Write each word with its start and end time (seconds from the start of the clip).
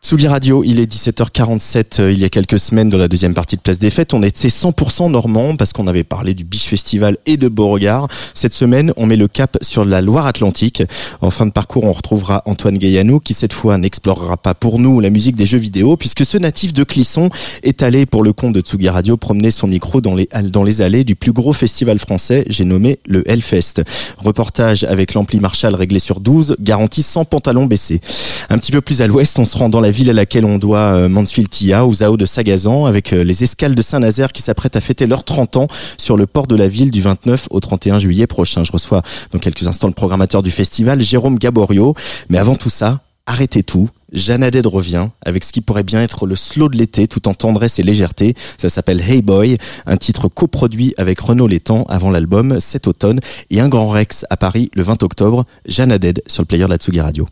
Tsugi 0.00 0.28
Radio, 0.28 0.62
il 0.64 0.78
est 0.78 0.90
17h47. 0.90 2.00
euh, 2.00 2.12
il 2.12 2.18
y 2.18 2.24
a 2.24 2.28
quelques 2.28 2.60
semaines, 2.60 2.88
dans 2.88 2.98
la 2.98 3.08
deuxième 3.08 3.34
partie 3.34 3.56
de 3.56 3.60
Place 3.60 3.80
des 3.80 3.90
Fêtes, 3.90 4.14
on 4.14 4.22
était 4.22 4.48
100% 4.48 5.10
normand 5.10 5.56
parce 5.56 5.72
qu'on 5.72 5.88
avait 5.88 6.04
parlé 6.04 6.34
du 6.34 6.44
Biche 6.44 6.66
Festival 6.66 7.16
et 7.26 7.36
de 7.36 7.48
Beauregard. 7.48 8.06
Cette 8.32 8.52
semaine, 8.52 8.92
on 8.96 9.06
met 9.06 9.16
le 9.16 9.26
cap 9.26 9.58
sur 9.60 9.84
la 9.84 10.00
Loire-Atlantique. 10.00 10.84
En 11.20 11.30
fin 11.30 11.46
de 11.46 11.50
parcours, 11.50 11.84
on 11.84 11.92
retrouvera 11.92 12.42
Antoine 12.46 12.78
Gaillanou 12.78 13.18
qui, 13.18 13.34
cette 13.34 13.52
fois, 13.52 13.76
n'explorera 13.76 14.36
pas 14.36 14.54
pour 14.54 14.78
nous 14.78 15.00
la 15.00 15.10
musique 15.10 15.34
des 15.34 15.46
jeux 15.46 15.58
vidéo 15.58 15.96
puisque 15.96 16.24
ce 16.24 16.38
natif 16.38 16.72
de 16.72 16.84
Clisson 16.84 17.28
est 17.64 17.82
allé, 17.82 18.06
pour 18.06 18.22
le 18.22 18.32
compte 18.32 18.52
de 18.52 18.60
Tsugi 18.60 18.88
Radio, 18.88 19.16
promener 19.16 19.50
son 19.50 19.66
micro 19.66 20.00
dans 20.00 20.14
les, 20.14 20.28
dans 20.44 20.62
les 20.62 20.80
allées 20.80 21.02
du 21.02 21.16
plus 21.16 21.32
gros 21.32 21.52
festival 21.52 21.98
français, 21.98 22.44
j'ai 22.48 22.64
nommé 22.64 23.00
le 23.04 23.28
Hellfest. 23.28 23.82
Reportage 24.18 24.84
avec 24.84 25.14
l'ampli 25.14 25.40
Marshall 25.40 25.74
réglé 25.74 25.98
sur 25.98 26.20
12, 26.20 26.56
garantie 26.60 27.02
sans 27.02 27.24
pantalon 27.24 27.66
baissé. 27.66 28.00
Un 28.48 28.58
petit 28.58 28.72
peu 28.72 28.80
plus 28.80 29.02
à 29.02 29.06
l'ouest, 29.08 29.38
on 29.38 29.44
se 29.44 29.56
rend 29.56 29.68
dans 29.68 29.80
la 29.80 29.87
ville 29.90 30.10
à 30.10 30.12
laquelle 30.12 30.44
on 30.44 30.58
doit 30.58 30.78
euh, 30.78 31.08
Mansfield-Tia, 31.08 31.86
aux 31.86 32.02
AO 32.02 32.16
de 32.16 32.26
Sagazan, 32.26 32.86
avec 32.86 33.12
euh, 33.12 33.22
les 33.22 33.44
escales 33.44 33.74
de 33.74 33.82
Saint-Nazaire 33.82 34.32
qui 34.32 34.42
s'apprêtent 34.42 34.76
à 34.76 34.80
fêter 34.80 35.06
leurs 35.06 35.24
30 35.24 35.56
ans 35.56 35.66
sur 35.96 36.16
le 36.16 36.26
port 36.26 36.46
de 36.46 36.56
la 36.56 36.68
ville 36.68 36.90
du 36.90 37.00
29 37.00 37.48
au 37.50 37.60
31 37.60 37.98
juillet 37.98 38.26
prochain. 38.26 38.64
Je 38.64 38.72
reçois 38.72 39.02
dans 39.32 39.38
quelques 39.38 39.66
instants 39.66 39.88
le 39.88 39.94
programmateur 39.94 40.42
du 40.42 40.50
festival, 40.50 41.00
Jérôme 41.00 41.38
Gaborio. 41.38 41.94
Mais 42.28 42.38
avant 42.38 42.56
tout 42.56 42.70
ça, 42.70 43.00
arrêtez 43.26 43.62
tout. 43.62 43.88
Jeanne 44.12 44.42
Haddad 44.42 44.66
revient 44.66 45.08
avec 45.24 45.44
ce 45.44 45.52
qui 45.52 45.60
pourrait 45.60 45.82
bien 45.82 46.02
être 46.02 46.26
le 46.26 46.34
slow 46.34 46.68
de 46.68 46.76
l'été 46.76 47.08
tout 47.08 47.28
en 47.28 47.34
tendresse 47.34 47.78
et 47.78 47.82
légèreté. 47.82 48.34
Ça 48.56 48.68
s'appelle 48.68 49.00
Hey 49.00 49.20
Boy, 49.22 49.58
un 49.86 49.96
titre 49.96 50.28
coproduit 50.28 50.94
avec 50.96 51.20
Renaud 51.20 51.46
Létang 51.46 51.84
avant 51.88 52.10
l'album 52.10 52.58
cet 52.58 52.86
automne 52.86 53.20
et 53.50 53.60
un 53.60 53.68
grand 53.68 53.88
Rex 53.88 54.24
à 54.30 54.36
Paris 54.36 54.70
le 54.74 54.82
20 54.82 55.02
octobre. 55.02 55.44
Jeanne 55.66 55.92
Haddad 55.92 56.22
sur 56.26 56.42
le 56.42 56.46
player 56.46 56.64
de 56.64 56.70
la 56.70 56.76
Tsugi 56.76 57.00
Radio. 57.00 57.28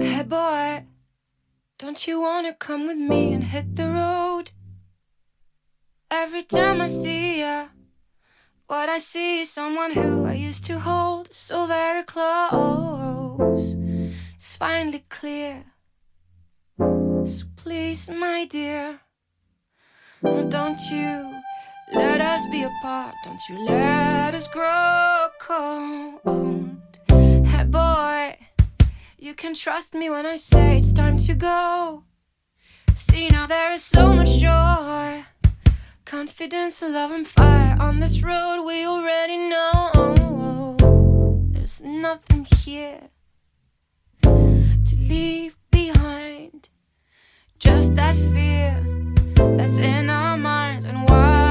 Hey 0.00 0.24
boy, 0.24 0.82
don't 1.82 2.06
you 2.06 2.20
wanna 2.20 2.54
come 2.54 2.86
with 2.86 2.96
me 2.96 3.32
and 3.32 3.42
hit 3.42 3.74
the 3.74 3.88
road? 3.88 4.52
Every 6.12 6.44
time 6.44 6.80
I 6.80 6.86
see 6.86 7.40
ya, 7.40 7.66
what 8.68 8.88
I 8.88 8.98
see 8.98 9.40
is 9.40 9.50
someone 9.50 9.90
who 9.90 10.24
I 10.24 10.34
used 10.34 10.64
to 10.66 10.78
hold 10.78 11.32
so 11.32 11.66
very 11.66 12.04
close. 12.04 13.74
It's 14.34 14.54
finally 14.56 15.04
clear. 15.08 15.64
So 16.78 17.46
please, 17.56 18.08
my 18.08 18.44
dear, 18.44 19.00
don't 20.22 20.80
you 20.88 21.34
let 21.92 22.20
us 22.20 22.46
be 22.46 22.62
apart. 22.62 23.14
Don't 23.24 23.42
you 23.48 23.58
let 23.58 24.36
us 24.36 24.46
grow 24.46 25.30
cold. 25.40 26.20
Hey 27.44 27.64
boy. 27.64 28.31
You 29.22 29.34
can 29.34 29.54
trust 29.54 29.94
me 29.94 30.10
when 30.10 30.26
I 30.26 30.34
say 30.34 30.78
it's 30.78 30.92
time 30.92 31.16
to 31.18 31.34
go. 31.34 32.02
See, 32.92 33.28
now 33.28 33.46
there 33.46 33.70
is 33.70 33.84
so 33.84 34.12
much 34.12 34.30
joy, 34.38 35.24
confidence, 36.04 36.82
love, 36.82 37.12
and 37.12 37.24
fire 37.24 37.76
on 37.78 38.00
this 38.00 38.20
road 38.24 38.64
we 38.66 38.84
already 38.84 39.36
know. 39.36 40.76
There's 41.52 41.80
nothing 41.82 42.48
here 42.64 43.10
to 44.22 44.96
leave 44.96 45.56
behind, 45.70 46.70
just 47.60 47.94
that 47.94 48.16
fear 48.16 48.84
that's 49.56 49.78
in 49.78 50.10
our 50.10 50.36
minds, 50.36 50.84
and 50.84 51.08
while 51.08 51.41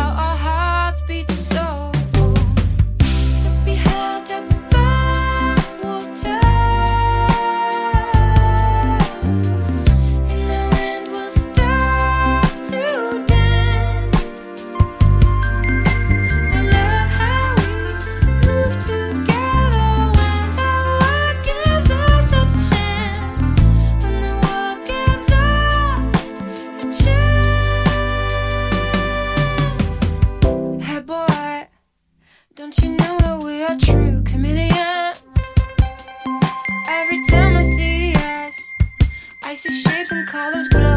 colors 40.32 40.70
glow. 40.70 40.91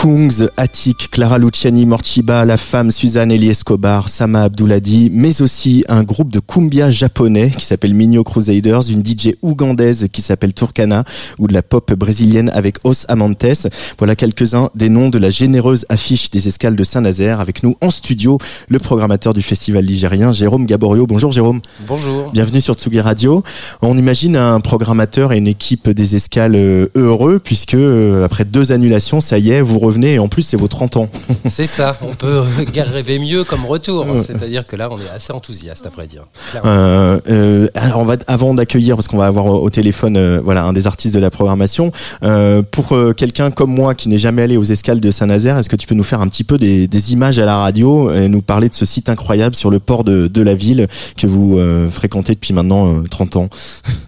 Kungs, 0.00 0.48
Attic, 0.56 1.10
Clara 1.10 1.36
Luciani, 1.36 1.84
Morchiba, 1.84 2.46
La 2.46 2.56
Femme, 2.56 2.90
Suzanne 2.90 3.30
Elie 3.30 3.50
Escobar, 3.50 4.08
Sama 4.08 4.44
Abdouladi, 4.44 5.10
mais 5.12 5.42
aussi 5.42 5.84
un 5.90 6.04
groupe 6.04 6.30
de 6.30 6.40
cumbia 6.40 6.90
japonais 6.90 7.50
qui 7.50 7.66
s'appelle 7.66 7.92
Minho 7.92 8.24
Crusaders, 8.24 8.88
une 8.88 9.04
DJ 9.04 9.34
ougandaise 9.42 10.08
qui 10.10 10.22
s'appelle 10.22 10.54
Turkana 10.54 11.04
ou 11.38 11.48
de 11.48 11.52
la 11.52 11.60
pop 11.60 11.92
brésilienne 11.92 12.50
avec 12.54 12.78
Os 12.82 13.04
Amantes. 13.10 13.68
Voilà 13.98 14.16
quelques-uns 14.16 14.70
des 14.74 14.88
noms 14.88 15.10
de 15.10 15.18
la 15.18 15.28
généreuse 15.28 15.84
affiche 15.90 16.30
des 16.30 16.48
escales 16.48 16.76
de 16.76 16.82
Saint-Nazaire. 16.82 17.40
Avec 17.40 17.62
nous 17.62 17.76
en 17.82 17.90
studio, 17.90 18.38
le 18.68 18.78
programmateur 18.78 19.34
du 19.34 19.42
festival 19.42 19.84
ligérien, 19.84 20.32
Jérôme 20.32 20.64
Gaborio. 20.64 21.06
Bonjour 21.06 21.30
Jérôme. 21.30 21.60
Bonjour. 21.86 22.30
Bienvenue 22.32 22.62
sur 22.62 22.72
Tsugi 22.72 23.00
Radio. 23.00 23.44
On 23.82 23.98
imagine 23.98 24.36
un 24.36 24.60
programmateur 24.60 25.34
et 25.34 25.36
une 25.36 25.46
équipe 25.46 25.90
des 25.90 26.14
escales 26.14 26.56
euh, 26.56 26.88
heureux 26.94 27.38
puisque 27.38 27.74
euh, 27.74 28.24
après 28.24 28.46
deux 28.46 28.72
annulations, 28.72 29.20
ça 29.20 29.38
y 29.38 29.50
est, 29.50 29.60
vous 29.60 29.89
revenez 29.90 30.14
et 30.14 30.18
en 30.18 30.28
plus 30.28 30.42
c'est 30.42 30.56
vos 30.56 30.68
30 30.68 30.96
ans. 30.96 31.08
C'est 31.48 31.66
ça, 31.66 31.96
on 32.02 32.14
peut 32.14 32.42
rêver 32.76 33.18
mieux 33.18 33.44
comme 33.44 33.64
retour. 33.66 34.06
C'est-à-dire 34.24 34.64
que 34.64 34.76
là, 34.76 34.88
on 34.90 34.98
est 34.98 35.10
assez 35.14 35.32
enthousiaste, 35.32 35.86
à 35.86 35.90
vrai 35.90 36.06
dire. 36.06 36.24
Euh, 36.64 37.20
euh, 37.28 37.68
alors 37.74 38.00
on 38.00 38.04
va, 38.04 38.16
avant 38.26 38.54
d'accueillir, 38.54 38.96
parce 38.96 39.08
qu'on 39.08 39.18
va 39.18 39.26
avoir 39.26 39.46
au 39.46 39.70
téléphone 39.70 40.16
euh, 40.16 40.40
voilà, 40.42 40.64
un 40.64 40.72
des 40.72 40.86
artistes 40.86 41.14
de 41.14 41.20
la 41.20 41.30
programmation, 41.30 41.92
euh, 42.22 42.62
pour 42.62 42.92
euh, 42.92 43.12
quelqu'un 43.12 43.50
comme 43.50 43.72
moi 43.74 43.94
qui 43.94 44.08
n'est 44.08 44.18
jamais 44.18 44.42
allé 44.42 44.56
aux 44.56 44.64
escales 44.64 45.00
de 45.00 45.10
Saint-Nazaire, 45.10 45.58
est-ce 45.58 45.68
que 45.68 45.76
tu 45.76 45.86
peux 45.86 45.94
nous 45.94 46.04
faire 46.04 46.20
un 46.20 46.28
petit 46.28 46.44
peu 46.44 46.58
des, 46.58 46.86
des, 46.88 47.12
images 47.12 47.38
à 47.38 47.44
la 47.44 47.58
radio 47.58 48.12
et 48.12 48.28
nous 48.28 48.42
parler 48.42 48.68
de 48.68 48.74
ce 48.74 48.84
site 48.84 49.08
incroyable 49.08 49.54
sur 49.54 49.70
le 49.70 49.80
port 49.80 50.04
de, 50.04 50.28
de 50.28 50.42
la 50.42 50.54
ville 50.54 50.86
que 51.16 51.26
vous 51.26 51.58
fréquentez 51.90 52.34
depuis 52.34 52.52
maintenant 52.52 53.02
30 53.02 53.36
ans 53.36 53.48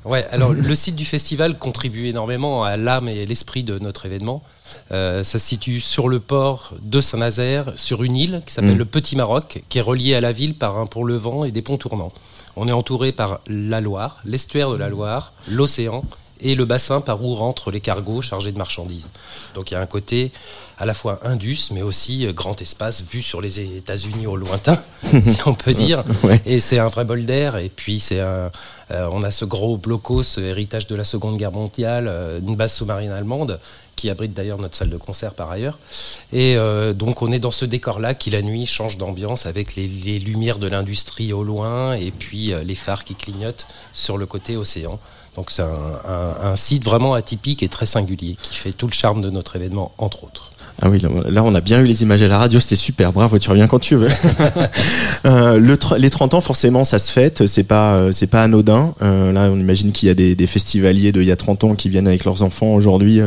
Ouais, 0.05 0.25
alors 0.31 0.53
le 0.53 0.75
site 0.75 0.95
du 0.95 1.05
festival 1.05 1.59
contribue 1.59 2.07
énormément 2.07 2.65
à 2.65 2.77
l'âme 2.77 3.09
et 3.09 3.25
l'esprit 3.25 3.65
de 3.65 3.79
notre 3.79 4.07
événement. 4.07 4.43
Euh, 4.91 5.23
ça 5.23 5.39
se 5.39 5.47
situe 5.47 5.81
sur 5.81 6.09
le 6.09 6.21
port 6.21 6.75
de 6.81 7.01
Saint-Nazaire, 7.01 7.73
sur 7.77 8.03
une 8.03 8.17
île 8.17 8.43
qui 8.47 8.53
s'appelle 8.53 8.75
mmh. 8.75 8.79
le 8.79 8.85
Petit 8.85 9.17
Maroc, 9.17 9.63
qui 9.69 9.79
est 9.79 9.83
reliée 9.83 10.15
à 10.15 10.21
la 10.21 10.33
ville 10.33 10.55
par 10.55 10.79
un 10.79 10.87
pont 10.87 11.05
levant 11.05 11.45
et 11.45 11.51
des 11.51 11.63
ponts 11.63 11.79
tournants. 11.79 12.13
On 12.57 12.69
est 12.69 12.73
entouré 12.73 13.13
par 13.13 13.41
la 13.47 13.81
Loire, 13.81 14.19
l'estuaire 14.25 14.71
de 14.71 14.77
la 14.77 14.89
Loire, 14.89 15.33
l'océan 15.49 16.05
et 16.43 16.55
le 16.55 16.65
bassin 16.65 17.01
par 17.01 17.23
où 17.25 17.35
rentrent 17.35 17.71
les 17.71 17.81
cargos 17.81 18.21
chargés 18.21 18.53
de 18.53 18.59
marchandises. 18.59 19.09
Donc 19.55 19.71
il 19.71 19.75
y 19.75 19.77
a 19.77 19.81
un 19.81 19.87
côté 19.87 20.33
à 20.79 20.85
la 20.85 20.95
fois 20.95 21.21
indus, 21.23 21.71
mais 21.73 21.83
aussi 21.83 22.27
euh, 22.27 22.33
grand 22.33 22.61
espace 22.61 23.05
vu 23.09 23.23
sur 23.23 23.41
les 23.41 23.61
États-Unis 23.61 24.27
au 24.27 24.37
lointain, 24.37 24.83
si 25.27 25.39
on 25.47 25.55
peut 25.55 25.75
dire. 25.75 26.03
Ouais. 26.25 26.41
Et 26.45 26.59
c'est 26.59 26.79
un 26.79 26.89
vrai 26.89 27.05
bol 27.05 27.25
d'air. 27.25 27.57
Et 27.57 27.69
puis 27.69 28.01
c'est 28.01 28.21
un, 28.21 28.51
euh, 28.91 29.09
on 29.13 29.23
a 29.23 29.31
ce 29.31 29.45
gros 29.45 29.77
blocos, 29.77 30.39
héritage 30.39 30.89
de 30.89 30.97
la 30.97 31.05
Seconde 31.05 31.37
Guerre 31.37 31.53
mondiale, 31.53 32.11
une 32.45 32.57
base 32.57 32.73
sous-marine 32.73 33.13
allemande 33.13 33.61
qui 34.03 34.11
abrite 34.11 34.35
d'ailleurs 34.35 34.59
notre 34.59 34.75
salle 34.75 34.91
de 34.91 34.97
concert 34.97 35.33
par 35.33 35.49
ailleurs. 35.53 35.79
Et 36.33 36.57
euh, 36.57 36.93
donc 36.93 37.23
on 37.23 37.31
est 37.31 37.39
dans 37.39 37.53
ce 37.53 37.65
décor-là 37.65 38.15
qui 38.15 38.31
la 38.31 38.43
nuit 38.43 38.67
change 38.67 38.99
d'ambiance 38.99 39.47
avec 39.47 39.77
les, 39.77 39.87
lumières 40.19 40.59
de 40.59 40.67
l'industrie 40.67 41.33
au 41.33 41.45
loin 41.45 41.95
et 41.95 42.11
puis 42.11 42.53
euh, 42.53 42.65
les 42.65 42.75
phares 42.75 43.05
qui 43.05 43.15
clignotent 43.15 43.69
sur 43.93 44.19
le 44.19 44.27
côté 44.27 44.57
océan. 44.57 44.99
Donc 45.37 45.53
c'est 45.53 45.63
un 45.63 46.57
site 46.57 46.85
vraiment 46.85 47.15
atypique 47.15 47.63
et 47.63 47.69
très 47.69 47.87
singulier 47.87 48.37
qui 48.43 48.57
fait 48.57 48.73
tout 48.73 48.89
le 48.89 48.93
charme 48.93 49.23
de 49.23 49.31
notre 49.31 49.55
événement, 49.57 49.93
entre 49.97 50.25
autres. 50.25 50.52
Ah 50.81 50.89
oui, 50.91 51.01
là 51.01 51.45
on 51.45 51.55
a 51.55 51.61
bien 51.61 51.81
eu 51.81 51.85
les 51.85 52.03
images 52.03 52.23
à 52.23 52.29
la 52.29 52.39
radio, 52.39 52.59
c'était 52.59 52.77
super. 52.77 53.13
Bravo, 53.13 53.39
tu 53.39 53.51
reviens 53.51 53.67
quand 53.67 53.79
tu 53.79 53.97
veux. 53.97 54.09
euh, 55.27 55.59
le 55.59 55.79
les 55.99 56.11
30 56.11 56.35
ans, 56.35 56.41
forcément, 56.41 56.85
ça 56.85 56.99
se 56.99 57.11
fête. 57.11 57.47
C'est 57.47 57.65
pas, 57.65 57.95
euh, 57.95 58.13
anodin. 58.33 58.95
Euh, 59.03 59.33
là, 59.33 59.51
on 59.53 59.59
imagine 59.59 59.93
qu'il 59.93 60.09
y 60.09 60.11
a 60.11 60.15
des, 60.15 60.47
festivaliers 60.47 61.13
de 61.13 61.23
il 61.23 61.29
y 61.29 61.33
a 61.33 61.37
30 61.37 61.65
ans 61.65 61.75
qui 61.75 61.89
viennent 61.89 62.09
avec 62.09 62.25
leurs 62.25 62.43
enfants 62.43 62.75
aujourd'hui 62.75 63.21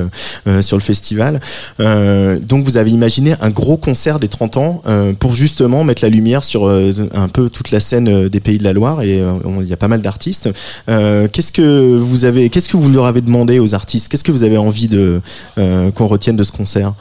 sur 0.62 0.78
le 0.78 0.82
festival. 0.82 1.40
Donc, 1.80 2.66
vous 2.66 2.78
avez 2.78 2.92
imaginé 2.92 3.36
un 3.42 3.50
gros 3.50 3.78
concert 3.78 4.20
des 4.20 4.28
30 4.28 4.58
ans 4.58 4.82
pour 5.20 5.34
justement 5.34 5.84
mettre 5.84 6.04
la 6.04 6.10
lumière 6.10 6.44
sur 6.44 6.68
un 6.68 7.28
peu 7.30 7.50
toute 7.50 7.72
la 7.72 7.80
scène 7.80 8.28
des 8.28 8.40
Pays 8.40 8.58
de 8.58 8.64
la 8.64 8.74
Loire. 8.74 9.02
Et 9.02 9.24
il 9.62 9.68
y 9.68 9.74
a 9.74 9.78
pas 9.78 9.88
mal 9.88 10.02
d'artistes. 10.02 10.50
qu'est-ce 10.88 11.52
que 11.52 11.96
vous 11.96 12.26
avez, 12.26 12.50
qu'est-ce 12.50 12.70
que 12.70 12.78
vous 12.78 12.90
leur 12.90 13.06
avez 13.06 13.22
demandé 13.22 13.60
aux 13.60 13.74
artistes? 13.76 14.10
Qu'est-ce 14.10 14.24
que 14.24 14.32
vous 14.32 14.44
avez 14.44 14.58
envie 14.58 14.88
de 14.88 15.22
qu'on 15.56 16.08
retienne 16.08 16.36
de 16.36 16.44
ce 16.44 16.52
concert? 16.52 16.94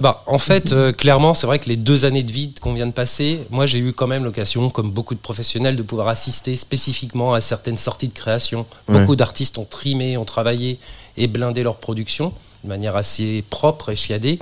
Bah, 0.00 0.22
en 0.26 0.38
fait, 0.38 0.72
euh, 0.72 0.92
clairement, 0.92 1.34
c'est 1.34 1.46
vrai 1.46 1.58
que 1.58 1.68
les 1.68 1.76
deux 1.76 2.04
années 2.04 2.22
de 2.22 2.32
vide 2.32 2.58
qu'on 2.60 2.72
vient 2.72 2.86
de 2.86 2.92
passer, 2.92 3.40
moi 3.50 3.66
j'ai 3.66 3.78
eu 3.78 3.92
quand 3.92 4.06
même 4.06 4.24
l'occasion, 4.24 4.70
comme 4.70 4.90
beaucoup 4.90 5.14
de 5.14 5.20
professionnels, 5.20 5.76
de 5.76 5.82
pouvoir 5.82 6.08
assister 6.08 6.56
spécifiquement 6.56 7.34
à 7.34 7.40
certaines 7.40 7.76
sorties 7.76 8.08
de 8.08 8.14
création. 8.14 8.66
Ouais. 8.88 9.00
Beaucoup 9.00 9.16
d'artistes 9.16 9.58
ont 9.58 9.64
trimé, 9.64 10.16
ont 10.16 10.24
travaillé 10.24 10.78
et 11.16 11.26
blindé 11.26 11.62
leur 11.62 11.76
production 11.76 12.32
de 12.64 12.68
manière 12.68 12.96
assez 12.96 13.44
propre 13.50 13.90
et 13.90 13.96
chiadée. 13.96 14.38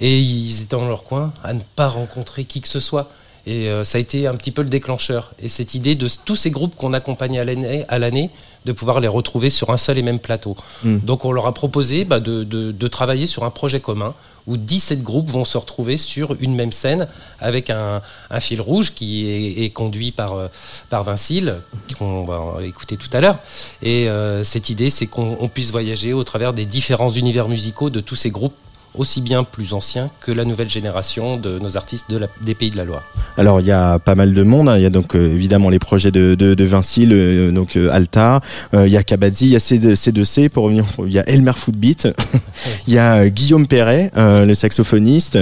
Et 0.00 0.18
ils 0.18 0.62
étaient 0.62 0.76
dans 0.76 0.88
leur 0.88 1.04
coin 1.04 1.32
à 1.44 1.52
ne 1.52 1.60
pas 1.76 1.88
rencontrer 1.88 2.44
qui 2.44 2.60
que 2.60 2.68
ce 2.68 2.80
soit. 2.80 3.10
Et 3.44 3.68
euh, 3.68 3.82
ça 3.82 3.98
a 3.98 4.00
été 4.00 4.26
un 4.26 4.34
petit 4.34 4.52
peu 4.52 4.62
le 4.62 4.68
déclencheur. 4.68 5.32
Et 5.40 5.48
cette 5.48 5.74
idée 5.74 5.94
de 5.94 6.08
tous 6.24 6.36
ces 6.36 6.50
groupes 6.50 6.76
qu'on 6.76 6.92
accompagnait 6.92 7.40
à 7.88 7.98
l'année, 7.98 8.30
de 8.64 8.72
pouvoir 8.72 9.00
les 9.00 9.08
retrouver 9.08 9.50
sur 9.50 9.70
un 9.70 9.76
seul 9.76 9.98
et 9.98 10.02
même 10.02 10.20
plateau. 10.20 10.56
Mm. 10.84 10.98
Donc 10.98 11.24
on 11.24 11.32
leur 11.32 11.46
a 11.46 11.54
proposé 11.54 12.04
bah, 12.04 12.20
de, 12.20 12.44
de, 12.44 12.70
de, 12.70 12.88
travailler 12.88 13.26
sur 13.26 13.44
un 13.44 13.50
projet 13.50 13.80
commun 13.80 14.14
où 14.46 14.56
17 14.56 15.02
groupes 15.02 15.30
vont 15.30 15.44
se 15.44 15.58
retrouver 15.58 15.96
sur 15.96 16.36
une 16.40 16.54
même 16.54 16.72
scène 16.72 17.08
avec 17.40 17.70
un, 17.70 18.02
fil 18.40 18.60
rouge 18.60 18.92
qui 18.94 19.28
est, 19.28 19.70
conduit 19.70 20.12
par, 20.12 20.36
par 20.90 21.04
Vincile, 21.04 21.60
qu'on 21.98 22.24
va 22.24 22.64
écouter 22.64 22.96
tout 22.96 23.10
à 23.12 23.20
l'heure. 23.20 23.38
Et 23.82 24.08
euh, 24.08 24.42
cette 24.42 24.68
idée, 24.70 24.90
c'est 24.90 25.06
qu'on 25.06 25.48
puisse 25.52 25.70
voyager 25.70 26.12
au 26.12 26.24
travers 26.24 26.52
des 26.52 26.66
différents 26.66 27.10
univers 27.10 27.48
musicaux 27.48 27.90
de 27.90 28.00
tous 28.00 28.16
ces 28.16 28.30
groupes 28.30 28.56
aussi 28.94 29.20
bien 29.20 29.44
plus 29.44 29.72
anciens 29.72 30.10
que 30.20 30.32
la 30.32 30.44
nouvelle 30.44 30.68
génération 30.68 31.36
de 31.36 31.58
nos 31.58 31.76
artistes 31.76 32.10
de 32.10 32.18
la, 32.18 32.26
des 32.42 32.54
Pays 32.54 32.70
de 32.70 32.76
la 32.76 32.84
Loire. 32.84 33.02
Alors 33.36 33.60
il 33.60 33.66
y 33.66 33.72
a 33.72 33.98
pas 33.98 34.14
mal 34.14 34.34
de 34.34 34.42
monde, 34.42 34.68
hein. 34.68 34.76
il 34.76 34.82
y 34.82 34.86
a 34.86 34.90
donc 34.90 35.14
euh, 35.14 35.34
évidemment 35.34 35.70
les 35.70 35.78
projets 35.78 36.10
de, 36.10 36.34
de, 36.34 36.54
de 36.54 36.64
Vinci, 36.64 37.06
le, 37.06 37.50
donc 37.52 37.76
euh, 37.76 37.90
Alta, 37.90 38.40
euh, 38.74 38.86
il 38.86 38.92
y 38.92 38.96
a 38.96 39.02
Kabadzi, 39.02 39.46
il 39.46 39.52
y 39.52 39.56
a 39.56 39.58
C2C 39.58 40.48
pour 40.48 40.64
revenir, 40.64 40.84
il 41.06 41.12
y 41.12 41.18
a 41.18 41.28
Elmer 41.28 41.52
Footbeat, 41.54 42.08
il 42.86 42.94
y 42.94 42.98
a 42.98 43.16
euh, 43.16 43.28
Guillaume 43.28 43.66
Perret, 43.66 44.10
euh, 44.16 44.44
le 44.44 44.54
saxophoniste, 44.54 45.38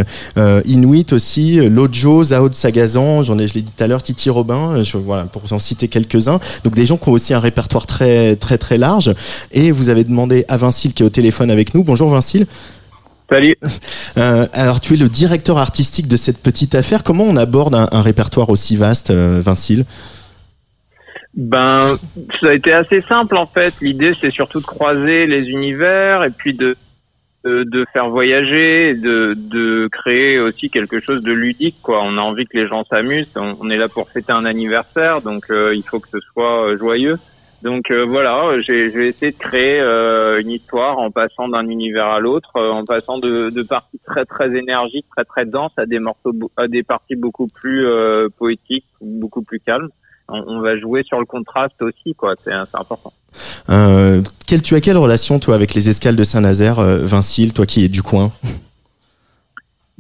Inuit 0.65 1.13
aussi, 1.13 1.57
Lojo, 1.69 2.25
Zao 2.25 2.49
de 2.49 2.55
Sagazan, 2.55 3.23
j'en 3.23 3.39
ai, 3.39 3.49
je 3.49 3.55
l'ai 3.55 3.63
dit 3.63 3.73
tout 3.73 3.83
à 3.83 3.87
l'heure, 3.87 4.03
Titi 4.03 4.31
Robin, 4.31 4.83
je, 4.83 4.97
voilà 4.97 5.25
pour 5.25 5.43
en 5.53 5.59
citer 5.59 5.89
quelques-uns. 5.89 6.41
Donc 6.65 6.75
des 6.75 6.87
gens 6.87 6.97
qui 6.97 7.09
ont 7.09 7.13
aussi 7.13 7.35
un 7.35 7.41
répertoire 7.41 7.87
très 7.87 8.37
très 8.37 8.59
très 8.59 8.79
large. 8.79 9.15
Et 9.53 9.71
vous 9.71 9.89
avez 9.89 10.05
demandé 10.05 10.45
à 10.49 10.57
Vincile 10.57 10.93
qui 10.93 11.03
est 11.03 11.07
au 11.07 11.11
téléphone 11.11 11.51
avec 11.51 11.75
nous. 11.75 11.85
Bonjour 11.85 12.09
Vincile. 12.11 12.47
Salut. 13.31 13.57
Euh, 14.19 14.47
alors, 14.53 14.81
tu 14.81 14.95
es 14.95 14.97
le 14.97 15.09
directeur 15.09 15.57
artistique 15.57 16.09
de 16.09 16.17
cette 16.17 16.43
petite 16.43 16.75
affaire. 16.75 17.05
Comment 17.05 17.23
on 17.23 17.37
aborde 17.37 17.77
un, 17.77 17.87
un 17.93 18.03
répertoire 18.03 18.51
aussi 18.51 18.77
vaste, 18.77 19.11
euh, 19.11 19.41
Vincile? 19.41 19.85
Ben, 21.35 21.97
ça 22.41 22.49
a 22.49 22.55
été 22.55 22.73
assez 22.73 23.01
simple 23.03 23.37
en 23.37 23.47
fait. 23.47 23.73
L'idée, 23.81 24.15
c'est 24.21 24.33
surtout 24.33 24.59
de 24.59 24.67
croiser 24.67 25.29
les 25.29 25.49
univers 25.49 26.25
et 26.25 26.31
puis 26.31 26.55
de 26.55 26.77
de, 27.45 27.65
de 27.65 27.87
faire 27.93 28.09
voyager, 28.09 28.95
de, 28.95 29.35
de 29.35 29.89
créer 29.91 30.39
aussi 30.39 30.69
quelque 30.69 31.01
chose 31.01 31.23
de 31.23 31.33
ludique. 31.33 31.77
Quoi. 31.83 32.03
On 32.03 32.19
a 32.19 32.21
envie 32.21 32.47
que 32.47 32.59
les 32.59 32.69
gens 32.69 32.85
s'amusent. 32.85 33.31
On, 33.37 33.57
on, 33.61 33.71
est 33.71 33.79
là 33.79 33.89
pour 33.89 34.11
fêter 34.11 34.33
un 34.33 34.45
anniversaire, 34.45 35.23
donc 35.23 35.45
euh, 35.51 35.75
il 35.75 35.83
faut 35.83 36.01
que 36.01 36.09
ce 36.09 36.21
soit 36.33 36.77
joyeux. 36.77 37.19
Donc 37.63 37.91
euh, 37.91 38.07
voilà, 38.07 38.61
j'ai 38.63 38.87
essayé 38.87 39.33
de 39.33 39.37
créer 39.37 39.81
euh, 39.81 40.41
une 40.41 40.51
histoire 40.51 40.99
en 40.99 41.11
passant 41.11 41.49
d'un 41.49 41.69
univers 41.69 42.07
à 42.07 42.19
l'autre, 42.19 42.53
euh, 42.57 42.71
en 42.71 42.85
passant 42.85 43.19
de, 43.19 43.51
de, 43.51 43.63
parties 43.63 44.01
très 44.07 44.25
très 44.25 44.57
énergiques, 44.57 45.05
très 45.15 45.25
très 45.25 45.45
denses, 45.45 45.73
à 45.77 45.85
des 45.85 45.99
morceaux, 45.99 46.33
à 46.57 46.69
des 46.69 46.83
parties 46.83 47.17
beaucoup 47.17 47.49
plus 47.49 47.87
euh, 47.87 48.29
poétiques, 48.39 48.87
beaucoup 49.03 49.43
plus 49.43 49.61
calmes. 49.61 49.89
On, 50.33 50.61
va 50.61 50.79
jouer 50.79 51.03
sur 51.03 51.19
le 51.19 51.27
contraste 51.27 51.83
aussi, 51.83 52.15
quoi. 52.15 52.35
C'est 52.45 52.53
important. 52.53 53.13
quelle, 54.47 54.63
tu 54.63 54.77
as 54.77 54.81
quelle 54.81 54.97
relation 54.97 55.41
toi 55.41 55.57
avec 55.57 55.75
les 55.75 55.89
escales 55.89 56.15
de 56.15 56.23
Saint-Nazaire, 56.23 56.77
Vincile, 56.81 57.53
toi 57.53 57.67
qui 57.67 57.85
es 57.85 57.89
du 57.89 58.05
coin? 58.05 58.31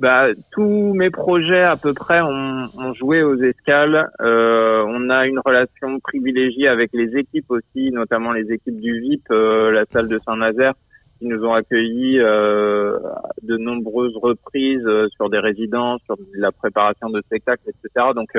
Bah, 0.00 0.28
tous 0.50 0.94
mes 0.94 1.10
projets 1.10 1.62
à 1.62 1.76
peu 1.76 1.92
près 1.92 2.22
ont, 2.22 2.68
ont 2.74 2.94
joué 2.94 3.22
aux 3.22 3.36
escales. 3.36 4.08
Euh, 4.20 4.82
on 4.88 5.10
a 5.10 5.26
une 5.26 5.38
relation 5.38 6.00
privilégiée 6.00 6.68
avec 6.68 6.90
les 6.94 7.18
équipes 7.18 7.50
aussi, 7.50 7.90
notamment 7.92 8.32
les 8.32 8.50
équipes 8.50 8.80
du 8.80 8.98
VIP, 8.98 9.30
euh, 9.30 9.70
la 9.70 9.84
salle 9.84 10.08
de 10.08 10.18
Saint-Nazaire, 10.24 10.72
qui 11.18 11.26
nous 11.26 11.44
ont 11.44 11.52
accueillis 11.52 12.18
euh, 12.18 12.98
de 13.42 13.58
nombreuses 13.58 14.16
reprises 14.16 14.86
euh, 14.86 15.08
sur 15.16 15.28
des 15.28 15.38
résidences, 15.38 16.00
sur 16.06 16.16
la 16.34 16.50
préparation 16.50 17.10
de 17.10 17.20
spectacles, 17.20 17.68
etc. 17.68 18.06
Donc 18.14 18.30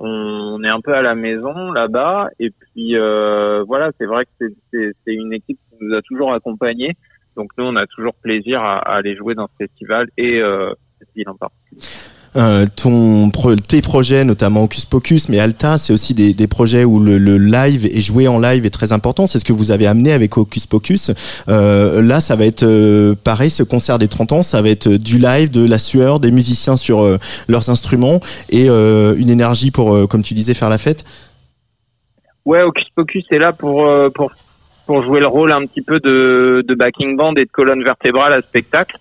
on 0.00 0.60
est 0.64 0.68
un 0.68 0.80
peu 0.80 0.94
à 0.94 1.02
la 1.02 1.14
maison 1.14 1.70
là-bas. 1.70 2.30
Et 2.40 2.50
puis 2.50 2.96
voilà, 2.96 3.92
c'est 3.96 4.06
vrai 4.06 4.24
que 4.40 4.46
c'est 4.72 5.14
une 5.14 5.32
équipe 5.34 5.58
qui 5.70 5.84
nous 5.84 5.94
a 5.94 6.02
toujours 6.02 6.32
accompagnés. 6.32 6.96
Donc 7.36 7.50
nous, 7.58 7.64
on 7.64 7.76
a 7.76 7.86
toujours 7.86 8.14
plaisir 8.14 8.60
à, 8.60 8.78
à 8.78 8.96
aller 8.96 9.16
jouer 9.16 9.34
dans 9.34 9.46
ce 9.46 9.64
festival 9.66 10.08
et 10.18 10.40
euh, 10.40 10.72
cette 10.98 11.08
ville 11.16 11.28
en 11.28 11.34
particulier. 11.36 11.80
Euh, 12.36 12.64
ton 12.76 13.28
pro- 13.30 13.56
tes 13.56 13.82
projets, 13.82 14.24
notamment 14.24 14.62
Hocus 14.62 14.84
Pocus, 14.84 15.28
mais 15.28 15.40
Alta, 15.40 15.78
c'est 15.78 15.92
aussi 15.92 16.14
des, 16.14 16.32
des 16.32 16.46
projets 16.46 16.84
où 16.84 17.00
le, 17.00 17.18
le 17.18 17.38
live 17.38 17.86
et 17.86 18.00
jouer 18.00 18.28
en 18.28 18.38
live 18.38 18.64
est 18.64 18.70
très 18.70 18.92
important. 18.92 19.26
C'est 19.26 19.40
ce 19.40 19.44
que 19.44 19.52
vous 19.52 19.72
avez 19.72 19.88
amené 19.88 20.12
avec 20.12 20.36
Hocus 20.36 20.64
Pocus. 20.66 21.10
Euh, 21.48 22.00
là, 22.00 22.20
ça 22.20 22.36
va 22.36 22.44
être 22.46 22.62
euh, 22.62 23.16
pareil, 23.16 23.50
ce 23.50 23.64
concert 23.64 23.98
des 23.98 24.06
30 24.06 24.30
ans, 24.30 24.42
ça 24.42 24.62
va 24.62 24.68
être 24.68 24.88
du 24.88 25.18
live, 25.18 25.50
de 25.50 25.66
la 25.68 25.78
sueur, 25.78 26.20
des 26.20 26.30
musiciens 26.30 26.76
sur 26.76 27.00
euh, 27.02 27.18
leurs 27.48 27.68
instruments 27.68 28.20
et 28.48 28.70
euh, 28.70 29.16
une 29.16 29.28
énergie 29.28 29.72
pour, 29.72 29.92
euh, 29.92 30.06
comme 30.06 30.22
tu 30.22 30.34
disais, 30.34 30.54
faire 30.54 30.70
la 30.70 30.78
fête. 30.78 31.04
Ouais, 32.44 32.62
Hocus 32.62 32.86
Pocus 32.94 33.24
est 33.32 33.38
là 33.38 33.52
pour 33.52 33.86
euh, 33.86 34.08
pour 34.08 34.30
pour 34.90 35.04
jouer 35.04 35.20
le 35.20 35.28
rôle 35.28 35.52
un 35.52 35.66
petit 35.66 35.82
peu 35.82 36.00
de, 36.00 36.64
de 36.66 36.74
backing 36.74 37.16
band 37.16 37.34
et 37.36 37.44
de 37.44 37.50
colonne 37.52 37.84
vertébrale 37.84 38.32
à 38.32 38.42
spectacle. 38.42 38.96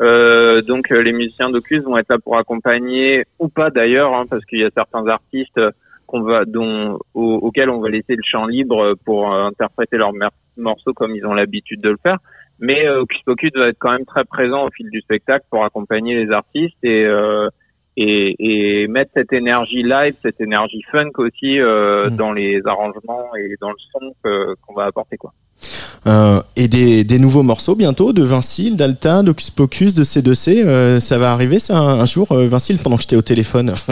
Euh, 0.00 0.62
donc 0.62 0.90
euh, 0.90 1.02
les 1.02 1.12
musiciens 1.12 1.50
d'Ocus 1.50 1.82
vont 1.82 1.98
être 1.98 2.08
là 2.08 2.16
pour 2.18 2.38
accompagner 2.38 3.24
ou 3.38 3.48
pas 3.48 3.68
d'ailleurs, 3.68 4.14
hein, 4.14 4.22
parce 4.30 4.42
qu'il 4.46 4.60
y 4.60 4.64
a 4.64 4.70
certains 4.70 5.06
artistes 5.08 5.60
qu'on 6.06 6.22
va 6.22 6.46
dont 6.46 6.98
au- 7.12 7.34
auxquels 7.42 7.68
on 7.68 7.80
va 7.80 7.90
laisser 7.90 8.14
le 8.16 8.22
champ 8.24 8.46
libre 8.46 8.94
pour 9.04 9.30
euh, 9.30 9.44
interpréter 9.44 9.98
leurs 9.98 10.14
morceaux 10.56 10.94
comme 10.94 11.14
ils 11.14 11.26
ont 11.26 11.34
l'habitude 11.34 11.82
de 11.82 11.90
le 11.90 11.98
faire. 12.02 12.16
Mais 12.58 12.86
euh, 12.88 13.02
Hocus 13.02 13.20
Pocus 13.26 13.52
va 13.54 13.68
être 13.68 13.78
quand 13.78 13.92
même 13.92 14.06
très 14.06 14.24
présent 14.24 14.64
au 14.66 14.70
fil 14.70 14.88
du 14.88 15.02
spectacle 15.02 15.44
pour 15.50 15.66
accompagner 15.66 16.14
les 16.14 16.30
artistes 16.32 16.82
et 16.82 17.04
euh, 17.04 17.50
et, 17.96 18.34
et 18.38 18.88
mettre 18.88 19.10
cette 19.14 19.32
énergie 19.32 19.82
live, 19.82 20.14
cette 20.22 20.40
énergie 20.40 20.82
funk 20.92 21.12
aussi 21.18 21.58
euh, 21.60 22.10
Mm. 22.10 22.16
dans 22.16 22.32
les 22.32 22.60
arrangements 22.66 23.24
et 23.38 23.54
dans 23.60 23.70
le 23.70 23.76
son 23.92 24.12
qu'on 24.66 24.74
va 24.74 24.84
apporter 24.84 25.16
quoi. 25.16 25.32
Euh, 26.06 26.38
et 26.54 26.68
des, 26.68 27.02
des 27.02 27.18
nouveaux 27.18 27.42
morceaux 27.42 27.74
bientôt 27.74 28.12
de 28.12 28.22
Vincile, 28.22 28.76
d'Alta, 28.76 29.22
d'Hocus 29.24 29.50
Pocus, 29.50 29.92
de 29.94 30.04
C2C. 30.04 30.64
euh, 30.64 31.00
ça 31.00 31.18
va 31.18 31.32
arriver 31.32 31.58
ça 31.58 31.76
un, 31.78 31.98
un 32.00 32.06
jour, 32.06 32.30
euh, 32.30 32.46
Vincile, 32.46 32.78
pendant 32.80 32.94
que 32.96 33.02
j'étais 33.02 33.16
au 33.16 33.22
téléphone? 33.22 33.72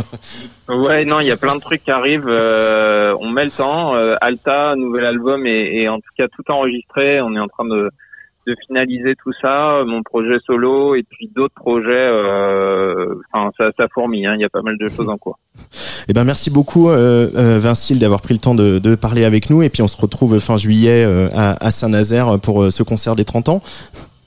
Ouais, 0.68 1.04
non, 1.04 1.20
il 1.20 1.26
y 1.26 1.30
a 1.30 1.37
plein 1.37 1.54
de 1.56 1.61
trucs 1.61 1.84
qui 1.84 1.90
arrivent. 1.90 2.26
euh, 2.26 3.14
on 3.20 3.28
met 3.28 3.44
le 3.44 3.50
temps. 3.50 3.94
Euh, 3.96 4.14
Alta, 4.23 4.75
nouvel 4.76 5.04
album 5.04 5.46
et, 5.46 5.82
et 5.82 5.88
en 5.90 5.96
tout 5.99 6.08
cas 6.16 6.26
tout 6.28 6.42
enregistré. 6.50 7.20
On 7.20 7.34
est 7.34 7.38
en 7.40 7.49
train 7.49 7.66
de, 7.66 7.90
de 8.46 8.54
finaliser 8.66 9.14
tout 9.22 9.32
ça. 9.40 9.82
Mon 9.86 10.02
projet 10.02 10.36
solo 10.46 10.94
et 10.94 11.02
puis 11.02 11.30
d'autres 11.34 11.54
projets. 11.54 11.90
euh, 11.92 13.14
Enfin, 13.32 13.50
ça, 13.58 13.70
ça 13.76 13.86
fourmille. 13.92 14.26
hein, 14.26 14.34
Il 14.36 14.40
y 14.42 14.44
a 14.44 14.48
pas 14.48 14.62
mal 14.62 14.76
de 14.78 14.88
choses 14.88 15.08
en 15.08 15.16
cours. 15.18 15.38
Eh 16.06 16.12
ben 16.12 16.24
merci 16.24 16.50
beaucoup 16.50 16.90
euh, 16.90 17.30
euh, 17.34 17.58
Vincile 17.58 17.98
d'avoir 17.98 18.20
pris 18.20 18.34
le 18.34 18.38
temps 18.40 18.54
de, 18.54 18.78
de 18.78 18.94
parler 18.94 19.24
avec 19.24 19.48
nous 19.48 19.62
et 19.62 19.70
puis 19.70 19.80
on 19.80 19.86
se 19.86 19.98
retrouve 19.98 20.38
fin 20.38 20.58
juillet 20.58 21.02
euh, 21.02 21.28
à, 21.34 21.70
Saint-Nazaire 21.70 22.38
pour 22.42 22.62
euh, 22.64 22.70
ce 22.70 22.82
concert 22.82 23.16
des 23.16 23.24
30 23.24 23.48
ans. 23.48 23.62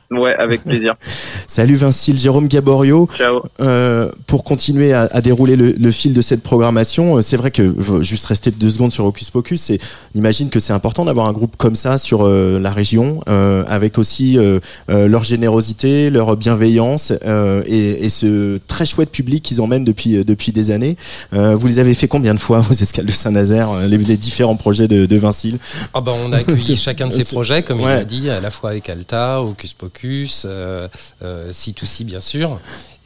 Ouais, 0.10 0.34
avec 0.40 0.64
plaisir. 0.64 0.96
Salut 1.48 1.76
Vincile, 1.76 2.18
Jérôme 2.18 2.48
Gaborio. 2.48 3.10
Ciao. 3.18 3.42
Euh, 3.60 4.10
pour 4.26 4.44
continuer 4.44 4.94
à, 4.94 5.02
à 5.12 5.22
dérouler 5.22 5.56
le, 5.56 5.72
le 5.78 5.92
fil 5.92 6.14
de 6.14 6.22
cette 6.22 6.42
programmation, 6.44 7.18
euh, 7.18 7.22
c'est 7.22 7.36
vrai 7.38 7.52
que 7.52 7.62
euh, 7.62 8.02
juste 8.04 8.26
rester 8.26 8.52
deux 8.52 8.70
secondes 8.70 8.94
sur 8.94 9.04
Hocus 9.06 9.30
Pocus, 9.32 9.70
et 9.70 9.80
on 10.16 10.20
imagine 10.20 10.50
que 10.50 10.60
c'est 10.60 10.72
important 10.74 11.04
d'avoir 11.06 11.28
un 11.28 11.34
groupe 11.34 11.58
comme 11.58 11.76
ça 11.76 11.98
sur 11.98 12.26
euh, 12.26 12.58
la 12.60 12.72
région, 12.72 13.20
euh, 13.28 13.64
avec 13.68 13.98
aussi 13.98 14.38
euh, 14.38 14.60
euh, 14.90 15.08
leur 15.08 15.24
générosité, 15.24 16.10
leur 16.10 16.38
bienveillance 16.38 17.12
euh, 17.26 17.62
et, 17.66 18.06
et 18.06 18.10
ce 18.10 18.60
très 18.68 18.86
chouette 18.86 19.12
public 19.12 19.44
qu'ils 19.44 19.60
emmènent 19.62 19.84
depuis 19.86 20.18
euh, 20.18 20.24
depuis 20.24 20.52
des 20.54 20.72
années. 20.72 20.96
Euh, 21.34 21.56
vous 21.56 21.68
les 21.68 21.80
avez 21.80 21.94
fait 21.94 22.08
combien 22.08 22.34
de 22.34 22.40
fois 22.40 22.62
vos 22.62 22.74
escales 22.74 23.06
de 23.08 23.12
Saint-Nazaire, 23.12 23.70
les, 23.88 23.98
les 23.98 24.18
différents 24.18 24.56
projets 24.56 24.88
de, 24.88 25.06
de 25.06 25.16
Vincile? 25.18 25.60
Ah 25.94 26.00
bah, 26.02 26.14
on 26.26 26.32
a 26.32 26.38
accueilli 26.38 26.76
chacun 26.78 27.08
de 27.08 27.14
ces 27.14 27.26
projets, 27.26 27.64
comme 27.64 27.80
il 27.82 27.86
Ouais. 27.88 27.96
l'a 27.96 28.04
dit, 28.06 28.30
à 28.30 28.40
la 28.42 28.52
fois 28.52 28.70
avec 28.72 28.90
Alta, 28.90 29.42
Hocus 29.42 29.74
Pocus, 29.74 29.97
euh, 30.04 30.88
euh, 31.24 31.51
C2C 31.51 32.04
bien 32.04 32.20
sûr. 32.20 32.60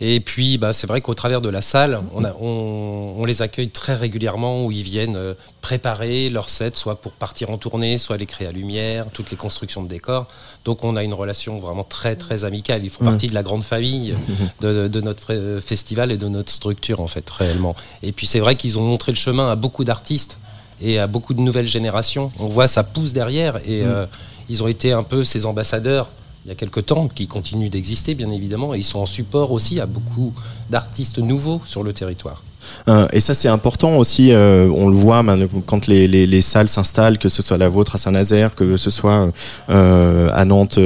Et 0.04 0.20
puis, 0.20 0.58
bah, 0.58 0.74
c'est 0.74 0.88
vrai 0.88 1.00
qu'au 1.02 1.14
travers 1.14 1.42
de 1.42 1.50
la 1.50 1.62
salle, 1.62 2.02
on, 2.16 2.24
a- 2.24 2.34
on, 2.42 3.14
on 3.20 3.26
les 3.26 3.44
accueille 3.44 3.70
très 3.70 3.94
régulièrement 3.96 4.66
où 4.66 4.72
ils 4.72 4.82
viennent 4.82 5.16
euh, 5.16 5.36
préparer 5.62 6.32
leur 6.32 6.50
set, 6.50 6.76
soit 6.76 7.00
pour 7.00 7.12
partir 7.12 7.52
en 7.52 7.58
tournée, 7.60 8.00
soit 8.00 8.18
les 8.18 8.26
créer 8.26 8.48
à 8.48 8.52
lumière, 8.52 9.06
toutes 9.14 9.30
les 9.30 9.38
constructions 9.38 9.84
de 9.84 9.88
décors. 9.88 10.26
Donc, 10.66 10.84
on 10.84 10.96
a 10.96 11.04
une 11.04 11.14
relation 11.14 11.60
vraiment 11.60 11.84
très, 11.84 12.16
très 12.16 12.46
amicale. 12.46 12.84
Ils 12.84 12.90
font 12.90 13.06
partie 13.06 13.28
de 13.28 13.36
la 13.36 13.44
grande 13.44 13.64
famille 13.64 14.16
de, 14.60 14.88
de 14.88 15.02
notre 15.02 15.34
euh, 15.36 15.62
festival 15.62 16.12
et 16.12 16.18
de 16.18 16.28
notre 16.28 16.52
structure, 16.52 17.00
en 17.00 17.08
fait, 17.08 17.30
réellement. 17.30 17.76
Et 18.02 18.12
puis, 18.12 18.26
c'est 18.26 18.40
vrai 18.40 18.56
qu'ils 18.56 18.80
ont 18.80 18.84
montré 18.84 19.12
le 19.12 19.18
chemin 19.18 19.52
à 19.52 19.56
beaucoup 19.56 19.84
d'artistes 19.84 20.38
et 20.82 20.98
à 20.98 21.06
beaucoup 21.06 21.36
de 21.36 21.42
nouvelles 21.42 21.68
générations. 21.68 22.32
On 22.40 22.48
voit 22.48 22.68
ça 22.68 22.84
pousse 22.84 23.14
derrière 23.14 23.58
et 23.68 23.84
euh, 23.84 24.08
ils 24.50 24.64
ont 24.64 24.68
été 24.68 24.94
un 24.94 25.04
peu 25.04 25.24
ces 25.24 25.46
ambassadeurs 25.46 26.10
il 26.46 26.50
y 26.50 26.52
a 26.52 26.56
quelques 26.56 26.86
temps 26.88 27.08
qui 27.08 27.28
continuent 27.28 27.70
d'exister 27.70 28.16
bien 28.16 28.30
évidemment 28.32 28.74
et 28.74 28.80
ils 28.80 28.84
sont 28.84 29.00
en 29.00 29.06
support 29.06 29.52
aussi 29.52 29.80
à 29.80 29.86
beaucoup 29.86 30.34
d'artistes 30.70 31.20
nouveaux 31.20 31.62
sur 31.66 31.84
le 31.84 31.94
territoire. 31.94 32.44
Euh, 32.88 33.08
et 33.14 33.20
ça 33.20 33.34
c'est 33.34 33.48
important 33.48 33.96
aussi, 33.98 34.32
euh, 34.32 34.70
on 34.74 34.90
le 34.90 34.96
voit 34.96 35.24
quand 35.66 35.88
les, 35.88 36.08
les, 36.08 36.26
les 36.28 36.42
salles 36.42 36.68
s'installent, 36.68 37.18
que 37.18 37.30
ce 37.30 37.42
soit 37.42 37.58
la 37.58 37.70
vôtre 37.70 37.96
à 37.96 37.98
Saint-Nazaire, 37.98 38.56
que 38.56 38.78
ce 38.78 38.90
soit 38.90 39.30
euh, 39.70 40.30
à 40.34 40.46
Nantes, 40.46 40.80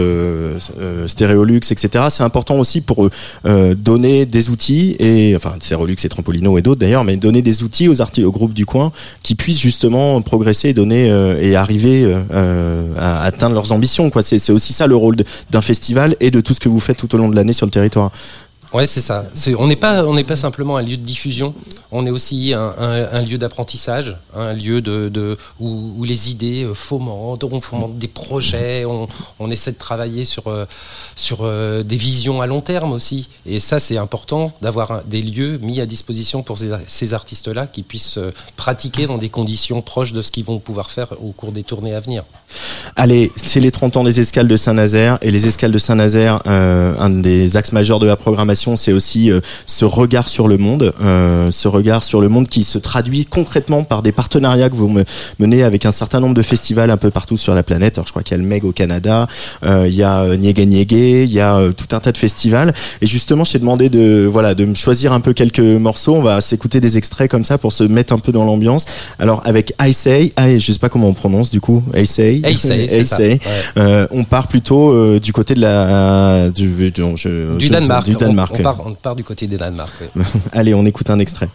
Stéréolux, 1.07 1.61
etc. 1.71 2.05
C'est 2.09 2.23
important 2.23 2.55
aussi 2.57 2.81
pour 2.81 3.09
donner 3.75 4.25
des 4.25 4.49
outils, 4.49 4.95
et 4.99 5.35
enfin 5.35 5.53
Stéréolux 5.59 5.95
et 6.03 6.09
Trampolino 6.09 6.57
et 6.57 6.61
d'autres 6.61 6.79
d'ailleurs, 6.81 7.03
mais 7.03 7.17
donner 7.17 7.41
des 7.41 7.63
outils 7.63 7.87
aux, 7.87 8.01
arti- 8.01 8.23
aux 8.23 8.31
groupes 8.31 8.53
du 8.53 8.65
coin 8.65 8.91
qui 9.23 9.35
puissent 9.35 9.59
justement 9.59 10.21
progresser 10.21 10.73
donner 10.73 11.07
et 11.39 11.55
arriver 11.55 12.13
à 12.97 13.23
atteindre 13.23 13.55
leurs 13.55 13.71
ambitions. 13.71 14.11
C'est, 14.21 14.49
aussi 14.51 14.73
ça 14.73 14.87
le 14.87 14.95
rôle 14.95 15.15
d'un 15.51 15.61
festival 15.61 16.15
et 16.19 16.31
de 16.31 16.41
tout 16.41 16.53
ce 16.53 16.59
que 16.59 16.69
vous 16.69 16.79
faites 16.79 16.97
tout 16.97 17.13
au 17.15 17.17
long 17.17 17.29
de 17.29 17.35
l'année 17.35 17.53
sur 17.53 17.65
le 17.65 17.71
territoire. 17.71 18.11
Ouais, 18.73 18.87
c'est 18.87 19.01
ça. 19.01 19.25
On 19.57 19.67
n'est 19.67 19.75
pas, 19.75 20.05
on 20.05 20.13
n'est 20.13 20.23
pas 20.23 20.35
simplement 20.35 20.77
un 20.77 20.81
lieu 20.81 20.97
de 20.97 21.03
diffusion. 21.03 21.53
On 21.91 22.05
est 22.05 22.09
aussi 22.09 22.53
un, 22.53 23.21
lieu 23.21 23.37
d'apprentissage, 23.37 24.17
un 24.35 24.53
lieu 24.53 24.81
de, 24.81 25.37
où, 25.59 26.03
les 26.03 26.29
idées 26.29 26.63
euh, 26.63 26.73
fomentent, 26.73 27.43
on 27.43 27.61
fomente 27.61 27.97
des 27.97 28.07
projets, 28.07 28.83
on, 28.85 29.49
essaie 29.49 29.71
de 29.71 29.77
travailler 29.77 30.25
sur 30.25 30.47
euh, 30.47 30.65
sur 31.15 31.39
euh, 31.41 31.83
des 31.83 31.95
visions 31.95 32.41
à 32.41 32.47
long 32.47 32.61
terme 32.61 32.91
aussi. 32.91 33.29
Et 33.45 33.59
ça, 33.59 33.79
c'est 33.79 33.97
important 33.97 34.51
d'avoir 34.61 35.03
des 35.05 35.21
lieux 35.21 35.57
mis 35.59 35.79
à 35.79 35.85
disposition 35.85 36.43
pour 36.43 36.57
ces, 36.87 37.13
artistes-là 37.13 37.67
qui 37.67 37.83
puissent 37.83 38.19
pratiquer 38.57 39.07
dans 39.07 39.17
des 39.17 39.29
conditions 39.29 39.81
proches 39.81 40.11
de 40.11 40.21
ce 40.21 40.31
qu'ils 40.31 40.43
vont 40.43 40.59
pouvoir 40.59 40.89
faire 40.89 41.13
au 41.23 41.31
cours 41.31 41.51
des 41.51 41.63
tournées 41.63 41.93
à 41.93 41.99
venir. 41.99 42.23
Allez, 42.95 43.31
c'est 43.35 43.59
les 43.59 43.71
30 43.71 43.97
ans 43.97 44.03
des 44.03 44.19
escales 44.19 44.47
de 44.47 44.57
Saint-Nazaire. 44.57 45.17
Et 45.21 45.31
les 45.31 45.47
escales 45.47 45.71
de 45.71 45.77
Saint-Nazaire, 45.77 46.41
un 46.45 47.09
des 47.09 47.55
axes 47.55 47.71
majeurs 47.71 47.99
de 47.99 48.07
la 48.07 48.15
programmation, 48.15 48.54
c'est 48.55 48.93
aussi 48.93 49.31
euh, 49.31 49.39
ce 49.65 49.85
regard 49.85 50.29
sur 50.29 50.47
le 50.47 50.57
monde. 50.57 50.93
euh, 51.03 51.49
ce 51.51 51.67
regard 51.67 52.03
sur 52.03 52.21
le 52.21 52.29
monde 52.29 52.47
qui 52.47 52.63
se 52.63 52.77
traduit 52.77 53.25
concrètement 53.25 53.83
par 53.83 54.01
des 54.01 54.11
partenariats 54.11 54.69
que 54.69 54.75
vous 54.75 54.87
me- 54.89 55.03
menez 55.39 55.63
avec 55.63 55.85
un 55.85 55.91
certain 55.91 56.19
nombre 56.19 56.33
de 56.35 56.41
festivals 56.41 56.89
un 56.89 56.97
peu 56.97 57.11
partout 57.11 57.37
sur 57.37 57.53
la 57.53 57.63
planète. 57.63 57.97
Alors, 57.97 58.05
je 58.07 58.11
crois 58.11 58.23
qu'il 58.23 58.35
y 58.37 58.39
a 58.39 58.43
le 58.43 58.47
Meg 58.47 58.63
au 58.65 58.71
Canada, 58.71 59.27
euh, 59.63 59.85
il 59.87 59.95
y 59.95 60.03
a 60.03 60.35
Niégué 60.37 60.65
Niégué, 60.65 61.23
il 61.23 61.31
y 61.33 61.39
a 61.41 61.59
tout 61.75 61.95
un 61.95 61.99
tas 61.99 62.11
de 62.11 62.17
festivals. 62.17 62.73
Et 63.01 63.07
justement, 63.07 63.43
je 63.43 63.53
t'ai 63.53 63.59
demandé 63.59 63.89
de, 63.89 64.25
voilà, 64.31 64.55
de 64.55 64.65
me 64.65 64.75
choisir 64.75 65.13
un 65.13 65.19
peu 65.19 65.33
quelques 65.33 65.59
morceaux. 65.59 66.15
On 66.15 66.21
va 66.21 66.41
s'écouter 66.41 66.79
des 66.79 66.97
extraits 66.97 67.29
comme 67.29 67.43
ça 67.43 67.57
pour 67.57 67.71
se 67.71 67.83
mettre 67.83 68.13
un 68.13 68.19
peu 68.19 68.31
dans 68.31 68.43
l'ambiance. 68.45 68.85
Alors, 69.19 69.41
avec 69.45 69.73
I 69.81 69.93
Say, 69.93 70.33
I, 70.39 70.59
je 70.59 70.71
sais 70.71 70.79
pas 70.79 70.89
comment 70.89 71.07
on 71.07 71.13
prononce 71.13 71.51
du 71.51 71.61
coup, 71.61 71.83
I 71.95 72.05
Say. 72.07 72.41
Ça. 73.05 73.15
Say. 73.17 73.29
Ouais. 73.33 73.39
Euh, 73.77 74.07
on 74.11 74.23
part 74.23 74.47
plutôt 74.47 74.91
euh, 74.91 75.19
du 75.19 75.33
côté 75.33 75.53
de 75.55 75.61
la 75.61 76.49
du, 76.49 76.67
du, 76.91 76.91
je- 77.15 77.57
Du 77.57 77.65
je- 77.67 77.71
Danemark. 77.71 78.05
Du 78.05 78.15
Danemark. 78.15 78.44
On, 78.51 78.59
on 78.59 78.63
part, 78.63 78.87
on 78.87 78.93
part 78.95 79.15
du 79.15 79.23
côté 79.23 79.47
des 79.47 79.57
Danemark. 79.57 79.93
oui. 80.15 80.23
Allez, 80.51 80.73
on 80.73 80.85
écoute 80.85 81.09
un 81.09 81.19
extrait. 81.19 81.49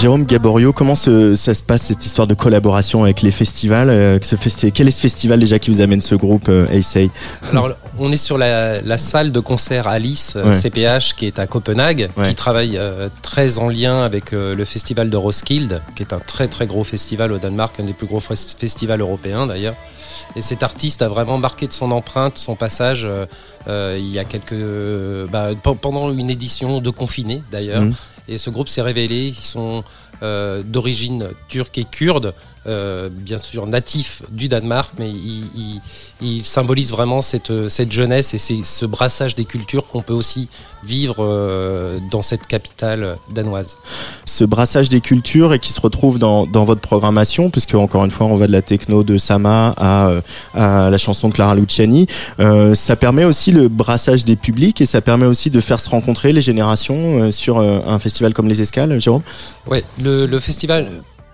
Jérôme 0.00 0.26
Gaborio, 0.26 0.72
comment 0.74 0.94
se- 0.94 1.34
ça 1.36 1.54
se 1.54 1.62
passe 1.62 1.82
cette 1.84 2.04
histoire 2.04 2.26
de 2.26 2.34
collaboration 2.34 3.04
avec 3.04 3.22
les 3.22 3.30
festivals 3.30 3.88
euh, 3.88 4.18
ce 4.22 4.36
festi- 4.36 4.70
Quel 4.70 4.88
est 4.88 4.90
ce 4.90 5.00
festival 5.00 5.40
déjà 5.40 5.58
qui 5.58 5.70
vous 5.70 5.80
amène 5.80 6.02
ce 6.02 6.14
groupe 6.14 6.48
euh, 6.50 6.66
Alors, 7.50 7.70
on 7.98 8.12
est 8.12 8.16
sur 8.18 8.36
la, 8.36 8.82
la 8.82 8.98
salle 8.98 9.32
de 9.32 9.40
concert 9.40 9.88
Alice 9.88 10.34
euh, 10.36 10.50
Ouais. 10.50 10.52
CPH 10.60 11.14
qui 11.16 11.26
est 11.26 11.38
à 11.38 11.46
Copenhague, 11.46 12.10
Ouais. 12.16 12.28
qui 12.28 12.34
travaille 12.34 12.76
euh, 12.76 13.08
très 13.22 13.58
en 13.58 13.68
lien 13.70 14.02
avec 14.02 14.32
euh, 14.34 14.54
le 14.54 14.64
festival 14.66 15.08
de 15.08 15.16
Roskilde, 15.16 15.80
qui 15.96 16.02
est 16.02 16.12
un 16.12 16.18
très 16.20 16.46
très 16.46 16.66
gros 16.66 16.84
festival 16.84 17.32
au 17.32 17.38
Danemark, 17.38 17.80
un 17.80 17.84
des 17.84 17.94
plus 17.94 18.06
gros 18.06 18.20
fes- 18.20 18.54
festivals 18.56 19.00
européens 19.00 19.46
d'ailleurs. 19.46 19.74
Et 20.36 20.42
cet 20.42 20.62
artiste 20.62 21.00
a 21.00 21.08
vraiment 21.08 21.38
marqué 21.38 21.66
de 21.66 21.72
son 21.72 21.90
empreinte 21.90 22.36
son 22.36 22.54
passage 22.54 23.04
euh, 23.06 23.24
euh, 23.66 23.96
il 23.98 24.10
y 24.12 24.18
a 24.18 24.24
quelques 24.24 24.54
bah, 25.32 25.48
pe- 25.60 25.70
pendant 25.74 26.12
une 26.12 26.28
édition 26.30 26.80
de 26.82 26.90
confiné 26.90 27.42
d'ailleurs. 27.50 27.80
Mhm. 27.82 27.94
Et 28.28 28.38
ce 28.38 28.50
groupe 28.50 28.68
s'est 28.68 28.82
révélé, 28.82 29.26
ils 29.26 29.34
sont 29.34 29.84
euh, 30.22 30.62
d'origine 30.64 31.30
turque 31.48 31.78
et 31.78 31.84
kurde, 31.84 32.34
euh, 32.66 33.08
bien 33.10 33.38
sûr 33.38 33.66
natifs 33.66 34.22
du 34.30 34.48
Danemark, 34.48 34.94
mais 34.98 35.10
ils 36.20 36.44
symbolisent 36.44 36.90
vraiment 36.90 37.20
cette, 37.20 37.68
cette 37.68 37.92
jeunesse 37.92 38.34
et 38.34 38.38
c'est 38.38 38.62
ce 38.64 38.86
brassage 38.86 39.34
des 39.34 39.44
cultures 39.44 39.86
qu'on 39.88 40.02
peut 40.02 40.14
aussi 40.14 40.48
vivre 40.84 41.16
euh, 41.20 41.98
dans 42.10 42.22
cette 42.22 42.46
capitale 42.46 43.16
danoise. 43.34 43.76
Ce 44.24 44.44
brassage 44.44 44.88
des 44.88 45.00
cultures 45.00 45.52
et 45.52 45.58
qui 45.58 45.72
se 45.72 45.80
retrouve 45.80 46.18
dans, 46.18 46.46
dans 46.46 46.64
votre 46.64 46.80
programmation, 46.80 47.50
puisque 47.50 47.74
encore 47.74 48.04
une 48.04 48.10
fois 48.10 48.26
on 48.26 48.36
va 48.36 48.46
de 48.46 48.52
la 48.52 48.62
techno 48.62 49.02
de 49.02 49.18
Sama 49.18 49.74
à, 49.76 50.08
euh, 50.08 50.20
à 50.54 50.90
la 50.90 50.98
chanson 50.98 51.28
de 51.28 51.34
Clara 51.34 51.54
Luciani. 51.54 52.06
Euh, 52.38 52.74
ça 52.74 52.96
permet 52.96 53.24
aussi 53.24 53.52
le 53.52 53.68
brassage 53.68 54.24
des 54.24 54.36
publics 54.36 54.80
et 54.80 54.86
ça 54.86 55.00
permet 55.00 55.26
aussi 55.26 55.50
de 55.50 55.60
faire 55.60 55.80
se 55.80 55.88
rencontrer 55.88 56.32
les 56.32 56.42
générations 56.42 57.30
sur 57.32 57.58
un 57.58 57.98
festival 57.98 58.32
comme 58.34 58.48
les 58.48 58.60
Escales, 58.60 58.98
Jérôme? 59.00 59.22
Ouais, 59.66 59.84
le, 60.00 60.26
le 60.26 60.38
festival 60.38 60.86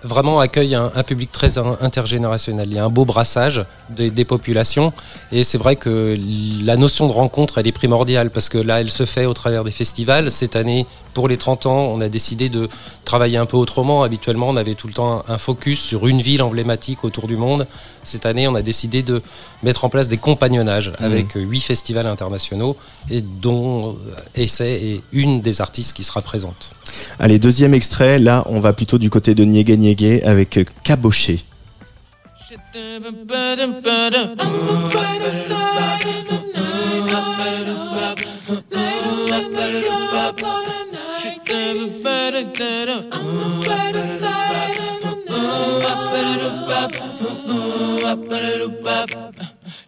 vraiment 0.05 0.41
accueille 0.41 0.75
un, 0.75 0.91
un 0.95 1.03
public 1.03 1.31
très 1.33 1.59
in- 1.59 1.77
intergénérationnel. 1.81 2.69
Il 2.71 2.75
y 2.77 2.79
a 2.79 2.85
un 2.85 2.89
beau 2.91 3.05
brassage 3.05 3.65
des, 3.91 4.11
des 4.11 4.25
populations 4.25 4.93
et 5.31 5.45
c'est 5.45 5.59
vrai 5.59 5.77
que 5.77 6.17
la 6.65 6.77
notion 6.77 7.07
de 7.07 7.13
rencontre, 7.13 7.59
elle 7.59 7.67
est 7.67 7.73
primordiale 7.73 8.31
parce 8.31 8.49
que 8.49 8.59
là, 8.59 8.81
elle 8.81 8.91
se 8.91 9.05
fait 9.05 9.27
au 9.27 9.35
travers 9.35 9.65
des 9.65 9.71
festivals. 9.71 10.31
Cette 10.31 10.57
année, 10.57 10.87
pour 11.15 11.29
les 11.29 11.37
30 11.37 11.67
ans, 11.67 11.79
on 11.93 12.01
a 12.01 12.09
décidé 12.09 12.49
de 12.49 12.69
travailler 13.05 13.37
un 13.37 13.47
peu 13.47 13.57
autrement. 13.57 14.03
Habituellement, 14.03 14.49
on 14.49 14.57
avait 14.57 14.75
tout 14.75 14.87
le 14.87 14.93
temps 14.95 15.23
un 15.29 15.39
focus 15.39 15.81
sur 15.81 16.07
une 16.07 16.21
ville 16.23 16.43
emblématique 16.43 17.05
autour 17.05 17.27
du 17.29 17.37
monde. 17.37 17.67
Cette 18.03 18.27
année, 18.27 18.49
on 18.49 18.55
a 18.55 18.63
décidé 18.63 19.03
de 19.03 19.23
mettre 19.63 19.85
en 19.85 19.89
place 19.89 20.09
des 20.09 20.17
compagnonnages 20.17 20.93
avec 20.99 21.37
euh, 21.37 21.41
huit 21.41 21.61
festivals 21.61 22.07
internationaux 22.07 22.77
et 23.11 23.21
dont 23.21 23.91
euh, 23.91 24.15
Essay 24.35 24.73
est 24.95 25.03
une 25.13 25.41
des 25.41 25.61
artistes 25.61 25.95
qui 25.95 26.03
sera 26.05 26.23
présente. 26.23 26.73
Allez, 27.19 27.39
deuxième 27.39 27.75
extrait, 27.75 28.19
là 28.19 28.45
on 28.47 28.61
va 28.61 28.73
plutôt 28.73 28.99
du 28.99 29.11
côté 29.11 29.35
de 29.35 29.45
Niégué 29.45 29.77
Niégué 29.77 30.23
avec 30.25 30.59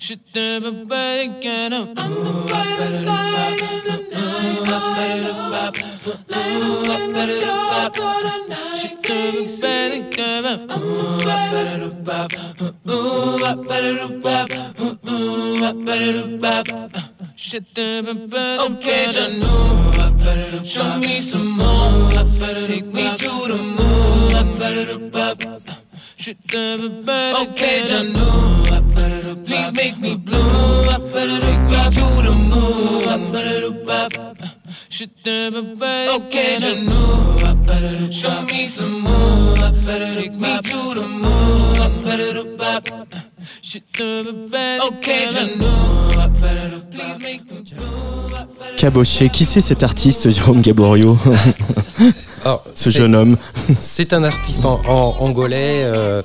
Should 0.05 0.37
everybody 0.37 1.29
get 1.41 1.73
up? 1.73 1.89
I'm 1.97 2.13
the 2.13 2.33
brightest 2.47 3.05
light 3.05 3.63
in 3.63 3.85
the 3.89 3.97
night. 4.13 4.61
Light 4.69 5.25
up 5.25 5.77
in 5.79 7.13
the 7.15 7.27
dark 7.41 7.97
of 7.99 8.17
the 8.27 8.37
night. 8.47 8.77
Should 8.77 9.11
everybody 9.11 10.05
get 10.11 10.45
up? 10.45 10.61
I'm 10.71 10.83
the 12.85 13.11
Show 20.65 20.99
me 20.99 21.21
some 21.21 21.51
more. 21.53 22.11
Take 22.63 22.85
me 22.93 23.17
to 23.17 23.31
the 23.49 23.57
moon. 23.57 23.85
Okay, 26.27 27.83
Janu, 27.85 28.25
please 29.45 29.71
make 29.75 29.99
me 30.01 30.17
blue. 30.17 30.83
Take 30.83 31.61
me 31.69 31.77
to 31.91 32.07
the 32.25 32.33
moon. 32.33 33.05
Okay, 36.17 36.57
Janu, 36.57 38.11
show 38.11 38.41
me 38.43 38.69
some 38.69 39.01
more. 39.03 39.55
Take 40.13 40.33
me 40.33 40.59
to 40.63 40.95
the 40.95 41.07
moon. 41.07 41.35
Caboché, 48.77 49.29
qui 49.29 49.45
c'est 49.45 49.61
cet 49.61 49.83
artiste 49.83 50.31
Jérôme 50.31 50.61
Gaborio 50.61 51.17
Alors, 52.45 52.63
Ce 52.75 52.91
jeune 52.91 53.15
homme 53.15 53.37
C'est 53.79 54.13
un 54.13 54.25
artiste 54.25 54.65
en, 54.67 54.81
en- 54.87 55.15
angolais. 55.21 55.83
euh, 55.85 56.23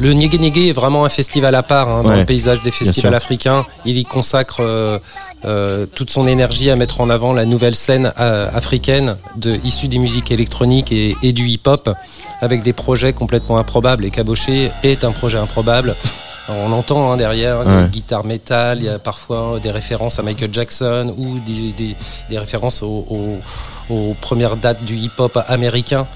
le 0.00 0.12
Niégué 0.12 0.38
Niégué 0.38 0.68
est 0.68 0.72
vraiment 0.72 1.04
un 1.04 1.08
festival 1.08 1.54
à 1.54 1.62
part 1.62 1.88
hein, 1.88 2.02
dans 2.02 2.10
Ouais, 2.10 2.18
le 2.20 2.24
paysage 2.24 2.62
des 2.62 2.70
festivals 2.70 3.14
africains. 3.14 3.64
Il 3.84 3.96
y 3.98 4.04
consacre 4.04 4.60
euh, 4.60 4.98
euh, 5.44 5.86
toute 5.86 6.10
son 6.10 6.26
énergie 6.26 6.70
à 6.70 6.76
mettre 6.76 7.00
en 7.00 7.10
avant 7.10 7.32
la 7.32 7.44
nouvelle 7.44 7.74
scène 7.76 8.12
euh, 8.18 8.48
africaine 8.52 9.16
de, 9.36 9.56
issue 9.64 9.88
des 9.88 9.98
musiques 9.98 10.30
électroniques 10.30 10.92
et, 10.92 11.14
et 11.22 11.32
du 11.32 11.48
hip-hop 11.48 11.90
avec 12.40 12.62
des 12.62 12.72
projets 12.72 13.12
complètement 13.12 13.58
improbables. 13.58 14.04
Et 14.04 14.10
Caboché 14.10 14.70
est 14.82 15.04
un 15.04 15.12
projet 15.12 15.38
improbable. 15.38 15.94
Alors, 16.48 16.64
on 16.68 16.72
entend 16.72 17.12
hein, 17.12 17.16
derrière 17.16 17.60
Ouais. 17.66 17.84
des 17.84 17.88
guitares 17.88 18.24
métal, 18.24 18.78
il 18.78 18.84
y 18.84 18.88
a 18.88 18.98
parfois 18.98 19.58
des 19.62 19.70
références 19.70 20.18
à 20.18 20.22
Michael 20.22 20.52
Jackson 20.52 21.14
ou 21.16 21.38
des, 21.46 21.70
des- 21.72 21.94
des 22.30 22.38
références 22.38 22.82
aux, 22.82 23.06
premières 24.20 24.56
dates 24.56 24.84
du 24.84 24.96
hip-hop 24.96 25.38
américain. 25.48 26.06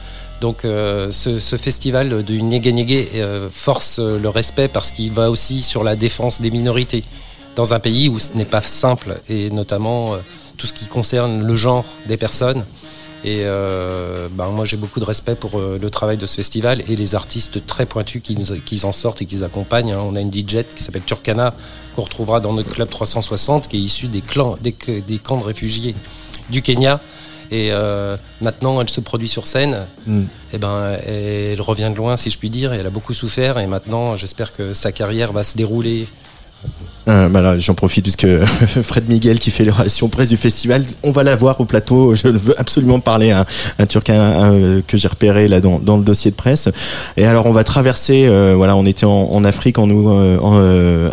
Donc 0.40 0.64
euh, 0.64 1.12
ce, 1.12 1.38
ce 1.38 1.56
festival 1.56 2.22
du 2.22 2.42
Niégué 2.42 2.72
Niégué 2.72 3.08
euh, 3.14 3.48
force 3.50 3.98
euh, 3.98 4.18
le 4.18 4.28
respect 4.28 4.68
parce 4.68 4.90
qu'il 4.90 5.12
va 5.12 5.30
aussi 5.30 5.62
sur 5.62 5.82
la 5.82 5.96
défense 5.96 6.40
des 6.42 6.50
minorités 6.50 7.04
dans 7.54 7.72
un 7.72 7.78
pays 7.78 8.08
où 8.10 8.18
ce 8.18 8.34
n'est 8.34 8.44
pas 8.44 8.60
simple 8.60 9.18
et 9.30 9.48
notamment 9.48 10.14
euh, 10.14 10.18
tout 10.58 10.66
ce 10.66 10.74
qui 10.74 10.86
concerne 10.88 11.42
le 11.42 11.56
genre 11.56 11.86
des 12.06 12.18
personnes. 12.18 12.64
Et 13.26 13.40
euh, 13.42 14.28
ben, 14.30 14.50
moi 14.50 14.64
j'ai 14.64 14.76
beaucoup 14.76 15.00
de 15.00 15.04
respect 15.04 15.34
pour 15.34 15.58
euh, 15.58 15.78
le 15.82 15.90
travail 15.90 16.16
de 16.16 16.26
ce 16.26 16.36
festival 16.36 16.80
et 16.88 16.94
les 16.94 17.16
artistes 17.16 17.66
très 17.66 17.84
pointus 17.84 18.22
qui, 18.22 18.36
nous- 18.36 18.60
qui 18.64 18.84
en 18.84 18.92
sortent 18.92 19.20
et 19.20 19.26
qui 19.26 19.42
accompagnent. 19.42 19.92
hein. 19.92 20.02
On 20.06 20.14
a 20.14 20.20
une 20.20 20.32
DJ 20.32 20.62
qui 20.74 20.80
s'appelle 20.82 21.02
Turkana 21.02 21.52
qu'on 21.96 22.02
retrouvera 22.02 22.38
dans 22.38 22.52
notre 22.52 22.70
club 22.70 22.88
360 22.88 23.66
qui 23.66 23.78
est 23.78 23.80
issue 23.80 24.06
des, 24.06 24.20
clans, 24.20 24.56
des, 24.62 24.76
des 25.04 25.18
camps 25.18 25.38
de 25.38 25.44
réfugiés 25.44 25.96
du 26.50 26.62
Kenya. 26.62 27.00
Et 27.50 27.70
euh, 27.72 28.16
maintenant, 28.40 28.80
elle 28.80 28.88
se 28.90 29.00
produit 29.00 29.28
sur 29.28 29.46
scène. 29.48 29.86
Mm. 30.06 30.22
Et 30.52 30.58
ben, 30.58 30.96
elle 31.06 31.60
revient 31.60 31.90
de 31.92 31.96
loin, 31.96 32.16
si 32.16 32.30
je 32.30 32.38
puis 32.38 32.50
dire. 32.50 32.72
Et 32.74 32.78
elle 32.78 32.86
a 32.86 32.90
beaucoup 32.90 33.14
souffert. 33.14 33.58
Et 33.58 33.66
maintenant, 33.66 34.14
j'espère 34.16 34.52
que 34.52 34.72
sa 34.74 34.90
carrière 34.92 35.32
va 35.32 35.42
se 35.44 35.56
dérouler. 35.56 36.06
Euh, 37.09 37.29
bah 37.29 37.57
J'en 37.59 37.75
profite 37.75 38.05
puisque 38.05 38.27
Fred 38.83 39.09
Miguel 39.09 39.38
qui 39.38 39.51
fait 39.51 39.64
les 39.64 39.71
relations 39.71 40.09
presse 40.09 40.29
du 40.29 40.37
festival, 40.37 40.85
on 41.03 41.12
va 41.12 41.23
la 41.23 41.37
voir 41.37 41.61
au 41.61 41.64
plateau. 41.64 42.14
Je 42.14 42.29
veux 42.29 42.59
absolument 42.59 42.99
parler 42.99 43.31
à 43.31 43.47
un 43.79 43.87
Turquin 43.87 44.14
euh, 44.14 44.81
que 44.87 44.97
j'ai 44.97 45.09
repéré 45.09 45.47
là 45.47 45.61
dans, 45.61 45.97
le 45.97 46.03
dossier 46.03 46.31
de 46.31 46.37
presse. 46.37 46.69
Et 47.16 47.25
alors 47.25 47.47
on 47.47 47.53
va 47.53 47.64
traverser. 47.64 48.27
euh, 48.27 48.55
voilà, 48.57 48.77
on 48.77 48.87
était 48.87 49.07
en, 49.07 49.45
Afrique 49.45 49.79
en 49.79 49.87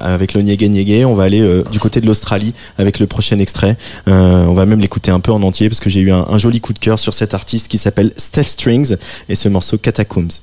avec 0.01 0.33
le 0.33 0.41
Niégué 0.41 0.69
Niégué. 0.69 1.05
On 1.05 1.13
va 1.13 1.23
aller 1.23 1.63
du 1.71 1.79
côté 1.79 2.01
de 2.01 2.07
l'Australie 2.07 2.53
avec 2.77 2.99
le 2.99 3.05
prochain 3.05 3.39
extrait. 3.39 3.77
On 4.07 4.53
va 4.53 4.65
même 4.65 4.79
l'écouter 4.79 5.11
un 5.11 5.19
peu 5.19 5.31
en 5.31 5.41
entier 5.43 5.69
parce 5.69 5.79
que 5.79 5.89
j'ai 5.89 5.99
eu 5.99 6.11
un, 6.11 6.25
un 6.29 6.37
joli 6.39 6.59
coup 6.59 6.73
de 6.73 6.79
cœur 6.79 6.97
sur 6.97 7.13
cet 7.13 7.33
artiste 7.33 7.67
qui 7.67 7.77
s'appelle 7.77 8.11
Steph 8.17 8.43
Strings 8.43 8.95
et 9.29 9.35
ce 9.35 9.49
morceau 9.49 9.77
Catacombs. 9.77 10.39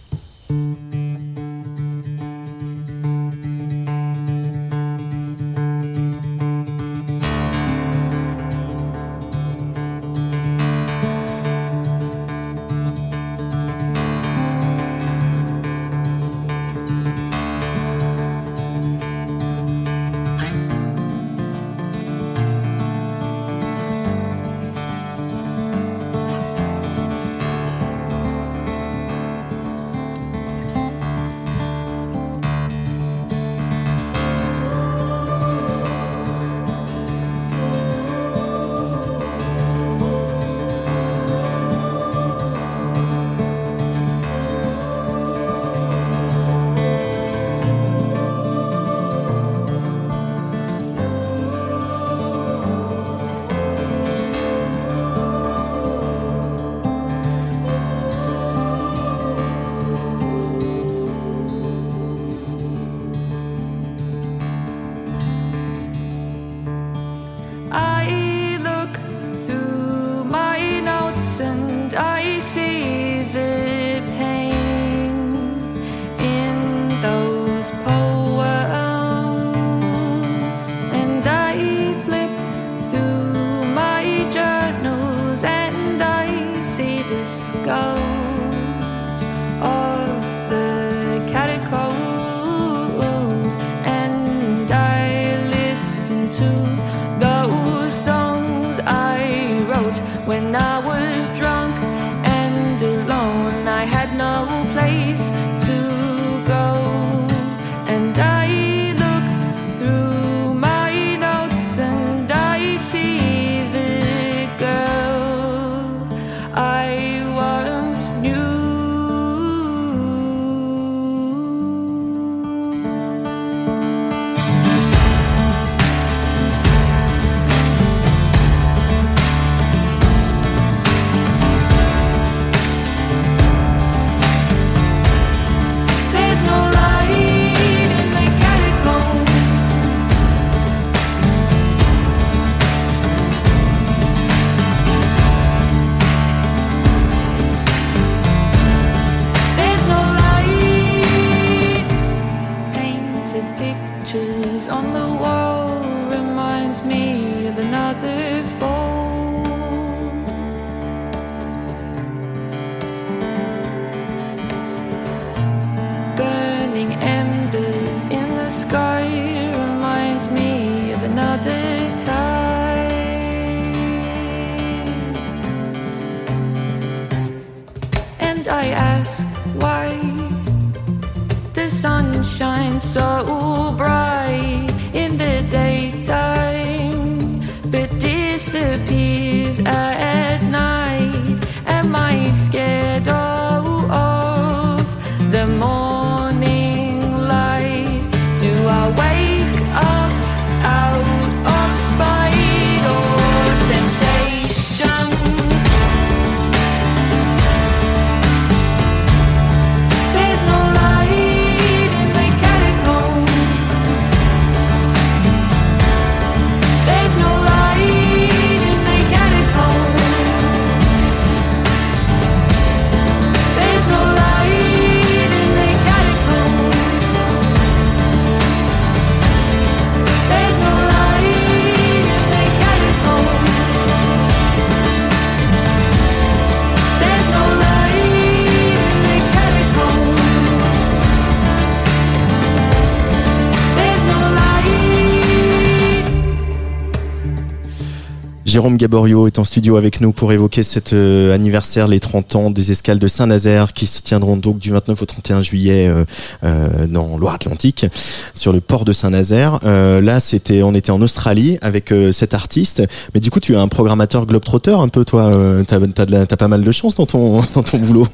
Jérôme 248.60 248.76
Gaborio 248.76 249.26
est 249.26 249.38
en 249.38 249.44
studio 249.44 249.76
avec 249.78 250.02
nous 250.02 250.12
pour 250.12 250.34
évoquer 250.34 250.62
cet 250.62 250.92
euh, 250.92 251.34
anniversaire, 251.34 251.88
les 251.88 251.98
30 251.98 252.36
ans 252.36 252.50
des 252.50 252.70
escales 252.70 252.98
de 252.98 253.08
Saint-Nazaire 253.08 253.72
qui 253.72 253.86
se 253.86 254.02
tiendront 254.02 254.36
donc 254.36 254.58
du 254.58 254.70
29 254.70 255.00
au 255.00 255.06
31 255.06 255.40
juillet 255.40 255.88
euh, 255.88 256.04
euh, 256.44 256.86
dans 256.86 257.16
Loire-Atlantique, 257.16 257.86
sur 258.34 258.52
le 258.52 258.60
port 258.60 258.84
de 258.84 258.92
Saint-Nazaire. 258.92 259.60
Là, 259.62 260.20
c'était, 260.20 260.62
on 260.62 260.74
était 260.74 260.90
en 260.90 261.00
Australie 261.00 261.56
avec 261.62 261.90
cet 262.12 262.34
artiste. 262.34 262.82
Mais 263.14 263.20
du 263.20 263.30
coup, 263.30 263.40
tu 263.40 263.54
es 263.54 263.56
un 263.56 263.66
programmateur 263.66 264.26
globetrotter 264.26 264.72
un 264.72 264.88
peu, 264.88 265.06
toi. 265.06 265.30
T'as, 265.66 266.26
t'as 266.26 266.36
pas 266.36 266.48
mal 266.48 266.62
de 266.62 266.70
chance 266.72 266.96
dans 266.96 267.06
ton, 267.06 267.40
dans 267.54 267.62
ton 267.62 267.78
boulot. 267.78 268.06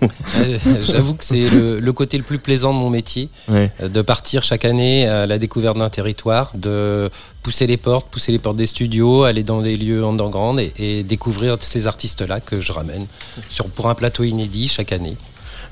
J'avoue 0.82 1.14
que 1.14 1.24
c'est 1.24 1.50
le, 1.50 1.80
le 1.80 1.92
côté 1.92 2.18
le 2.18 2.22
plus 2.22 2.38
plaisant 2.38 2.72
de 2.72 2.78
mon 2.78 2.90
métier, 2.90 3.30
Ouais. 3.48 3.72
de 3.82 4.00
partir 4.02 4.44
chaque 4.44 4.64
année 4.64 5.08
à 5.08 5.26
la 5.26 5.38
découverte 5.38 5.76
d'un 5.76 5.90
territoire, 5.90 6.52
de 6.54 7.10
pousser 7.46 7.68
les 7.68 7.76
portes, 7.76 8.08
pousser 8.08 8.32
les 8.32 8.40
portes 8.40 8.56
des 8.56 8.66
studios, 8.66 9.22
aller 9.22 9.44
dans 9.44 9.62
des 9.62 9.76
lieux 9.76 10.04
underground 10.04 10.58
et, 10.58 10.72
et 10.78 11.04
découvrir 11.04 11.56
ces 11.60 11.86
artistes-là 11.86 12.40
que 12.40 12.58
je 12.58 12.72
ramène 12.72 13.06
pour 13.76 13.88
un 13.88 13.94
plateau 13.94 14.24
inédit 14.24 14.66
chaque 14.66 14.90
année. 14.90 15.16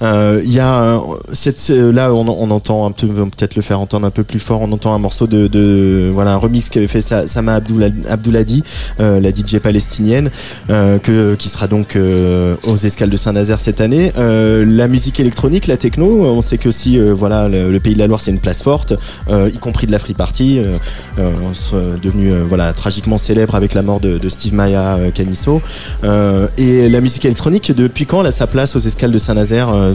Euh, 0.03 0.41
Il 0.45 0.53
y 0.53 0.61
a 0.61 0.81
euh, 0.83 0.99
cette 1.33 1.71
euh, 1.71 1.93
là 1.93 2.13
on, 2.13 2.27
on 2.29 2.51
entend 2.51 2.87
un 2.87 2.91
peu 2.91 3.07
peut-être 3.09 3.57
le 3.57 3.63
faire 3.63 3.81
entendre 3.81 4.07
un 4.07 4.11
peu 4.11 4.25
plus 4.25 4.39
fort. 4.39 4.61
On 4.63 4.73
entend 4.73 4.95
un 4.95 4.99
morceau 4.99 5.27
de, 5.27 5.47
de 5.47 6.11
voilà 6.13 6.33
un 6.33 6.37
remix 6.37 6.69
qu'avait 6.69 6.87
fait 6.87 7.01
Sa- 7.01 7.27
Sama 7.27 7.59
Abdoula- 7.59 7.91
Abdouladi 8.09 8.63
euh, 9.01 9.21
la 9.21 9.31
DJ 9.31 9.59
palestinienne 9.59 10.31
euh, 10.71 10.99
que 10.99 11.35
qui 11.37 11.49
sera 11.49 11.67
donc 11.69 11.97
euh, 11.97 12.57
aux 12.67 12.77
escales 12.77 13.11
de 13.11 13.17
Saint-Nazaire 13.17 13.61
cette 13.61 13.81
année. 13.81 14.13
Euh, 14.19 14.65
la 14.67 14.89
musique 14.89 15.21
électronique 15.21 15.67
la 15.67 15.77
techno 15.77 16.25
on 16.25 16.41
sait 16.41 16.59
que 16.59 16.69
euh, 16.99 17.13
voilà 17.15 17.49
le, 17.49 17.79
pays 17.81 17.95
de 17.95 17.99
la 17.99 18.07
Loire 18.07 18.21
c'est 18.21 18.31
une 18.31 18.41
place 18.41 18.63
forte 18.63 18.95
euh, 19.31 19.49
y 19.53 19.59
compris 19.59 19.87
de 19.87 19.93
la 19.93 19.99
free 19.99 20.15
party 20.15 20.59
euh, 20.59 20.79
euh, 21.19 21.97
devenu 22.03 22.31
euh, 22.33 22.45
voilà 22.49 22.73
tragiquement 22.73 23.19
célèbre 23.19 23.55
avec 23.55 23.75
la 23.75 23.83
mort 23.83 24.01
de, 24.01 24.19
de 24.19 24.29
Steve 24.29 24.55
Maya 24.55 24.97
euh, 24.97 25.11
Canisso. 25.11 25.61
Euh, 26.03 26.49
et 26.59 26.89
la 26.89 27.01
musique 27.01 27.25
électronique 27.25 27.73
depuis 27.75 28.07
quand 28.07 28.21
elle 28.21 28.27
a 28.27 28.31
sa 28.31 28.47
place 28.47 28.77
aux 28.77 28.81
escales 28.81 29.13
de 29.13 29.19
Saint-Nazaire 29.19 29.69
euh, 29.85 29.95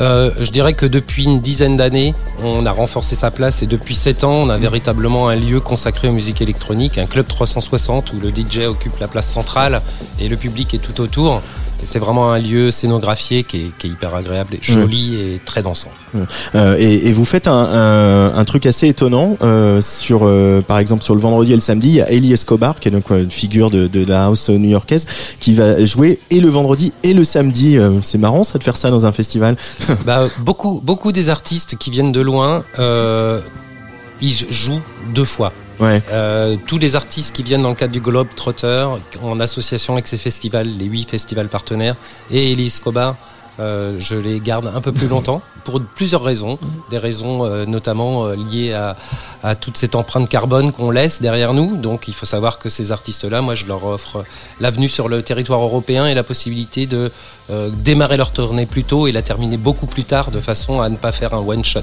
Euh, 0.00 0.30
je 0.38 0.50
dirais 0.50 0.74
que 0.74 0.86
depuis 0.86 1.24
une 1.24 1.40
dizaine 1.40 1.76
d'années, 1.76 2.14
on 2.42 2.66
a 2.66 2.70
renforcé 2.70 3.16
sa 3.16 3.30
place 3.30 3.62
et 3.62 3.66
depuis 3.66 3.94
7 3.94 4.24
ans, 4.24 4.34
on 4.34 4.48
a 4.48 4.58
véritablement 4.58 5.28
un 5.28 5.36
lieu 5.36 5.60
consacré 5.60 6.08
aux 6.08 6.12
musiques 6.12 6.40
électroniques, 6.40 6.98
un 6.98 7.06
club 7.06 7.26
360 7.26 8.12
où 8.12 8.20
le 8.20 8.28
DJ 8.28 8.66
occupe 8.66 8.98
la 9.00 9.08
place 9.08 9.28
centrale 9.28 9.82
et 10.20 10.28
le 10.28 10.36
public 10.36 10.74
est 10.74 10.78
tout 10.78 11.00
autour. 11.00 11.42
C'est 11.84 11.98
vraiment 11.98 12.32
un 12.32 12.38
lieu 12.38 12.70
scénographié 12.70 13.44
qui 13.44 13.58
est, 13.58 13.78
qui 13.78 13.86
est 13.86 13.90
hyper 13.90 14.14
agréable, 14.14 14.54
et 14.54 14.58
joli 14.60 15.14
et 15.14 15.40
très 15.44 15.62
dansant. 15.62 15.90
Euh, 16.54 16.76
et, 16.78 17.08
et 17.08 17.12
vous 17.12 17.24
faites 17.24 17.46
un, 17.46 17.52
un, 17.52 18.34
un 18.36 18.44
truc 18.44 18.66
assez 18.66 18.88
étonnant 18.88 19.36
euh, 19.42 19.80
sur, 19.80 20.20
euh, 20.24 20.60
par 20.60 20.78
exemple, 20.78 21.04
sur 21.04 21.14
le 21.14 21.20
vendredi 21.20 21.52
et 21.52 21.54
le 21.54 21.60
samedi, 21.60 21.88
il 21.88 21.94
y 21.94 22.00
a 22.00 22.10
Ellie 22.10 22.32
Escobar, 22.32 22.80
qui 22.80 22.88
est 22.88 22.90
donc 22.90 23.10
une 23.10 23.30
figure 23.30 23.70
de, 23.70 23.86
de 23.86 24.04
la 24.04 24.24
house 24.26 24.48
new-yorkaise, 24.48 25.06
qui 25.40 25.54
va 25.54 25.84
jouer 25.84 26.18
et 26.30 26.40
le 26.40 26.48
vendredi 26.48 26.92
et 27.02 27.14
le 27.14 27.24
samedi. 27.24 27.78
C'est 28.02 28.18
marrant, 28.18 28.42
ça, 28.44 28.58
de 28.58 28.64
faire 28.64 28.76
ça 28.76 28.90
dans 28.90 29.06
un 29.06 29.12
festival. 29.12 29.56
Bah, 30.06 30.26
beaucoup, 30.40 30.80
beaucoup 30.82 31.12
des 31.12 31.28
artistes 31.28 31.76
qui 31.76 31.90
viennent 31.90 32.12
de 32.12 32.20
loin, 32.20 32.64
ils 34.20 34.46
jouent 34.50 34.80
deux 35.14 35.24
fois. 35.24 35.52
Euh, 35.80 36.56
tous 36.66 36.78
les 36.78 36.96
artistes 36.96 37.34
qui 37.34 37.42
viennent 37.42 37.62
dans 37.62 37.68
le 37.70 37.74
cadre 37.74 37.92
du 37.92 38.00
Globe 38.00 38.28
Trotter, 38.34 38.86
en 39.22 39.40
association 39.40 39.94
avec 39.94 40.06
ces 40.06 40.16
festivals, 40.16 40.66
les 40.66 40.86
huit 40.86 41.08
festivals 41.08 41.48
partenaires, 41.48 41.96
et 42.30 42.52
Elie 42.52 42.66
Escobar, 42.66 43.16
euh, 43.60 43.96
je 43.98 44.14
les 44.14 44.40
garde 44.40 44.70
un 44.72 44.80
peu 44.80 44.92
plus 44.92 45.08
longtemps 45.08 45.42
pour 45.64 45.80
plusieurs 45.80 46.22
raisons. 46.22 46.58
Des 46.90 46.98
raisons 46.98 47.44
euh, 47.44 47.66
notamment 47.66 48.26
euh, 48.26 48.36
liées 48.36 48.72
à, 48.72 48.96
à 49.42 49.54
toute 49.54 49.76
cette 49.76 49.94
empreinte 49.94 50.28
carbone 50.28 50.72
qu'on 50.72 50.90
laisse 50.90 51.20
derrière 51.20 51.54
nous. 51.54 51.76
Donc 51.76 52.08
il 52.08 52.14
faut 52.14 52.26
savoir 52.26 52.58
que 52.58 52.68
ces 52.68 52.92
artistes-là, 52.92 53.42
moi 53.42 53.54
je 53.54 53.66
leur 53.66 53.84
offre 53.84 54.24
l'avenue 54.60 54.88
sur 54.88 55.08
le 55.08 55.22
territoire 55.22 55.60
européen 55.60 56.06
et 56.06 56.14
la 56.14 56.22
possibilité 56.22 56.86
de 56.86 57.10
démarrer 57.72 58.18
leur 58.18 58.30
tournée 58.32 58.66
plus 58.66 58.84
tôt 58.84 59.06
et 59.06 59.12
la 59.12 59.22
terminer 59.22 59.56
beaucoup 59.56 59.86
plus 59.86 60.04
tard 60.04 60.30
de 60.30 60.38
façon 60.38 60.82
à 60.82 60.90
ne 60.90 60.96
pas 60.96 61.12
faire 61.12 61.32
un 61.32 61.38
one-shot. 61.38 61.80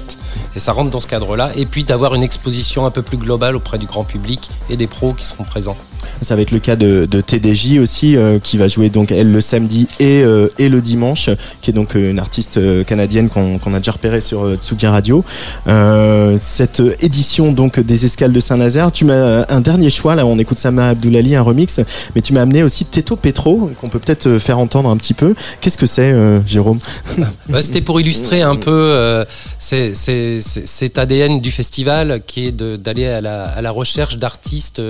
Et 0.54 0.60
ça 0.60 0.70
rentre 0.70 0.90
dans 0.90 1.00
ce 1.00 1.08
cadre-là. 1.08 1.50
Et 1.56 1.66
puis 1.66 1.82
d'avoir 1.82 2.14
une 2.14 2.22
exposition 2.22 2.86
un 2.86 2.92
peu 2.92 3.02
plus 3.02 3.16
globale 3.16 3.56
auprès 3.56 3.76
du 3.76 3.86
grand 3.86 4.04
public 4.04 4.48
et 4.70 4.76
des 4.76 4.86
pros 4.86 5.12
qui 5.12 5.24
seront 5.24 5.42
présents. 5.42 5.76
Ça 6.22 6.34
va 6.36 6.42
être 6.42 6.50
le 6.50 6.58
cas 6.60 6.76
de, 6.76 7.06
de 7.10 7.20
TDJ 7.20 7.78
aussi, 7.78 8.16
euh, 8.16 8.38
qui 8.38 8.56
va 8.56 8.68
jouer 8.68 8.88
donc 8.88 9.12
elle 9.12 9.30
le 9.32 9.40
samedi 9.40 9.86
et, 10.00 10.22
euh, 10.22 10.48
et 10.58 10.68
le 10.68 10.80
dimanche, 10.80 11.28
qui 11.60 11.70
est 11.70 11.72
donc 11.74 11.94
euh, 11.96 12.10
une 12.10 12.18
artiste 12.18 12.56
euh, 12.58 12.84
canadienne 12.84 13.28
qu'on 13.28 13.58
qu'on 13.58 13.74
a 13.74 13.78
déjà 13.78 13.92
repérée 13.92 14.20
sur 14.20 14.44
euh, 14.44 14.56
Radio. 14.84 15.24
Euh, 15.66 16.36
cette 16.40 16.82
édition 17.00 17.52
donc 17.52 17.80
des 17.80 18.04
escales 18.04 18.32
de 18.32 18.40
Saint-Nazaire, 18.40 18.92
tu 18.92 19.04
m'as 19.04 19.44
un 19.48 19.60
dernier 19.60 19.90
choix 19.90 20.14
là, 20.14 20.24
on 20.26 20.38
écoute 20.38 20.58
Sama 20.58 20.88
Abdoulali, 20.90 21.34
un 21.34 21.42
remix, 21.42 21.80
mais 22.14 22.20
tu 22.20 22.32
m'as 22.32 22.42
amené 22.42 22.62
aussi 22.62 22.84
Teto 22.84 23.16
Petro, 23.16 23.70
qu'on 23.80 23.88
peut 23.88 23.98
peut-être 23.98 24.38
faire 24.38 24.58
entendre 24.58 24.88
un 24.90 24.96
petit 24.96 25.14
peu. 25.14 25.34
Qu'est-ce 25.60 25.78
que 25.78 25.86
c'est, 25.86 26.14
Jérôme? 26.46 26.78
Bah, 27.48 27.62
C'était 27.62 27.80
pour 27.80 28.00
illustrer 28.00 28.42
un 28.42 28.56
peu 28.56 29.24
c'est- 29.58 29.94
c'est- 29.94 30.40
cet 30.40 30.98
ADN 30.98 31.40
du 31.40 31.50
festival 31.50 32.20
qui 32.26 32.46
est 32.48 32.52
d'aller 32.52 33.06
à 33.06 33.20
la, 33.20 33.44
à 33.44 33.62
la 33.62 33.70
recherche 33.70 34.16
d'artistes 34.16 34.80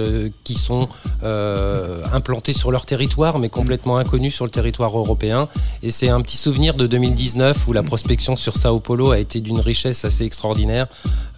qui 0.45 0.55
sont 0.55 0.89
euh, 1.23 2.03
implantés 2.13 2.53
sur 2.53 2.71
leur 2.71 2.87
territoire 2.87 3.39
mais 3.39 3.49
complètement 3.49 3.99
inconnus 3.99 4.35
sur 4.35 4.45
le 4.45 4.51
territoire 4.51 4.97
européen. 4.97 5.49
Et 5.83 5.91
c'est 5.91 6.09
un 6.09 6.21
petit 6.21 6.37
souvenir 6.37 6.75
de 6.75 6.87
2019 6.87 7.69
où 7.69 7.73
la 7.73 7.83
prospection 7.83 8.37
sur 8.37 8.57
Sao 8.57 8.81
Paulo 8.81 9.11
a 9.11 9.19
été 9.19 9.41
d'une 9.41 9.61
richesse 9.61 10.05
assez 10.05 10.25
extraordinaire. 10.25 10.87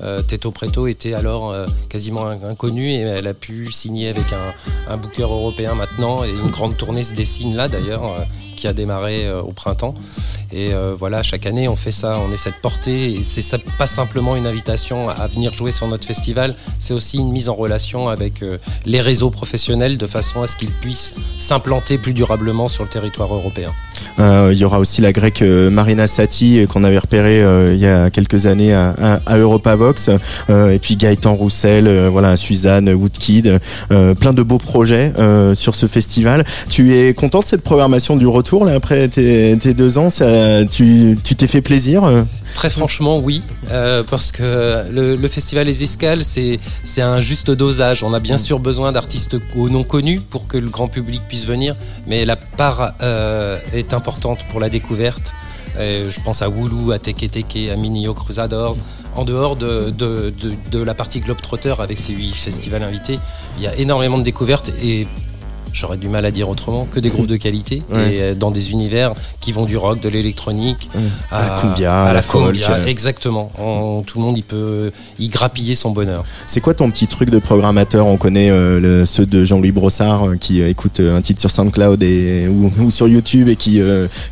Euh, 0.02 0.22
Teto 0.22 0.50
Preto 0.50 0.86
était 0.86 1.14
alors 1.14 1.50
euh, 1.50 1.66
quasiment 1.88 2.26
in- 2.26 2.38
inconnue 2.48 2.90
et 2.90 3.00
elle 3.00 3.26
a 3.26 3.34
pu 3.34 3.72
signer 3.72 4.08
avec 4.08 4.26
un, 4.88 4.96
booker 4.96 5.22
européen 5.22 5.74
maintenant 5.74 6.24
et 6.24 6.30
une 6.30 6.50
grande 6.50 6.76
tournée 6.76 7.02
se 7.02 7.14
dessine 7.14 7.54
là 7.54 7.68
d'ailleurs 7.68 8.16
qui 8.58 8.66
a 8.66 8.72
démarré 8.72 9.26
euh, 9.26 9.40
au 9.40 9.52
printemps. 9.52 9.94
Et 10.52 10.74
euh, 10.74 10.94
voilà, 10.98 11.22
chaque 11.22 11.46
année, 11.46 11.68
on 11.68 11.76
fait 11.76 11.92
ça, 11.92 12.18
on 12.18 12.32
essaie 12.32 12.50
de 12.50 12.56
porter. 12.60 13.12
Et 13.14 13.22
c'est 13.22 13.62
pas 13.78 13.86
simplement 13.86 14.36
une 14.36 14.46
invitation 14.46 15.08
à 15.08 15.26
venir 15.28 15.52
jouer 15.54 15.72
sur 15.72 15.86
notre 15.86 16.06
festival, 16.06 16.56
c'est 16.78 16.92
aussi 16.92 17.18
une 17.18 17.30
mise 17.30 17.48
en 17.48 17.54
relation 17.54 18.08
avec 18.08 18.42
euh, 18.42 18.58
les 18.84 19.00
réseaux 19.00 19.30
professionnels 19.30 19.96
de 19.96 20.06
façon 20.06 20.42
à 20.42 20.46
ce 20.46 20.56
qu'ils 20.56 20.72
puissent 20.72 21.12
s'implanter 21.38 21.98
plus 21.98 22.14
durablement 22.14 22.68
sur 22.68 22.82
le 22.82 22.90
territoire 22.90 23.32
européen. 23.32 23.72
Euh, 24.18 24.50
Il 24.52 24.58
y 24.58 24.64
aura 24.64 24.78
aussi 24.80 25.00
la 25.00 25.12
grecque 25.12 25.42
euh, 25.42 25.70
Marina 25.70 26.06
Sati 26.06 26.60
euh, 26.60 26.66
qu'on 26.66 26.84
avait 26.84 26.98
repérée 26.98 27.44
il 27.72 27.78
y 27.78 27.86
a 27.86 28.10
quelques 28.10 28.46
années 28.46 28.72
à, 28.72 28.94
à, 29.00 29.20
à 29.26 29.38
Europavox, 29.38 30.10
et 30.48 30.78
puis 30.78 30.96
Gaëtan 30.96 31.34
Roussel, 31.34 32.08
voilà 32.08 32.36
Suzanne 32.36 32.88
Woodkid, 32.90 33.58
plein 33.88 34.32
de 34.32 34.42
beaux 34.42 34.58
projets 34.58 35.12
sur 35.54 35.74
ce 35.74 35.86
festival. 35.86 36.44
Tu 36.68 36.96
es 36.96 37.14
content 37.14 37.40
de 37.40 37.46
cette 37.46 37.62
programmation 37.62 38.16
du 38.16 38.26
retour 38.26 38.64
là 38.64 38.74
après 38.74 39.08
tes, 39.08 39.56
tes 39.58 39.74
deux 39.74 39.98
ans? 39.98 40.10
Ça, 40.10 40.64
Tu 40.64 41.18
tu 41.22 41.34
t'es 41.34 41.46
fait 41.46 41.62
plaisir? 41.62 42.02
Très 42.54 42.70
franchement, 42.70 43.18
oui, 43.18 43.42
euh, 43.70 44.02
parce 44.08 44.32
que 44.32 44.90
le, 44.90 45.16
le 45.16 45.28
festival 45.28 45.66
Les 45.66 45.82
Escales, 45.82 46.22
c'est 46.24 47.02
un 47.02 47.20
juste 47.20 47.50
dosage. 47.50 48.02
On 48.02 48.14
a 48.14 48.20
bien 48.20 48.38
sûr 48.38 48.58
besoin 48.58 48.90
d'artistes 48.92 49.36
au 49.54 49.68
non 49.68 49.84
connus 49.84 50.20
pour 50.20 50.46
que 50.46 50.56
le 50.56 50.68
grand 50.68 50.88
public 50.88 51.22
puisse 51.28 51.46
venir, 51.46 51.76
mais 52.06 52.24
la 52.24 52.36
part 52.36 52.94
euh, 53.02 53.58
est 53.74 53.87
importante 53.92 54.46
pour 54.50 54.60
la 54.60 54.68
découverte. 54.68 55.34
Je 55.76 56.20
pense 56.24 56.42
à 56.42 56.48
Woulou, 56.48 56.90
à 56.90 56.98
Teke 56.98 57.30
Teke, 57.30 57.70
à 57.72 57.76
Minio 57.76 58.14
Crusadors. 58.14 58.76
En 59.14 59.24
dehors 59.24 59.56
de, 59.56 60.82
la 60.82 60.94
partie 60.94 61.20
Globetrotter 61.20 61.74
avec 61.78 61.98
ses 61.98 62.12
huit 62.12 62.34
festivals 62.34 62.82
invités, 62.82 63.18
il 63.56 63.64
y 63.64 63.66
a 63.66 63.76
énormément 63.76 64.18
de 64.18 64.22
découvertes 64.22 64.72
et 64.82 65.06
j'aurais 65.72 65.96
du 65.96 66.08
mal 66.08 66.24
à 66.24 66.30
dire 66.30 66.48
autrement 66.48 66.84
que 66.90 67.00
des 67.00 67.08
groupes 67.10 67.26
de 67.26 67.36
qualité 67.36 67.82
Ouais. 67.92 68.14
et 68.14 68.22
euh, 68.22 68.34
dans 68.34 68.50
des 68.50 68.72
univers 68.72 69.12
qui 69.40 69.52
vont 69.52 69.64
du 69.64 69.76
rock, 69.76 70.00
de 70.00 70.08
l'électronique 70.08 70.90
À 71.30 71.42
la 71.42 71.60
cumbia, 71.60 72.02
à 72.04 72.12
la 72.12 72.22
folk, 72.22 72.56
euh. 72.68 72.86
exactement. 72.86 73.50
On- 73.58 74.02
tout 74.06 74.18
le 74.18 74.24
monde 74.24 74.36
il 74.38 74.44
peut 74.44 74.90
y 75.18 75.28
grappiller 75.28 75.74
son 75.74 75.90
bonheur. 75.90 76.24
C'est 76.46 76.60
quoi 76.60 76.74
ton 76.74 76.90
petit 76.90 77.06
truc 77.06 77.30
de 77.30 77.38
programmateur? 77.38 78.06
On 78.06 78.16
connaît 78.16 78.50
euh, 78.50 78.78
le- 78.80 79.04
ceux 79.06 79.26
de 79.26 79.44
Jean-Louis 79.44 79.72
Brossard 79.72 80.28
euh, 80.28 80.36
qui 80.36 80.60
euh, 80.62 80.68
écoute 80.70 81.00
un 81.00 81.20
titre 81.20 81.40
sur 81.40 81.50
SoundCloud 81.50 82.02
et, 82.02 82.46
ou, 82.48 82.72
ou 82.80 82.90
sur 82.90 83.08
YouTube 83.08 83.48
et 83.48 83.56
qui 83.56 83.80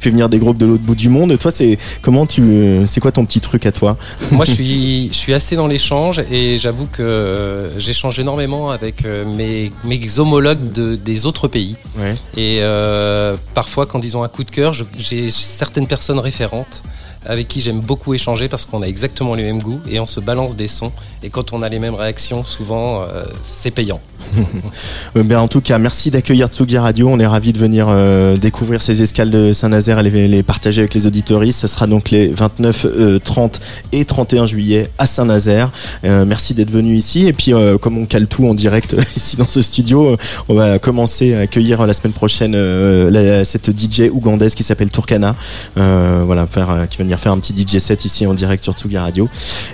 fait 0.00 0.10
venir 0.10 0.28
des 0.28 0.38
groupes 0.38 0.58
de 0.58 0.66
l'autre 0.66 0.82
bout 0.82 0.94
du 0.94 1.08
monde. 1.08 1.36
Toi, 1.38 1.50
c'est 1.50 1.78
comment 2.02 2.26
tu 2.26 2.42
C'est 2.86 3.00
quoi 3.00 3.12
ton 3.12 3.24
petit 3.24 3.40
truc 3.40 3.66
à 3.66 3.72
toi? 3.72 3.96
Moi 4.32 4.44
je 4.44 4.52
suis, 4.52 5.08
je 5.08 5.16
suis 5.18 5.34
assez 5.34 5.56
dans 5.56 5.66
l'échange 5.66 6.22
et 6.30 6.58
j'avoue 6.58 6.86
que 6.86 7.70
j'échange 7.78 8.18
énormément 8.18 8.70
avec 8.70 9.04
mes, 9.36 9.70
mes 9.84 10.18
homologues 10.18 10.72
de, 10.72 10.96
des 10.96 11.25
autres 11.26 11.48
pays. 11.48 11.76
Ouais. 11.98 12.14
Et 12.36 12.58
euh, 12.60 13.36
parfois, 13.54 13.86
quand 13.86 14.04
ils 14.04 14.16
ont 14.16 14.22
un 14.22 14.28
coup 14.28 14.44
de 14.44 14.50
cœur, 14.50 14.72
j'ai 14.96 15.30
certaines 15.30 15.86
personnes 15.86 16.18
référentes 16.18 16.82
avec 17.28 17.48
qui 17.48 17.60
j'aime 17.60 17.80
beaucoup 17.80 18.14
échanger 18.14 18.48
parce 18.48 18.64
qu'on 18.64 18.82
a 18.82 18.86
exactement 18.86 19.34
les 19.34 19.42
mêmes 19.42 19.60
goûts 19.60 19.80
et 19.88 20.00
on 20.00 20.06
se 20.06 20.20
balance 20.20 20.56
des 20.56 20.68
sons. 20.68 20.92
Et 21.22 21.30
quand 21.30 21.52
on 21.52 21.62
a 21.62 21.68
les 21.68 21.78
mêmes 21.78 21.94
réactions, 21.94 22.44
souvent, 22.44 23.02
euh, 23.02 23.24
c'est 23.42 23.70
payant. 23.70 24.00
Euh, 25.16 25.22
ben, 25.22 25.38
en 25.38 25.48
tout 25.48 25.60
cas, 25.60 25.78
merci 25.78 26.10
d'accueillir 26.10 26.48
Tsugi 26.48 26.78
Radio. 26.78 27.08
On 27.08 27.18
est 27.18 27.26
ravis 27.26 27.52
de 27.52 27.58
venir 27.58 27.86
euh, 27.88 28.36
découvrir 28.36 28.82
ces 28.82 29.02
escales 29.02 29.30
de 29.30 29.52
Saint-Nazaire 29.52 29.98
et 30.00 30.28
les, 30.28 30.42
partager 30.42 30.80
avec 30.80 30.94
les 30.94 31.06
auditoristes. 31.06 31.60
Ça 31.60 31.68
sera 31.68 31.86
donc 31.86 32.10
les 32.10 32.28
29, 32.28 32.86
euh, 32.86 33.18
30 33.18 33.60
et 33.92 34.04
31 34.04 34.46
juillet 34.46 34.90
à 34.98 35.06
Saint-Nazaire. 35.06 35.70
Euh, 36.04 36.24
merci 36.24 36.54
d'être 36.54 36.70
venu 36.70 36.94
ici. 36.96 37.26
Et 37.26 37.32
puis, 37.32 37.54
euh, 37.54 37.78
comme 37.78 37.96
on 37.98 38.06
cale 38.06 38.26
tout 38.26 38.46
en 38.46 38.54
direct 38.54 38.96
ici 39.16 39.36
dans 39.36 39.48
ce 39.48 39.62
studio, 39.62 40.08
euh, 40.08 40.16
on 40.48 40.54
va 40.54 40.78
commencer 40.78 41.34
à 41.34 41.40
accueillir 41.40 41.86
la 41.86 41.92
semaine 41.92 42.12
prochaine 42.12 42.54
euh, 42.54 43.44
cette 43.44 43.70
DJ 43.70 44.10
ougandaise 44.10 44.54
qui 44.54 44.62
s'appelle 44.62 44.90
Turkana. 44.90 45.34
Euh, 45.76 46.22
voilà, 46.24 46.46
faire, 46.46 46.70
euh, 46.70 46.86
qui 46.86 46.98
va 46.98 47.04
venir 47.04 47.15
faire 47.16 47.32
un 47.32 47.38
petit 47.38 47.54
DJ 47.54 47.78
set 47.78 48.04
ici 48.04 48.26
en 48.26 48.34
direct 48.34 48.62
sur 48.64 48.72
Tsugi 48.74 48.98
Radio. 48.98 49.28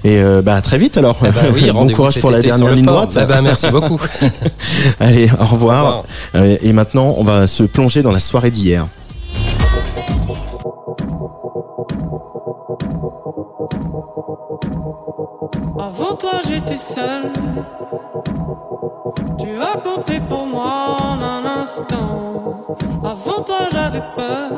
Et 0.05 0.23
euh, 0.23 0.43
bah, 0.43 0.55
à 0.57 0.61
très 0.61 0.79
vite 0.79 0.97
alors. 0.97 1.19
Eh 1.25 1.53
oui, 1.53 1.71
bon 1.73 1.89
courage 1.93 2.21
pour 2.21 2.31
la 2.31 2.41
dernière 2.41 2.75
ligne 2.75 2.87
droite. 2.87 3.17
Eh 3.21 3.27
ben, 3.27 3.43
merci 3.43 3.71
beaucoup. 3.71 4.01
Allez, 5.01 5.31
au 5.41 5.45
revoir. 5.47 5.85
Au 5.85 5.87
revoir. 5.89 6.05
Euh, 6.37 6.57
Et 6.63 6.73
maintenant, 6.73 7.15
on 7.19 7.25
va 7.25 7.47
se 7.47 7.63
plonger 7.63 8.03
dans 8.03 8.13
la 8.13 8.21
soirée 8.21 8.51
d'hier. 8.51 8.87
Avant 15.79 16.15
toi 16.17 16.33
j'étais 16.47 16.77
seul. 16.77 17.23
Tu 19.39 19.49
as 19.61 19.81
compté 19.81 20.21
pour 20.29 20.47
moi 20.47 20.97
en 21.01 21.21
un 21.21 21.63
instant. 21.63 22.67
Avant 23.05 23.43
toi 23.43 23.59
j'avais 23.73 24.03
peur. 24.17 24.51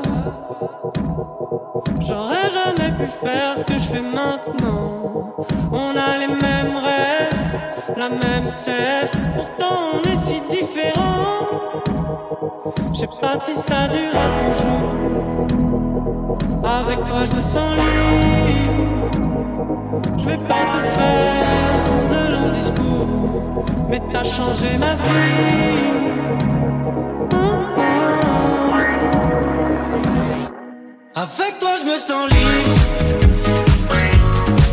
J'aurais 2.07 2.51
jamais 2.51 2.93
pu 2.93 3.07
faire 3.07 3.57
ce 3.57 3.65
que 3.65 3.75
je 3.75 3.79
fais 3.79 4.03
maintenant. 4.03 5.37
On 5.73 5.91
a 5.97 6.19
les 6.19 6.29
mêmes 6.29 6.77
rêves, 6.77 7.61
la 7.97 8.11
même 8.11 8.47
sève. 8.47 9.11
Pourtant 9.37 9.77
on 9.95 10.03
est 10.03 10.17
si 10.17 10.41
différents. 10.51 11.83
Je 12.93 13.01
sais 13.01 13.09
pas 13.21 13.37
si 13.37 13.53
ça 13.55 13.89
durera 13.89 14.29
toujours. 14.43 14.93
Avec 16.63 17.05
toi 17.07 17.21
je 17.31 17.37
me 17.37 17.41
sens 17.41 17.77
libre. 17.77 18.75
Je 20.19 20.25
vais 20.27 20.39
pas 20.39 20.65
te 20.67 20.81
faire 20.97 21.85
de 22.11 22.33
longs 22.33 22.53
discours, 22.53 23.65
mais 23.89 24.01
t'as 24.13 24.25
changé 24.25 24.77
ma 24.79 24.95
vie. 24.95 26.14
Avec 31.17 31.61
toi, 31.61 31.77
je 31.81 31.85
me 31.85 31.97
sens 31.97 32.29
libre. 32.29 32.75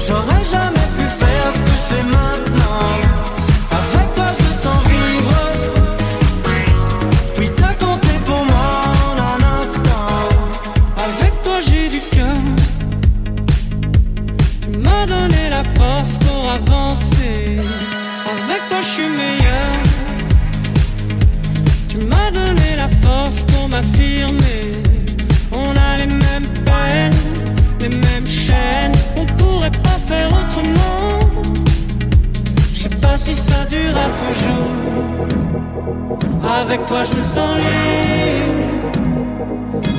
J'aurais 0.08 0.44
jamais 0.52 0.88
pu 0.98 1.06
faire 1.22 1.54
ce 1.54 1.60
que 1.60 1.70
je 1.70 1.96
fais 1.96 2.04
maintenant. 2.04 2.90
Avec 3.70 4.16
toi, 4.16 4.26
je 4.36 4.44
me 4.48 4.54
sens 4.54 4.84
vivre. 4.88 5.36
Oui, 7.38 7.48
t'as 7.56 7.76
compté 7.86 8.14
pour 8.26 8.44
moi 8.46 8.72
en 9.06 9.16
un 9.22 9.40
instant. 9.62 10.30
Avec 10.98 11.44
toi, 11.44 11.60
j'ai 11.62 11.90
du 11.90 12.00
cœur. 12.10 12.42
Tu 14.64 14.70
m'as 14.80 15.06
donné 15.06 15.50
la 15.52 15.64
force 15.64 16.18
pour 16.18 16.50
avancer. 16.50 17.60
Avec 18.34 18.62
toi, 18.68 18.80
je 18.82 18.88
suis 18.88 19.10
meilleur. 19.10 19.74
Tu 21.88 21.98
m'as 22.08 22.32
donné 22.32 22.76
la 22.78 22.88
force 22.88 23.42
pour 23.44 23.70
m'affirmer. 23.70 24.61
Si 33.24 33.34
ça 33.36 33.66
durera 33.66 34.08
toujours. 34.24 34.72
Avec 36.62 36.86
toi, 36.86 37.04
je 37.04 37.14
me 37.16 37.22
sens 37.22 37.56
libre. 37.66 38.64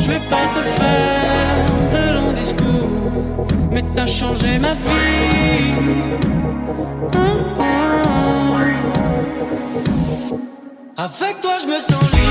Je 0.00 0.06
vais 0.12 0.24
pas 0.34 0.46
te 0.54 0.62
faire 0.78 1.56
de 1.94 2.02
longs 2.14 2.32
discours, 2.32 2.90
mais 3.70 3.84
t'as 3.94 4.06
changé 4.06 4.58
ma 4.58 4.74
vie. 4.74 5.74
Avec 10.96 11.40
toi, 11.40 11.54
je 11.62 11.66
me 11.72 11.78
sens 11.78 12.12
libre. 12.12 12.21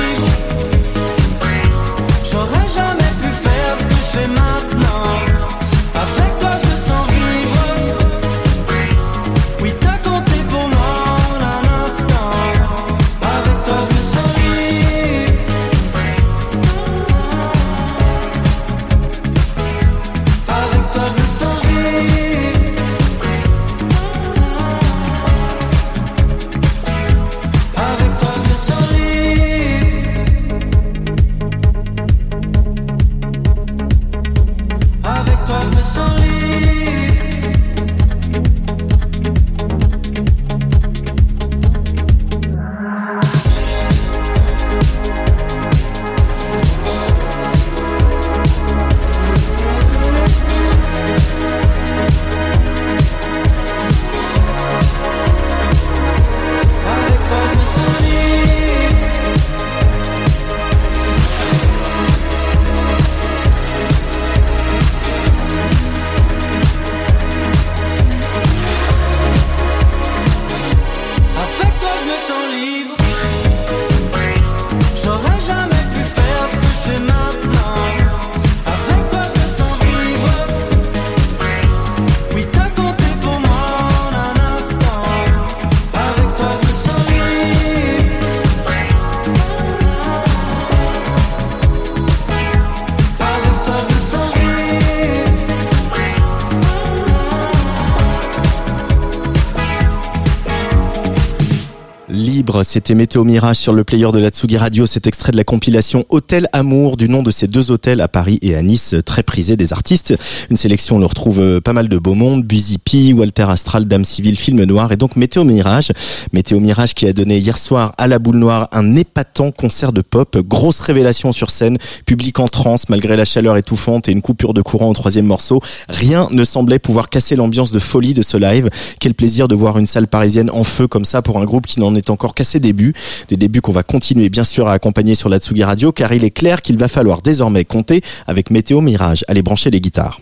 C'était 102.64 102.96
Météo 102.96 103.24
Mirage 103.24 103.58
sur 103.58 103.74
le 103.74 103.84
player 103.84 104.12
de 104.12 104.20
la 104.20 104.30
Tsugi 104.30 104.58
Radio, 104.58 104.86
cet 104.86 105.08
extrait 105.08 105.32
de 105.32 105.38
la 105.38 105.44
compilation 105.44 106.06
Hôtel 106.10 106.48
Amour, 106.54 106.98
du 106.98 107.08
nom 107.08 107.24
de 107.24 107.32
ces 107.32 107.48
deux 107.48 107.72
hôtels 107.72 108.02
à 108.02 108.08
Paris 108.08 108.40
et 108.42 108.56
à 108.56 108.62
Nice, 108.62 108.96
très 109.06 109.24
prisés 109.24 109.56
des 109.56 109.74
artistes. 109.74 110.14
Une 110.50 110.58
sélection, 110.58 110.98
on 110.98 111.00
le 111.00 111.06
retrouve 111.06 111.40
euh, 111.40 111.62
pas 111.62 111.74
mal 111.74 111.88
de 111.88 111.98
beaux 111.98 112.14
mondes, 112.14 112.44
Busy 112.44 112.78
P, 112.78 113.14
Walter 113.14 113.46
Astral, 113.48 113.86
Dame 113.86 114.04
Civile, 114.04 114.38
Film 114.38 114.64
Noir 114.64 114.92
et 114.92 114.98
donc 114.98 115.16
Météo 115.16 115.44
Mirage. 115.44 115.92
Météo 116.34 116.60
Mirage 116.60 116.94
qui 116.94 117.08
a 117.08 117.14
donné 117.14 117.38
hier 117.38 117.58
soir 117.58 117.94
à 117.98 118.08
la 118.08 118.20
Boule 118.20 118.38
Noire 118.38 118.68
un 118.72 118.96
épatant 118.96 119.52
concert 119.52 119.94
de 119.94 120.02
pop, 120.02 120.38
grosse 120.38 120.80
révélation 120.80 121.32
sur 121.32 121.50
scène, 121.52 121.78
public 122.06 122.40
en 122.40 122.48
transe 122.48 122.90
malgré 122.90 123.16
la 123.16 123.26
chaleur 123.26 123.58
étouffante 123.58 124.10
et 124.10 124.12
une 124.12 124.22
coupure 124.22 124.54
de 124.54 124.62
courant 124.62 124.90
au 124.90 124.94
troisième 124.94 125.26
morceau. 125.26 125.62
Rien 125.88 126.28
ne 126.32 126.44
semblait 126.44 126.80
pouvoir 126.80 127.10
casser 127.10 127.36
l'ambiance 127.36 127.72
de 127.72 127.80
folie 127.80 128.14
de 128.14 128.22
ce 128.22 128.38
live. 128.38 128.70
Quel 129.00 129.14
plaisir 129.14 129.48
de 129.48 129.56
voir 129.56 129.78
une 129.78 129.88
salle 129.88 130.08
parisienne 130.08 130.50
en 130.52 130.64
feu 130.64 130.88
comme 130.88 131.06
ça 131.06 131.22
pour 131.22 131.40
un 131.40 131.46
groupe 131.46 131.66
qui 131.66 131.80
n'en 131.80 131.96
est 131.96 132.10
encore 132.10 132.36
ses 132.44 132.60
débuts. 132.60 132.94
Des 133.28 133.38
débuts 133.38 133.62
qu'on 133.62 133.72
va 133.72 133.84
continuer 133.84 134.30
bien 134.30 134.44
sûr 134.44 134.68
à 134.68 134.74
accompagner 134.74 135.16
sur 135.16 135.30
la 135.30 135.40
Tsugi 135.40 135.64
Radio 135.64 135.92
car 135.92 136.14
il 136.14 136.24
est 136.24 136.32
clair 136.32 136.62
qu'il 136.62 136.78
va 136.78 136.88
falloir 136.88 137.22
désormais 137.22 137.66
compter 137.66 138.02
avec 138.28 138.50
Météo 138.50 138.82
Mirage. 138.82 139.24
Allez 139.28 139.42
brancher 139.42 139.70
les 139.70 139.82
guitares. 139.82 140.22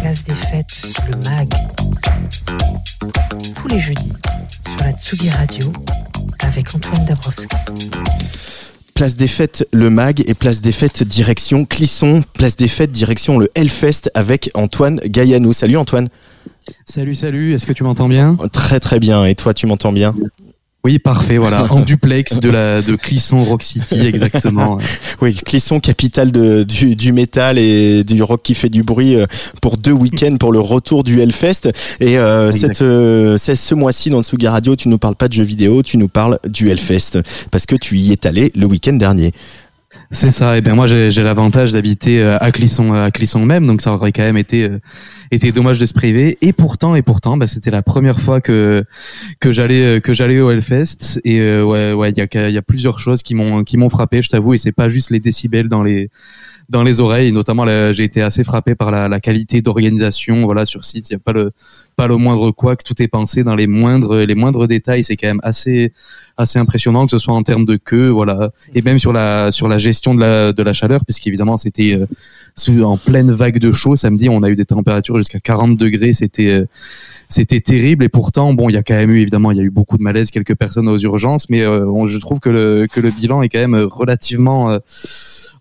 Place 0.00 0.24
des 0.24 0.34
fêtes, 0.34 0.82
le 1.08 1.16
MAG. 1.16 1.50
Tous 3.54 3.68
les 3.68 3.78
jeudis 3.78 4.12
sur 4.70 4.84
la 4.84 4.92
Tsugi 4.92 5.30
Radio 5.30 5.72
avec 6.40 6.74
Antoine 6.74 7.04
Dabrowski. 7.04 7.56
Place 8.94 9.14
des 9.14 9.28
fêtes, 9.28 9.64
le 9.72 9.90
MAG 9.90 10.28
et 10.28 10.34
place 10.34 10.60
des 10.60 10.72
fêtes 10.72 11.02
direction 11.04 11.64
Clisson. 11.64 12.22
Place 12.32 12.56
des 12.56 12.68
fêtes 12.68 12.90
direction 12.90 13.38
le 13.38 13.48
Hellfest 13.54 14.10
avec 14.14 14.50
Antoine 14.54 14.98
Gaillanou. 15.04 15.52
Salut 15.52 15.76
Antoine. 15.76 16.08
Salut, 16.84 17.14
salut, 17.14 17.54
est-ce 17.54 17.66
que 17.66 17.72
tu 17.72 17.84
m'entends 17.84 18.08
bien? 18.08 18.36
Très 18.52 18.80
très 18.80 18.98
bien. 18.98 19.24
Et 19.24 19.34
toi, 19.34 19.54
tu 19.54 19.66
m'entends 19.66 19.92
bien? 19.92 20.14
Oui, 20.84 20.98
parfait, 20.98 21.38
voilà. 21.38 21.66
En 21.70 21.80
duplex 21.80 22.38
de 22.38 22.48
la 22.48 22.80
de 22.82 22.94
Clisson 22.94 23.38
Rock 23.40 23.62
City, 23.62 24.00
exactement. 24.06 24.78
Oui, 25.20 25.34
Clisson, 25.34 25.80
capitale 25.80 26.30
de, 26.30 26.62
du, 26.62 26.94
du 26.94 27.12
métal 27.12 27.58
et 27.58 28.04
du 28.04 28.22
rock 28.22 28.40
qui 28.44 28.54
fait 28.54 28.68
du 28.68 28.84
bruit 28.84 29.16
euh, 29.16 29.26
pour 29.60 29.76
deux 29.76 29.92
week-ends 29.92 30.36
pour 30.38 30.52
le 30.52 30.60
retour 30.60 31.02
du 31.02 31.20
Hellfest. 31.20 31.70
Et 31.98 32.16
euh, 32.18 32.52
cette, 32.52 32.82
euh, 32.82 33.36
c'est 33.36 33.56
ce 33.56 33.74
mois-ci 33.74 34.10
dans 34.10 34.22
Tsugi 34.22 34.46
Radio, 34.46 34.76
tu 34.76 34.88
nous 34.88 34.98
parles 34.98 35.16
pas 35.16 35.26
de 35.26 35.32
jeux 35.32 35.42
vidéo, 35.42 35.82
tu 35.82 35.98
nous 35.98 36.08
parles 36.08 36.38
du 36.48 36.70
Hellfest 36.70 37.18
parce 37.50 37.66
que 37.66 37.74
tu 37.74 37.98
y 37.98 38.12
es 38.12 38.26
allé 38.26 38.52
le 38.54 38.66
week-end 38.66 38.92
dernier. 38.92 39.32
C'est 40.10 40.30
ça. 40.30 40.58
Et 40.58 40.60
ben 40.60 40.74
moi, 40.74 40.86
j'ai 40.86 41.22
l'avantage 41.22 41.72
d'habiter 41.72 42.22
euh, 42.22 42.36
à 42.40 42.52
Clisson, 42.52 42.92
à 42.92 43.10
Clisson 43.10 43.44
même, 43.44 43.66
donc 43.66 43.80
ça 43.80 43.92
aurait 43.94 44.12
quand 44.12 44.22
même 44.22 44.36
été 44.36 44.64
euh, 44.64 44.78
été 45.30 45.50
dommage 45.52 45.78
de 45.78 45.86
se 45.86 45.94
priver. 45.94 46.36
Et 46.42 46.52
pourtant, 46.52 46.94
et 46.94 47.02
pourtant, 47.02 47.36
bah, 47.36 47.46
c'était 47.46 47.70
la 47.70 47.82
première 47.82 48.20
fois 48.20 48.40
que 48.40 48.84
que 49.40 49.50
j'allais 49.50 49.96
euh, 49.96 50.00
que 50.00 50.12
j'allais 50.12 50.40
au 50.40 50.50
Hellfest. 50.50 51.20
Et 51.24 51.40
euh, 51.40 51.64
ouais, 51.64 51.92
ouais, 51.92 52.10
il 52.10 52.18
y 52.18 52.38
a 52.38 52.50
y 52.50 52.58
a 52.58 52.62
plusieurs 52.62 52.98
choses 52.98 53.22
qui 53.22 53.34
m'ont 53.34 53.64
qui 53.64 53.76
m'ont 53.78 53.88
frappé, 53.88 54.20
je 54.20 54.28
t'avoue. 54.28 54.54
Et 54.54 54.58
c'est 54.58 54.72
pas 54.72 54.88
juste 54.88 55.10
les 55.10 55.20
décibels 55.20 55.68
dans 55.68 55.82
les 55.82 56.10
dans 56.68 56.82
les 56.82 57.00
oreilles. 57.00 57.32
Notamment, 57.32 57.66
j'ai 57.92 58.04
été 58.04 58.22
assez 58.22 58.44
frappé 58.44 58.74
par 58.74 58.90
la, 58.90 59.08
la 59.08 59.20
qualité 59.20 59.62
d'organisation. 59.62 60.44
Voilà, 60.44 60.64
sur 60.64 60.84
site, 60.84 61.10
il 61.10 61.12
y 61.14 61.16
a 61.16 61.18
pas 61.18 61.32
le 61.32 61.52
pas 61.96 62.06
le 62.06 62.16
moindre 62.16 62.52
quoi, 62.52 62.76
que 62.76 62.84
tout 62.84 63.02
est 63.02 63.08
pensé 63.08 63.42
dans 63.42 63.56
les 63.56 63.66
moindres 63.66 64.18
les 64.18 64.36
moindres 64.36 64.68
détails. 64.68 65.02
C'est 65.02 65.16
quand 65.16 65.26
même 65.26 65.40
assez 65.42 65.92
assez 66.36 66.58
impressionnant 66.60 67.04
que 67.04 67.10
ce 67.10 67.18
soit 67.18 67.34
en 67.34 67.42
termes 67.42 67.64
de 67.64 67.76
queue, 67.76 68.08
voilà, 68.08 68.50
et 68.74 68.82
même 68.82 69.00
sur 69.00 69.12
la 69.12 69.50
sur 69.50 69.66
la 69.66 69.78
gestion 69.78 70.14
de 70.14 70.20
la 70.20 70.52
de 70.52 70.62
la 70.62 70.72
chaleur, 70.72 71.04
puisqu'évidemment 71.04 71.56
c'était 71.56 71.98
euh, 71.98 72.84
en 72.84 72.96
pleine 72.96 73.32
vague 73.32 73.58
de 73.58 73.72
chaud 73.72 73.96
samedi, 73.96 74.28
on 74.28 74.42
a 74.44 74.48
eu 74.48 74.54
des 74.54 74.64
températures 74.64 75.16
jusqu'à 75.16 75.40
40 75.40 75.76
degrés, 75.76 76.12
c'était 76.12 76.50
euh, 76.50 76.66
c'était 77.28 77.60
terrible 77.60 78.04
et 78.04 78.08
pourtant 78.08 78.54
bon 78.54 78.68
il 78.68 78.74
y 78.74 78.78
a 78.78 78.82
quand 78.82 78.94
même 78.94 79.10
eu 79.10 79.20
évidemment 79.20 79.50
il 79.50 79.58
y 79.58 79.60
a 79.60 79.64
eu 79.64 79.70
beaucoup 79.70 79.98
de 79.98 80.02
malaise 80.02 80.30
quelques 80.30 80.54
personnes 80.54 80.88
aux 80.88 80.98
urgences 80.98 81.50
mais 81.50 81.62
euh, 81.62 82.06
je 82.06 82.18
trouve 82.18 82.40
que 82.40 82.48
le 82.48 82.86
que 82.90 83.00
le 83.00 83.10
bilan 83.10 83.42
est 83.42 83.48
quand 83.48 83.58
même 83.58 83.74
relativement 83.74 84.70
euh, 84.70 84.78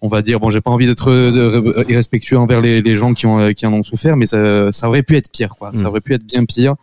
on 0.01 0.07
va 0.07 0.21
dire 0.21 0.39
bon 0.39 0.49
j'ai 0.49 0.61
pas 0.61 0.71
envie 0.71 0.85
d'être 0.87 1.09
euh, 1.11 1.83
irrespectueux 1.89 2.37
envers 2.37 2.61
les, 2.61 2.81
les 2.81 2.97
gens 2.97 3.13
qui 3.13 3.25
ont 3.25 3.39
euh, 3.39 3.51
qui 3.53 3.65
en 3.65 3.73
ont 3.73 3.83
souffert 3.83 4.15
mais 4.17 4.25
ça, 4.25 4.71
ça 4.71 4.87
aurait 4.87 5.03
pu 5.03 5.15
être 5.15 5.29
pire 5.31 5.55
quoi 5.57 5.71
ça 5.73 5.83
Mm. 5.83 5.87
aurait 5.87 6.01
pu 6.01 6.13
être 6.13 6.25
bien 6.25 6.45
pire 6.45 6.75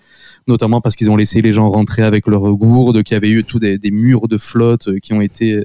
notamment 0.46 0.80
parce 0.82 0.94
qu'ils 0.94 1.10
ont 1.10 1.16
laissé 1.16 1.40
les 1.40 1.52
gens 1.54 1.68
rentrer 1.70 2.02
avec 2.02 2.26
leurs 2.26 2.54
gourdes 2.56 3.02
qu'il 3.02 3.14
y 3.14 3.16
avait 3.16 3.30
eu 3.30 3.44
tout 3.44 3.58
des, 3.58 3.78
des 3.78 3.90
murs 3.90 4.28
de 4.28 4.36
flotte 4.36 4.88
euh, 4.88 4.98
qui 5.02 5.12
ont 5.14 5.20
été 5.22 5.64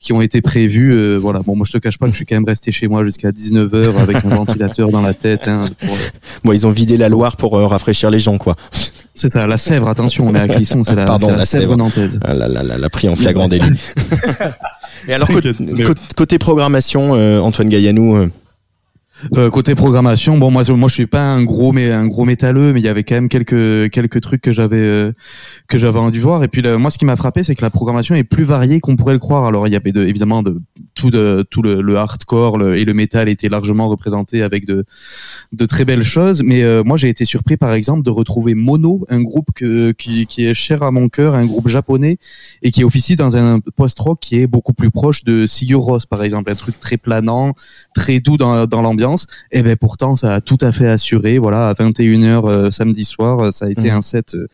qui 0.00 0.12
ont 0.12 0.20
été 0.20 0.40
prévus 0.40 0.92
euh, 0.92 1.16
voilà 1.16 1.40
bon 1.40 1.54
moi 1.56 1.64
je 1.68 1.72
te 1.72 1.78
cache 1.78 1.98
pas 1.98 2.06
que 2.06 2.12
je 2.12 2.16
suis 2.16 2.26
quand 2.26 2.34
même 2.36 2.44
resté 2.48 2.72
chez 2.72 2.88
moi 2.88 3.04
jusqu'à 3.04 3.30
19h 3.30 3.96
avec 3.98 4.24
mon 4.24 4.36
ventilateur 4.36 4.90
dans 4.90 5.02
la 5.02 5.14
tête 5.14 5.46
hein, 5.46 5.68
pour- 5.78 5.96
Bon, 6.44 6.52
ils 6.52 6.66
ont 6.66 6.70
vidé 6.70 6.96
la 6.96 7.08
Loire 7.08 7.36
pour 7.36 7.56
euh, 7.58 7.66
rafraîchir 7.66 8.10
les 8.10 8.18
gens, 8.20 8.38
quoi. 8.38 8.54
c'est 9.14 9.30
ça 9.30 9.46
la 9.46 9.56
Sèvre 9.58 9.88
attention 9.88 10.26
on 10.28 10.34
est 10.34 10.40
à 10.40 10.48
Clisson 10.48 10.82
c'est 10.84 10.94
la, 10.94 11.04
Pardon, 11.06 11.28
la, 11.28 11.36
la 11.38 11.46
Sèvre 11.46 11.62
Sèvre. 11.62 11.76
nantaise 11.76 12.18
Ah 12.24 12.34
là 12.34 12.48
là 12.48 12.62
là, 12.62 12.78
l'a 12.78 12.88
pris 12.90 13.08
en 13.08 13.16
flagrant 13.16 13.48
délit. 13.48 13.64
Et 15.06 15.14
alors, 15.14 15.28
côté, 16.16 16.38
programmation, 16.38 17.14
euh, 17.14 17.40
Antoine 17.40 17.68
Gaillanou, 17.68 18.30
euh, 19.36 19.50
côté 19.50 19.74
programmation, 19.74 20.38
bon 20.38 20.50
moi 20.50 20.62
moi 20.68 20.88
je 20.88 20.94
suis 20.94 21.06
pas 21.06 21.22
un 21.22 21.42
gros 21.42 21.72
mais 21.72 21.90
un 21.90 22.06
gros 22.06 22.24
métalleux, 22.24 22.72
mais 22.72 22.80
il 22.80 22.84
y 22.84 22.88
avait 22.88 23.04
quand 23.04 23.16
même 23.16 23.28
quelques 23.28 23.90
quelques 23.90 24.20
trucs 24.20 24.40
que 24.40 24.52
j'avais 24.52 24.78
euh, 24.78 25.12
que 25.66 25.78
j'avais 25.78 25.98
envie 25.98 26.18
de 26.18 26.22
voir. 26.22 26.44
Et 26.44 26.48
puis 26.48 26.62
moi 26.78 26.90
ce 26.90 26.98
qui 26.98 27.04
m'a 27.04 27.16
frappé, 27.16 27.42
c'est 27.42 27.54
que 27.54 27.62
la 27.62 27.70
programmation 27.70 28.14
est 28.14 28.24
plus 28.24 28.44
variée 28.44 28.80
qu'on 28.80 28.96
pourrait 28.96 29.14
le 29.14 29.18
croire. 29.18 29.46
Alors 29.46 29.66
il 29.66 29.72
y 29.72 29.76
avait 29.76 29.92
de, 29.92 30.04
évidemment 30.04 30.42
de 30.42 30.60
tout 30.94 31.10
de 31.10 31.44
tout 31.50 31.62
le, 31.62 31.96
hardcore 31.96 32.62
et 32.74 32.84
le 32.84 32.94
métal 32.94 33.28
était 33.28 33.48
largement 33.48 33.88
représenté 33.88 34.42
avec 34.42 34.66
de 34.66 34.84
de 35.52 35.66
très 35.66 35.84
belles 35.84 36.04
choses. 36.04 36.42
Mais 36.42 36.62
euh, 36.62 36.84
moi 36.84 36.96
j'ai 36.96 37.08
été 37.08 37.24
surpris 37.24 37.56
par 37.56 37.72
exemple 37.72 38.02
de 38.02 38.10
retrouver 38.10 38.54
Mono, 38.54 39.04
un 39.08 39.20
groupe 39.20 39.48
qui 39.52 40.26
est 40.38 40.54
cher 40.54 40.82
à 40.82 40.90
mon 40.90 41.08
cœur, 41.08 41.34
un 41.34 41.46
groupe 41.46 41.68
japonais 41.68 42.18
et 42.62 42.70
qui 42.70 42.84
officie 42.84 43.16
dans 43.16 43.36
un 43.36 43.60
post-rock 43.60 44.18
qui 44.20 44.40
est 44.40 44.46
beaucoup 44.46 44.74
plus 44.74 44.90
proche 44.90 45.24
de 45.24 45.46
Sigur 45.46 45.80
Rós 45.80 46.06
par 46.08 46.22
exemple, 46.22 46.50
un 46.50 46.54
truc 46.54 46.78
très 46.78 46.96
planant, 46.96 47.54
très 47.94 48.20
doux 48.20 48.36
dans, 48.36 48.66
dans 48.66 48.82
l'ambiance. 48.82 49.07
Et 49.52 49.62
ben 49.62 49.76
pourtant, 49.76 50.16
ça 50.16 50.34
a 50.34 50.40
tout 50.40 50.58
à 50.60 50.72
fait 50.72 50.88
assuré. 50.88 51.38
Voilà, 51.38 51.68
à 51.68 51.74
21h 51.74 52.44
euh, 52.48 52.70
samedi 52.70 53.04
soir, 53.04 53.40
euh, 53.40 53.50
ça 53.52 53.66
a 53.66 53.70
été 53.70 53.90
Mhm. 53.90 53.96
un 53.98 54.02
set. 54.02 54.34
euh, 54.34 54.46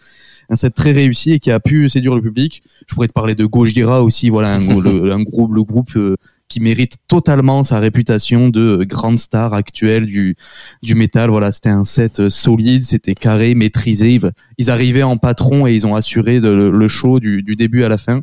un 0.50 0.56
set 0.56 0.74
très 0.74 0.92
réussi 0.92 1.32
et 1.32 1.38
qui 1.38 1.50
a 1.50 1.58
pu 1.58 1.88
séduire 1.88 2.14
le 2.14 2.20
public. 2.20 2.62
Je 2.86 2.94
pourrais 2.94 3.06
te 3.08 3.14
parler 3.14 3.34
de 3.34 3.46
Gojira 3.46 4.02
aussi, 4.02 4.28
voilà 4.28 4.56
un, 4.56 4.58
le, 4.80 5.10
un 5.10 5.22
groupe, 5.22 5.54
le 5.54 5.62
groupe 5.62 5.96
euh, 5.96 6.16
qui 6.48 6.60
mérite 6.60 6.96
totalement 7.08 7.64
sa 7.64 7.78
réputation 7.80 8.50
de 8.50 8.84
grande 8.84 9.18
star 9.18 9.54
actuelle 9.54 10.04
du 10.04 10.36
du 10.82 10.94
métal. 10.94 11.30
Voilà, 11.30 11.50
c'était 11.50 11.70
un 11.70 11.84
set 11.84 12.28
solide, 12.28 12.82
c'était 12.82 13.14
carré, 13.14 13.54
maîtrisé. 13.54 14.12
Ils, 14.16 14.30
ils 14.58 14.70
arrivaient 14.70 15.02
en 15.02 15.16
patron 15.16 15.66
et 15.66 15.74
ils 15.74 15.86
ont 15.86 15.94
assuré 15.94 16.40
de- 16.40 16.50
le, 16.50 16.70
le 16.70 16.88
show 16.88 17.20
du, 17.20 17.42
du 17.42 17.56
début 17.56 17.82
à 17.84 17.88
la 17.88 17.96
fin. 17.96 18.20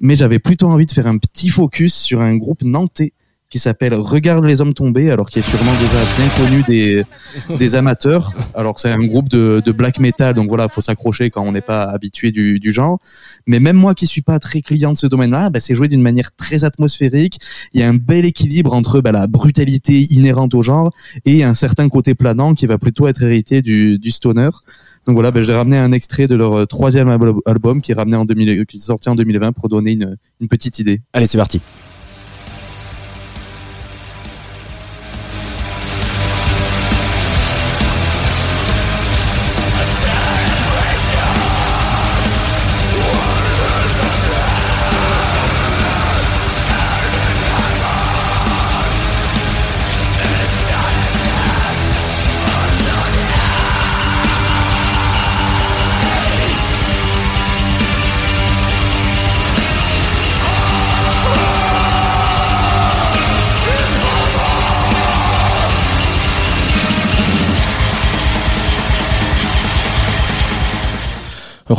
Mais 0.00 0.16
j'avais 0.16 0.38
plutôt 0.38 0.68
envie 0.68 0.86
de 0.86 0.90
faire 0.90 1.06
un 1.06 1.18
petit 1.18 1.50
focus 1.50 1.92
sur 1.94 2.22
un 2.22 2.34
groupe 2.34 2.62
nantais 2.62 3.12
qui 3.52 3.58
s'appelle 3.58 3.94
Regarde 3.94 4.44
les 4.46 4.60
hommes 4.62 4.72
tombés, 4.72 5.10
alors 5.10 5.28
qui 5.28 5.38
est 5.38 5.42
sûrement 5.42 5.72
déjà 5.74 6.02
bien 6.16 6.28
connu 6.44 6.62
des, 6.66 7.04
des 7.58 7.74
amateurs. 7.74 8.32
Alors 8.54 8.80
c'est 8.80 8.90
un 8.90 9.04
groupe 9.04 9.28
de, 9.28 9.62
de 9.64 9.72
black 9.72 10.00
metal, 10.00 10.34
donc 10.34 10.48
voilà, 10.48 10.68
faut 10.70 10.80
s'accrocher 10.80 11.28
quand 11.30 11.42
on 11.46 11.52
n'est 11.52 11.60
pas 11.60 11.82
habitué 11.84 12.32
du, 12.32 12.58
du 12.58 12.72
genre. 12.72 12.98
Mais 13.46 13.60
même 13.60 13.76
moi 13.76 13.94
qui 13.94 14.06
suis 14.06 14.22
pas 14.22 14.38
très 14.38 14.62
client 14.62 14.92
de 14.94 14.96
ce 14.98 15.06
domaine-là, 15.06 15.50
bah, 15.50 15.60
c'est 15.60 15.74
joué 15.74 15.88
d'une 15.88 16.00
manière 16.00 16.30
très 16.34 16.64
atmosphérique. 16.64 17.38
Il 17.74 17.80
y 17.80 17.82
a 17.82 17.88
un 17.88 17.94
bel 17.94 18.24
équilibre 18.24 18.72
entre 18.72 19.00
bah, 19.02 19.12
la 19.12 19.26
brutalité 19.26 20.06
inhérente 20.10 20.54
au 20.54 20.62
genre 20.62 20.90
et 21.26 21.44
un 21.44 21.54
certain 21.54 21.88
côté 21.90 22.14
planant 22.14 22.54
qui 22.54 22.66
va 22.66 22.78
plutôt 22.78 23.06
être 23.06 23.22
hérité 23.22 23.60
du, 23.60 23.98
du 23.98 24.10
stoner. 24.10 24.48
Donc 25.06 25.14
voilà, 25.14 25.30
bah, 25.30 25.42
j'ai 25.42 25.54
ramené 25.54 25.76
un 25.76 25.92
extrait 25.92 26.26
de 26.26 26.36
leur 26.36 26.66
troisième 26.66 27.08
al- 27.08 27.20
album 27.44 27.82
qui 27.82 27.92
est 27.92 27.94
ramené 27.94 28.16
en 28.16 28.24
2000, 28.24 28.64
qui 28.64 28.78
est 28.78 28.80
sorti 28.80 29.10
en 29.10 29.14
2020 29.14 29.52
pour 29.52 29.68
donner 29.68 29.92
une, 29.92 30.16
une 30.40 30.48
petite 30.48 30.78
idée. 30.78 31.02
allez, 31.12 31.26
c'est 31.26 31.36
parti. 31.38 31.60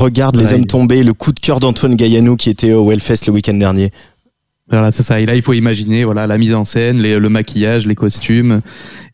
Regarde 0.04 0.36
les 0.36 0.52
hommes 0.52 0.66
tombés, 0.66 1.02
le 1.02 1.14
coup 1.14 1.32
de 1.32 1.40
cœur 1.40 1.62
d'Antoine 1.62 1.96
Gaillanou 1.96 2.36
qui 2.36 2.50
était 2.50 2.74
au 2.74 2.92
Hellfest 2.92 3.26
le 3.28 3.32
week-end 3.32 3.54
dernier. 3.54 3.92
Voilà, 4.70 4.92
c'est 4.92 5.04
ça. 5.04 5.20
Et 5.22 5.26
là, 5.26 5.36
il 5.36 5.42
faut 5.42 5.54
imaginer, 5.54 6.04
voilà, 6.04 6.28
la 6.28 6.38
mise 6.38 6.54
en 6.54 6.66
scène, 6.66 7.00
les- 7.00 7.20
le 7.20 7.30
maquillage, 7.30 7.86
les 7.88 7.96
costumes, 7.96 8.62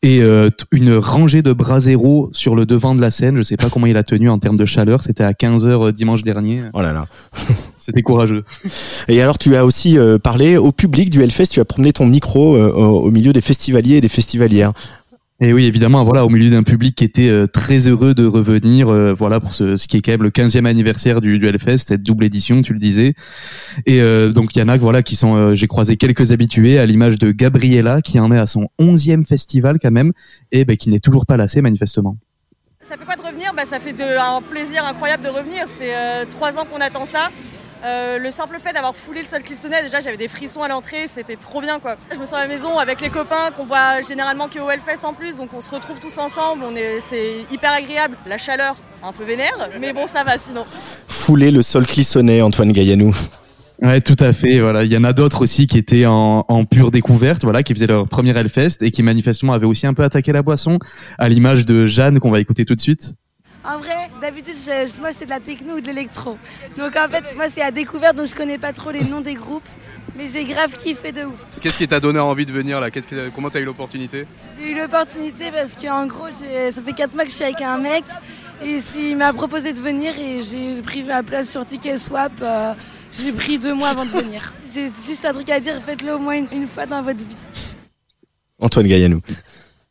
et 0.01 0.21
euh, 0.21 0.49
une 0.71 0.95
rangée 0.95 1.41
de 1.43 1.53
bras 1.53 1.79
zéro 1.79 2.29
sur 2.31 2.55
le 2.55 2.65
devant 2.65 2.95
de 2.95 3.01
la 3.01 3.11
scène. 3.11 3.37
Je 3.37 3.43
sais 3.43 3.57
pas 3.57 3.69
comment 3.69 3.85
il 3.85 3.97
a 3.97 4.03
tenu 4.03 4.29
en 4.29 4.39
termes 4.39 4.57
de 4.57 4.65
chaleur. 4.65 5.03
C'était 5.03 5.23
à 5.23 5.33
15 5.33 5.65
h 5.67 5.91
dimanche 5.91 6.23
dernier. 6.23 6.63
Oh 6.73 6.81
là 6.81 6.91
là. 6.93 7.05
C'était 7.77 8.01
courageux. 8.01 8.43
Et 9.07 9.21
alors, 9.21 9.37
tu 9.37 9.55
as 9.55 9.65
aussi 9.65 9.97
euh, 9.97 10.17
parlé 10.17 10.57
au 10.57 10.71
public 10.71 11.09
du 11.11 11.21
Hellfest. 11.21 11.47
Tu 11.51 11.59
as 11.59 11.65
promené 11.65 11.93
ton 11.93 12.05
micro 12.07 12.55
euh, 12.55 12.71
au, 12.71 13.01
au 13.01 13.11
milieu 13.11 13.31
des 13.33 13.41
festivaliers 13.41 13.97
et 13.97 14.01
des 14.01 14.09
festivalières. 14.09 14.73
Et 15.41 15.53
oui, 15.53 15.65
évidemment, 15.65 16.03
voilà, 16.03 16.25
au 16.25 16.29
milieu 16.29 16.49
d'un 16.49 16.63
public 16.63 16.95
qui 16.95 17.05
était 17.05 17.29
euh, 17.29 17.47
très 17.47 17.87
heureux 17.87 18.13
de 18.13 18.25
revenir, 18.25 18.89
euh, 18.89 19.13
voilà, 19.13 19.39
pour 19.39 19.53
ce, 19.53 19.77
ce 19.77 19.87
qui 19.87 19.95
est 19.95 20.01
quand 20.01 20.11
même 20.11 20.23
le 20.23 20.31
15e 20.31 20.65
anniversaire 20.65 21.21
du, 21.21 21.39
du 21.39 21.47
Hellfest, 21.47 21.77
cette 21.87 22.03
double 22.03 22.25
édition, 22.25 22.61
tu 22.61 22.73
le 22.73 22.79
disais. 22.79 23.13
Et 23.85 24.01
euh, 24.01 24.31
donc, 24.33 24.53
il 24.53 24.59
y 24.59 24.61
en 24.61 24.67
a, 24.67 24.75
voilà, 24.75 25.01
qui 25.01 25.15
sont, 25.15 25.35
euh, 25.37 25.55
j'ai 25.55 25.67
croisé 25.67 25.95
quelques 25.95 26.33
habitués, 26.33 26.77
à 26.77 26.85
l'image 26.85 27.17
de 27.19 27.31
Gabriella, 27.31 28.01
qui 28.01 28.19
en 28.19 28.33
est 28.33 28.37
à 28.37 28.47
son 28.47 28.67
11e 28.79 29.25
festival 29.25 29.77
quand 29.81 29.91
même, 29.91 30.11
et 30.51 30.65
ben, 30.65 30.75
qui 30.75 30.89
n'est 30.89 30.99
toujours 30.99 31.25
pas 31.25 31.37
lassé, 31.37 31.61
manifestement. 31.61 32.17
Ça 32.81 32.97
fait 32.97 33.05
quoi 33.05 33.15
de 33.15 33.21
revenir? 33.21 33.53
Bah, 33.55 33.63
Ça 33.69 33.79
fait 33.79 33.93
de- 33.93 34.01
un 34.19 34.41
plaisir 34.41 34.83
incroyable 34.83 35.23
de 35.23 35.29
revenir. 35.29 35.65
C'est 35.79 35.95
euh, 35.95 36.25
trois 36.29 36.57
ans 36.57 36.65
qu'on 36.69 36.81
attend 36.81 37.05
ça. 37.05 37.29
Euh, 37.85 38.17
le 38.17 38.29
simple 38.31 38.57
fait 38.61 38.73
d'avoir 38.73 38.93
foulé 38.93 39.21
le 39.21 39.25
sol 39.27 39.41
clissonnet, 39.41 39.81
déjà 39.83 40.01
j'avais 40.01 40.17
des 40.17 40.27
frissons 40.27 40.61
à 40.61 40.67
l'entrée, 40.67 41.07
c'était 41.07 41.37
trop 41.37 41.61
bien 41.61 41.79
quoi. 41.79 41.95
Je 42.13 42.19
me 42.19 42.25
sens 42.25 42.33
à 42.33 42.41
la 42.41 42.47
maison 42.47 42.77
avec 42.77 42.99
les 42.99 43.09
copains 43.09 43.51
qu'on 43.55 43.63
voit 43.63 44.01
généralement 44.01 44.49
que 44.49 44.59
au 44.59 44.69
Hellfest 44.69 45.05
en 45.05 45.13
plus, 45.13 45.37
donc 45.37 45.49
on 45.53 45.61
se 45.61 45.69
retrouve 45.69 45.97
tous 45.99 46.17
ensemble, 46.17 46.63
on 46.65 46.75
est, 46.75 46.99
c'est 46.99 47.45
hyper 47.51 47.71
agréable. 47.71 48.17
La 48.27 48.37
chaleur, 48.37 48.75
un 49.01 49.13
peu 49.13 49.23
vénère, 49.23 49.69
mais 49.79 49.93
bon 49.93 50.07
ça 50.07 50.25
va 50.25 50.37
sinon. 50.37 50.65
Fouler 51.07 51.51
le 51.51 51.61
sol 51.61 51.85
clissonné, 51.85 52.41
Antoine 52.41 52.73
Gaillanou. 52.73 53.15
Ouais, 53.81 54.01
tout 54.01 54.17
à 54.19 54.33
fait. 54.33 54.59
Voilà, 54.59 54.83
il 54.83 54.91
y 54.91 54.97
en 54.97 55.05
a 55.05 55.13
d'autres 55.13 55.41
aussi 55.41 55.65
qui 55.65 55.77
étaient 55.77 56.05
en, 56.05 56.43
en 56.49 56.65
pure 56.65 56.91
découverte, 56.91 57.45
voilà, 57.45 57.63
qui 57.63 57.73
faisaient 57.73 57.87
leur 57.87 58.09
premier 58.09 58.37
Hellfest 58.37 58.81
et 58.81 58.91
qui 58.91 59.03
manifestement 59.03 59.53
avaient 59.53 59.65
aussi 59.65 59.87
un 59.87 59.93
peu 59.93 60.03
attaqué 60.03 60.33
la 60.33 60.41
boisson, 60.41 60.79
à 61.17 61.29
l'image 61.29 61.65
de 61.65 61.87
Jeanne 61.87 62.19
qu'on 62.19 62.29
va 62.29 62.41
écouter 62.41 62.65
tout 62.65 62.75
de 62.75 62.81
suite. 62.81 63.15
En 63.65 63.77
vrai, 63.79 64.09
d'habitude, 64.21 64.55
je- 64.55 65.01
moi 65.01 65.09
c'est 65.11 65.25
de 65.25 65.29
la 65.29 65.39
techno 65.39 65.75
ou 65.75 65.81
de 65.81 65.87
l'électro. 65.87 66.37
Donc 66.77 66.95
en 66.95 67.07
fait, 67.09 67.35
moi 67.35 67.45
c'est 67.53 67.61
à 67.61 67.71
découverte, 67.71 68.15
donc 68.15 68.27
je 68.27 68.35
connais 68.35 68.57
pas 68.57 68.71
trop 68.73 68.91
les 68.91 69.03
noms 69.03 69.21
des 69.21 69.33
groupes. 69.35 69.67
Mais 70.17 70.27
j'ai 70.27 70.43
grave 70.43 70.73
kiffé 70.73 71.11
de 71.13 71.23
ouf. 71.23 71.39
Qu'est-ce 71.61 71.77
qui 71.77 71.87
t'a 71.87 71.99
donné 72.01 72.19
envie 72.19 72.45
de 72.45 72.51
venir 72.51 72.79
là? 72.81 72.89
Qu'est-ce 72.91 73.07
que- 73.07 73.29
Comment 73.29 73.49
t'as 73.49 73.59
eu 73.59 73.63
l'opportunité? 73.65 74.25
J'ai 74.57 74.71
eu 74.71 74.75
l'opportunité 74.75 75.49
parce 75.51 75.75
qu'en 75.75 76.07
gros, 76.07 76.25
j'ai- 76.41 76.71
ça 76.73 76.81
fait 76.81 76.91
4 76.93 77.13
mois 77.13 77.23
que 77.23 77.29
je 77.29 77.35
suis 77.35 77.43
avec 77.45 77.61
un 77.61 77.77
mec. 77.77 78.03
Et 78.65 78.79
il 78.97 79.15
m'a 79.15 79.31
proposé 79.31 79.71
de 79.71 79.79
venir 79.79 80.13
et 80.19 80.41
j'ai 80.43 80.81
pris 80.81 81.03
ma 81.03 81.23
place 81.23 81.49
sur 81.49 81.65
Ticket 81.65 81.97
Swap. 81.97 82.33
euh, 82.41 82.73
j'ai 83.17 83.31
pris 83.31 83.59
deux 83.59 83.73
mois 83.73 83.89
avant 83.89 84.03
de 84.03 84.09
venir. 84.09 84.53
C'est 84.65 84.89
juste 85.05 85.23
un 85.25 85.31
truc 85.31 85.49
à 85.51 85.59
dire, 85.61 85.79
faites-le 85.85 86.15
au 86.15 86.19
moins 86.19 86.35
une, 86.35 86.47
une 86.51 86.67
fois 86.67 86.85
dans 86.85 87.01
votre 87.01 87.19
vie. 87.25 87.35
Antoine 88.59 88.87
Gaillanou. 88.87 89.21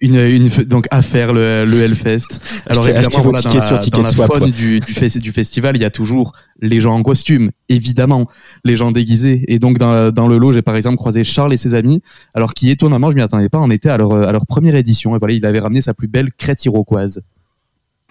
Une, 0.00 0.14
une, 0.14 0.46
donc 0.64 0.86
à 0.92 1.02
faire 1.02 1.32
le, 1.32 1.64
le 1.64 1.82
Hellfest. 1.82 2.38
Alors 2.68 2.84
Achetez- 2.84 2.90
évidemment, 3.00 3.22
voilà, 3.24 3.40
dans 3.42 3.48
tickets 3.50 3.60
la, 3.62 3.66
sur 3.66 3.76
dans 3.78 3.82
Ticket 3.82 4.02
la 4.02 4.08
Swap, 4.08 4.36
faune 4.36 4.50
du, 4.52 4.78
du, 4.78 4.92
fes- 4.92 5.18
du 5.18 5.32
festival, 5.32 5.76
il 5.76 5.82
y 5.82 5.84
a 5.84 5.90
toujours 5.90 6.32
les 6.60 6.80
gens 6.80 6.94
en 6.94 7.02
costume, 7.02 7.50
évidemment, 7.68 8.28
les 8.64 8.76
gens 8.76 8.92
déguisés. 8.92 9.44
Et 9.48 9.58
donc 9.58 9.78
dans, 9.78 10.12
dans 10.12 10.28
le 10.28 10.38
lot, 10.38 10.52
j'ai 10.52 10.62
par 10.62 10.76
exemple 10.76 10.98
croisé 10.98 11.24
Charles 11.24 11.52
et 11.52 11.56
ses 11.56 11.74
amis, 11.74 12.00
alors 12.34 12.54
qui 12.54 12.70
étonnamment, 12.70 13.10
je 13.10 13.16
m'y 13.16 13.22
attendais 13.22 13.48
pas, 13.48 13.58
en 13.58 13.70
était 13.70 13.88
à 13.88 13.96
leur, 13.96 14.12
à 14.14 14.30
leur 14.30 14.46
première 14.46 14.76
édition. 14.76 15.16
Et 15.16 15.18
voilà, 15.18 15.34
il 15.34 15.44
avait 15.44 15.58
ramené 15.58 15.80
sa 15.80 15.94
plus 15.94 16.06
belle 16.06 16.30
crête 16.32 16.64
iroquoise. 16.64 17.20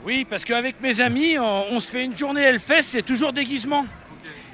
Oui, 0.06 0.28
parce 0.30 0.44
qu'avec 0.44 0.82
mes 0.82 1.00
amis, 1.00 1.38
on, 1.40 1.64
on 1.72 1.80
se 1.80 1.88
fait 1.90 2.04
une 2.04 2.18
journée 2.18 2.42
Hellfest, 2.42 2.82
c'est 2.82 3.02
toujours 3.06 3.32
déguisement. 3.32 3.86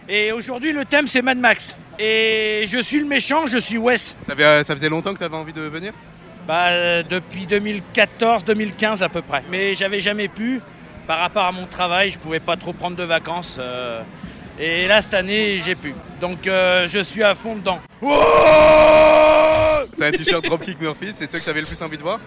Et 0.08 0.32
aujourd'hui, 0.32 0.72
le 0.72 0.86
thème, 0.86 1.08
c'est 1.08 1.24
Mad 1.24 1.40
Max. 1.40 1.76
Et 1.98 2.66
je 2.68 2.80
suis 2.80 3.00
le 3.00 3.08
méchant, 3.08 3.48
je 3.48 3.58
suis 3.58 3.78
Wes. 3.80 4.16
Euh, 4.40 4.64
Ça 4.64 4.76
faisait 4.76 4.90
longtemps 4.90 5.14
que 5.16 5.20
t'avais 5.20 5.36
envie 5.36 5.54
de 5.54 5.62
venir? 5.62 5.94
Bah, 6.48 6.68
euh, 6.68 7.04
depuis 7.10 7.46
2014-2015 7.46 9.02
à 9.02 9.10
peu 9.10 9.22
près. 9.22 9.44
Mais 9.50 9.76
j'avais 9.76 10.02
jamais 10.02 10.28
pu, 10.28 10.62
par 11.08 11.20
rapport 11.20 11.46
à 11.46 11.52
mon 11.52 11.66
travail, 11.66 12.12
je 12.12 12.20
pouvais 12.20 12.41
pas 12.41 12.58
trop 12.58 12.74
prendre 12.74 12.98
de 12.98 13.04
vacances. 13.04 13.58
euh, 13.60 14.02
et 14.60 14.88
là, 14.88 15.02
cette 15.02 15.14
année, 15.14 15.62
j'ai 15.64 15.76
pu. 15.76 15.96
Donc, 16.22 16.46
euh, 16.46 16.88
je 16.88 17.00
suis 17.00 17.24
à 17.24 17.34
fond 17.34 17.56
dedans. 17.56 17.80
T'as 19.98 20.08
un 20.08 20.12
t-shirt 20.12 20.44
Dropkick 20.44 20.80
Murphys, 20.82 21.14
c'est 21.16 21.32
ceux 21.32 21.39
que 21.39 21.46
t'avais 21.46 21.62
le 21.62 21.66
plus 21.66 21.82
envie 21.82 21.98
de 21.98 22.04
voir? 22.04 22.20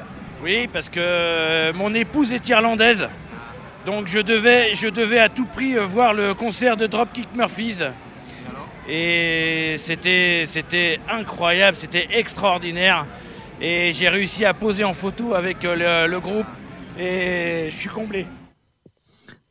Oui, 0.42 0.68
parce 0.72 0.88
que 0.88 1.72
mon 1.72 1.94
épouse 1.94 2.32
est 2.32 2.48
irlandaise. 2.48 3.08
Donc 3.84 4.08
je 4.08 4.18
devais, 4.18 4.74
je 4.74 4.88
devais 4.88 5.18
à 5.20 5.28
tout 5.28 5.46
prix 5.46 5.76
voir 5.76 6.12
le 6.12 6.34
concert 6.34 6.76
de 6.76 6.86
Dropkick 6.86 7.28
Murphys. 7.34 7.78
Et 8.88 9.76
c'était, 9.78 10.44
c'était 10.46 11.00
incroyable, 11.08 11.76
c'était 11.76 12.08
extraordinaire. 12.12 13.06
Et 13.60 13.92
j'ai 13.92 14.08
réussi 14.08 14.44
à 14.44 14.54
poser 14.54 14.84
en 14.84 14.92
photo 14.92 15.34
avec 15.34 15.64
euh, 15.64 16.06
le, 16.06 16.10
le 16.10 16.20
groupe. 16.20 16.46
Et 16.98 17.68
je 17.70 17.76
suis 17.76 17.88
comblé. 17.88 18.26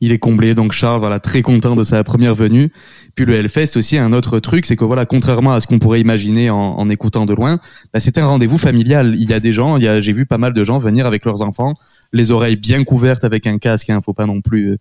Il 0.01 0.12
est 0.12 0.20
comblé, 0.20 0.56
donc 0.56 0.74
Charles, 0.74 0.99
voilà, 0.99 1.20
très 1.20 1.41
content 1.41 1.74
de 1.74 1.84
sa 1.84 2.03
première 2.03 2.36
venue. 2.36 2.72
Puis 3.16 3.26
le 3.26 3.34
Hellfest 3.34 3.78
aussi, 3.78 3.97
un 3.97 4.12
autre 4.12 4.39
truc, 4.39 4.66
c'est 4.66 4.76
que 4.76 4.84
voilà, 4.84 5.06
contrairement 5.06 5.53
à 5.53 5.62
ce 5.62 5.68
qu'on 5.68 5.80
pourrait 5.80 6.01
imaginer 6.01 6.49
en, 6.49 6.58
en 6.58 6.89
écoutant 6.89 7.26
de 7.26 7.34
loin, 7.34 7.60
bah, 7.93 8.01
c'est 8.01 8.18
un 8.18 8.28
rendez-vous 8.28 8.58
familial. 8.58 9.16
Il 9.18 9.30
y 9.30 9.34
a 9.34 9.39
des 9.39 9.53
gens, 9.53 9.78
il 9.78 9.84
y 9.84 9.88
a, 9.88 10.01
j'ai 10.01 10.12
vu 10.12 10.26
pas 10.26 10.38
mal 10.38 10.51
de 10.51 10.64
gens 10.66 10.80
venir 10.80 11.06
avec 11.06 11.24
leurs 11.24 11.41
enfants, 11.41 11.76
les 12.12 12.32
oreilles 12.32 12.58
bien 12.58 12.84
couvertes 12.84 13.24
avec 13.24 13.47
un 13.47 13.58
casque, 13.58 13.89
hein, 13.89 14.01
faut 14.03 14.14
pas 14.14 14.26
non 14.26 14.41
plus, 14.41 14.72
euh, 14.72 14.78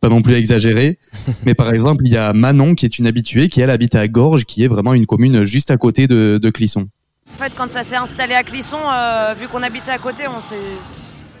pas 0.00 0.08
non 0.08 0.22
plus 0.22 0.34
exagérer. 0.34 0.98
Mais 1.44 1.54
par 1.54 1.72
exemple, 1.74 2.04
il 2.06 2.12
y 2.12 2.16
a 2.16 2.32
Manon 2.32 2.76
qui 2.76 2.86
est 2.86 2.98
une 2.98 3.08
habituée, 3.08 3.48
qui 3.48 3.60
elle 3.60 3.70
habite 3.70 3.96
à 3.96 4.06
Gorges, 4.06 4.44
qui 4.44 4.62
est 4.62 4.68
vraiment 4.68 4.94
une 4.94 5.06
commune 5.06 5.42
juste 5.42 5.72
à 5.72 5.76
côté 5.76 6.06
de, 6.06 6.38
de 6.40 6.50
Clisson. 6.50 6.86
En 7.34 7.38
fait, 7.38 7.54
quand 7.56 7.70
ça 7.72 7.82
s'est 7.82 7.96
installé 7.96 8.34
à 8.34 8.42
Clisson, 8.42 8.78
euh, 8.92 9.34
vu 9.38 9.48
qu'on 9.48 9.62
habitait 9.62 9.90
à 9.90 9.98
côté, 9.98 10.28
on 10.28 10.40
s'est, 10.40 10.56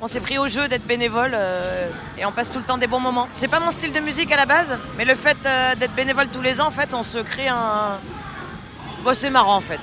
on 0.00 0.06
s'est 0.06 0.20
pris 0.20 0.38
au 0.38 0.48
jeu 0.48 0.66
d'être 0.68 0.86
bénévole 0.86 1.32
euh, 1.34 1.88
et 2.18 2.24
on 2.24 2.32
passe 2.32 2.50
tout 2.50 2.58
le 2.58 2.64
temps 2.64 2.78
des 2.78 2.86
bons 2.86 3.00
moments. 3.00 3.28
C'est 3.32 3.48
pas 3.48 3.60
mon 3.60 3.70
style 3.70 3.92
de 3.92 4.00
musique 4.00 4.32
à 4.32 4.36
la 4.36 4.46
base, 4.46 4.78
mais 4.96 5.04
le 5.04 5.14
fait 5.14 5.36
euh, 5.44 5.74
d'être 5.74 5.94
bénévole 5.94 6.28
tous 6.32 6.40
les 6.40 6.60
ans, 6.60 6.66
en 6.66 6.70
fait, 6.70 6.94
on 6.94 7.02
se 7.02 7.18
crée 7.18 7.48
un. 7.48 7.98
Bon, 9.04 9.12
c'est 9.14 9.30
marrant 9.30 9.56
en 9.56 9.60
fait. 9.60 9.80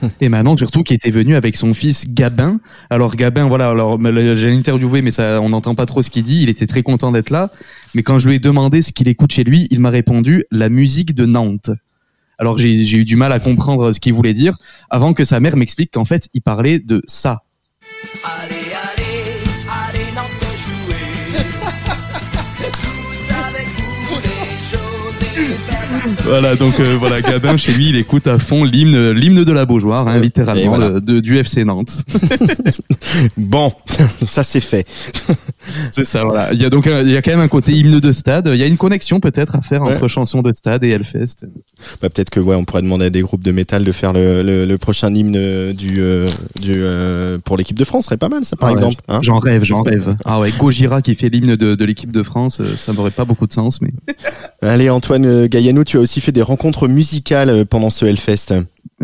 Et 0.20 0.28
Manon 0.28 0.56
surtout 0.56 0.82
qui 0.82 0.94
était 0.94 1.10
venue 1.10 1.34
avec 1.34 1.56
son 1.56 1.74
fils 1.74 2.08
Gabin. 2.08 2.60
Alors 2.90 3.16
Gabin, 3.16 3.48
voilà, 3.48 3.70
alors 3.70 3.98
j'ai 4.02 4.52
interviewé, 4.52 5.02
mais 5.02 5.18
on 5.18 5.48
n'entend 5.48 5.74
pas 5.74 5.86
trop 5.86 6.02
ce 6.02 6.10
qu'il 6.10 6.22
dit. 6.22 6.42
Il 6.42 6.48
était 6.48 6.66
très 6.66 6.82
content 6.82 7.10
d'être 7.10 7.30
là, 7.30 7.50
mais 7.94 8.02
quand 8.02 8.18
je 8.18 8.28
lui 8.28 8.36
ai 8.36 8.38
demandé 8.38 8.82
ce 8.82 8.92
qu'il 8.92 9.08
écoute 9.08 9.32
chez 9.32 9.44
lui, 9.44 9.66
il 9.70 9.80
m'a 9.80 9.90
répondu 9.90 10.44
la 10.50 10.68
musique 10.68 11.14
de 11.14 11.26
Nantes. 11.26 11.70
Alors 12.40 12.56
j'ai 12.56 12.96
eu 12.96 13.04
du 13.04 13.16
mal 13.16 13.32
à 13.32 13.38
comprendre 13.38 13.92
ce 13.92 14.00
qu'il 14.00 14.14
voulait 14.14 14.32
dire, 14.32 14.56
avant 14.88 15.12
que 15.12 15.26
sa 15.26 15.40
mère 15.40 15.56
m'explique 15.56 15.90
qu'en 15.92 16.06
fait 16.06 16.28
il 16.32 16.40
parlait 16.40 16.78
de 16.78 17.02
ça. 17.06 17.42
Allez, 18.24 18.39
Voilà, 26.30 26.56
donc 26.56 26.78
euh, 26.80 26.96
voilà, 26.98 27.20
Gabin 27.20 27.56
chez 27.56 27.72
lui, 27.72 27.88
il 27.90 27.96
écoute 27.96 28.26
à 28.26 28.38
fond 28.38 28.64
l'hymne, 28.64 29.10
l'hymne 29.10 29.44
de 29.44 29.52
la 29.52 29.66
Beaujoire, 29.66 30.06
hein, 30.08 30.18
littéralement 30.18 30.68
voilà. 30.68 30.88
de, 30.90 30.98
de- 31.00 31.20
du 31.20 31.36
FC 31.38 31.64
Nantes. 31.64 32.04
Bon, 33.36 33.72
ça 34.26 34.44
c'est 34.44 34.60
fait. 34.60 34.86
C'est 35.90 36.04
ça, 36.04 36.24
voilà. 36.24 36.52
Il 36.52 36.60
y 36.62 36.64
a 36.64 36.70
donc 36.70 36.86
il 36.86 37.10
y 37.10 37.16
a 37.16 37.22
quand 37.22 37.32
même 37.32 37.40
un 37.40 37.48
côté 37.48 37.72
hymne 37.72 37.98
de 38.00 38.12
stade. 38.12 38.48
Il 38.52 38.58
y 38.58 38.62
a 38.62 38.66
une 38.66 38.76
connexion 38.76 39.20
peut-être 39.20 39.56
à 39.56 39.60
faire 39.62 39.82
entre 39.82 40.06
chansons 40.08 40.42
de 40.42 40.52
stade 40.52 40.84
et 40.84 40.90
Hellfest. 40.90 41.46
Bah, 42.00 42.08
peut-être 42.08 42.30
que 42.30 42.40
ouais, 42.40 42.54
on 42.54 42.64
pourrait 42.64 42.82
demander 42.82 43.06
à 43.06 43.10
des 43.10 43.20
groupes 43.20 43.42
de 43.42 43.50
métal 43.52 43.84
de 43.84 43.92
faire 43.92 44.12
le, 44.12 44.42
le, 44.42 44.64
le 44.64 44.78
prochain 44.78 45.12
hymne 45.14 45.72
du, 45.72 45.96
euh, 46.00 46.28
du 46.60 46.72
euh, 46.76 47.38
pour 47.44 47.56
l'équipe 47.56 47.78
de 47.78 47.84
France, 47.84 48.04
serait 48.04 48.16
pas 48.16 48.28
mal 48.28 48.44
ça 48.44 48.56
par 48.56 48.68
Ah 48.68 48.72
ouais, 48.72 48.78
exemple. 48.78 49.02
hein 49.08 49.20
J'en 49.22 49.38
rêve, 49.38 49.64
j'en 49.64 49.82
rêve. 49.82 50.16
Ah 50.24 50.38
ouais, 50.40 50.52
Gojira 50.56 51.02
qui 51.02 51.14
fait 51.14 51.28
l'hymne 51.28 51.56
de, 51.56 51.74
de 51.74 51.84
l'équipe 51.84 52.12
de 52.12 52.22
France, 52.22 52.60
ça 52.78 52.92
n'aurait 52.92 53.10
pas 53.10 53.24
beaucoup 53.24 53.46
de 53.46 53.52
sens, 53.52 53.80
mais. 53.80 53.90
Allez 54.62 54.88
Antoine 54.90 55.46
Gaillanou, 55.46 55.84
tu 55.84 55.96
as 55.96 56.00
aussi 56.00 56.19
fait 56.20 56.32
des 56.32 56.42
rencontres 56.42 56.88
musicales 56.88 57.50
euh, 57.50 57.64
pendant 57.64 57.90
ce 57.90 58.04
Hellfest. 58.04 58.54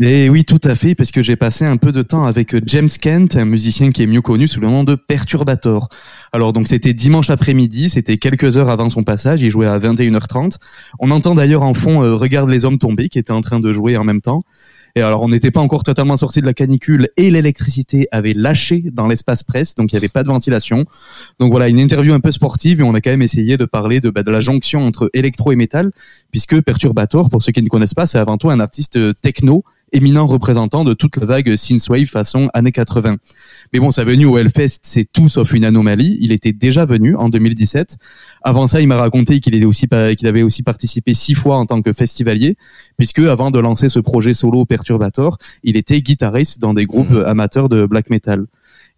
Et 0.00 0.28
oui, 0.28 0.44
tout 0.44 0.60
à 0.64 0.74
fait, 0.74 0.94
parce 0.94 1.10
que 1.10 1.22
j'ai 1.22 1.36
passé 1.36 1.64
un 1.64 1.78
peu 1.78 1.90
de 1.90 2.02
temps 2.02 2.26
avec 2.26 2.54
euh, 2.54 2.60
James 2.66 2.88
Kent, 3.00 3.36
un 3.36 3.46
musicien 3.46 3.92
qui 3.92 4.02
est 4.02 4.06
mieux 4.06 4.20
connu 4.20 4.46
sous 4.46 4.60
le 4.60 4.66
nom 4.66 4.84
de 4.84 4.94
Perturbator. 4.94 5.88
Alors 6.32 6.52
donc 6.52 6.68
c'était 6.68 6.92
dimanche 6.92 7.30
après-midi, 7.30 7.88
c'était 7.88 8.18
quelques 8.18 8.58
heures 8.58 8.68
avant 8.68 8.90
son 8.90 9.04
passage, 9.04 9.40
il 9.40 9.48
jouait 9.48 9.66
à 9.66 9.78
21h30. 9.78 10.56
On 10.98 11.10
entend 11.10 11.34
d'ailleurs 11.34 11.62
en 11.62 11.72
fond 11.72 12.02
euh, 12.02 12.14
Regarde 12.14 12.50
les 12.50 12.66
hommes 12.66 12.78
tombés 12.78 13.08
qui 13.08 13.18
était 13.18 13.32
en 13.32 13.40
train 13.40 13.58
de 13.58 13.72
jouer 13.72 13.96
en 13.96 14.04
même 14.04 14.20
temps. 14.20 14.44
Et 14.96 15.02
alors 15.02 15.20
on 15.22 15.28
n'était 15.28 15.50
pas 15.50 15.60
encore 15.60 15.82
totalement 15.82 16.16
sorti 16.16 16.40
de 16.40 16.46
la 16.46 16.54
canicule 16.54 17.08
et 17.18 17.30
l'électricité 17.30 18.08
avait 18.12 18.32
lâché 18.32 18.82
dans 18.92 19.06
l'espace 19.06 19.42
presse, 19.42 19.74
donc 19.74 19.92
il 19.92 19.94
n'y 19.94 19.98
avait 19.98 20.08
pas 20.08 20.22
de 20.22 20.28
ventilation. 20.28 20.86
Donc 21.38 21.50
voilà, 21.50 21.68
une 21.68 21.78
interview 21.78 22.14
un 22.14 22.20
peu 22.20 22.30
sportive 22.30 22.80
et 22.80 22.82
on 22.82 22.94
a 22.94 23.02
quand 23.02 23.10
même 23.10 23.20
essayé 23.20 23.58
de 23.58 23.66
parler 23.66 24.00
de, 24.00 24.08
bah, 24.08 24.22
de 24.22 24.30
la 24.30 24.40
jonction 24.40 24.86
entre 24.86 25.10
électro 25.12 25.52
et 25.52 25.56
métal, 25.56 25.90
puisque 26.30 26.62
Perturbator, 26.62 27.28
pour 27.28 27.42
ceux 27.42 27.52
qui 27.52 27.62
ne 27.62 27.68
connaissent 27.68 27.92
pas, 27.92 28.06
c'est 28.06 28.18
avant 28.18 28.38
tout 28.38 28.48
un 28.48 28.58
artiste 28.58 28.98
techno 29.20 29.64
éminent 29.92 30.26
représentant 30.26 30.82
de 30.82 30.94
toute 30.94 31.16
la 31.18 31.26
vague 31.26 31.56
synthwave 31.56 32.06
façon 32.06 32.48
années 32.54 32.72
80. 32.72 33.16
Mais 33.72 33.80
bon, 33.80 33.90
sa 33.90 34.04
venue 34.04 34.26
au 34.26 34.38
Hellfest, 34.38 34.80
c'est 34.82 35.06
tout 35.10 35.28
sauf 35.28 35.52
une 35.52 35.64
anomalie. 35.64 36.16
Il 36.20 36.32
était 36.32 36.52
déjà 36.52 36.84
venu 36.84 37.16
en 37.16 37.28
2017. 37.28 37.96
Avant 38.42 38.66
ça, 38.66 38.80
il 38.80 38.88
m'a 38.88 38.96
raconté 38.96 39.40
qu'il 39.40 39.64
aussi 39.64 39.88
avait 39.92 40.42
aussi 40.42 40.62
participé 40.62 41.14
six 41.14 41.34
fois 41.34 41.56
en 41.58 41.66
tant 41.66 41.82
que 41.82 41.92
festivalier, 41.92 42.56
puisque 42.96 43.20
avant 43.20 43.50
de 43.50 43.58
lancer 43.58 43.88
ce 43.88 43.98
projet 43.98 44.34
solo 44.34 44.64
Perturbator, 44.64 45.38
il 45.62 45.76
était 45.76 46.00
guitariste 46.00 46.60
dans 46.60 46.74
des 46.74 46.86
groupes 46.86 47.14
amateurs 47.26 47.68
de 47.68 47.86
black 47.86 48.10
metal. 48.10 48.46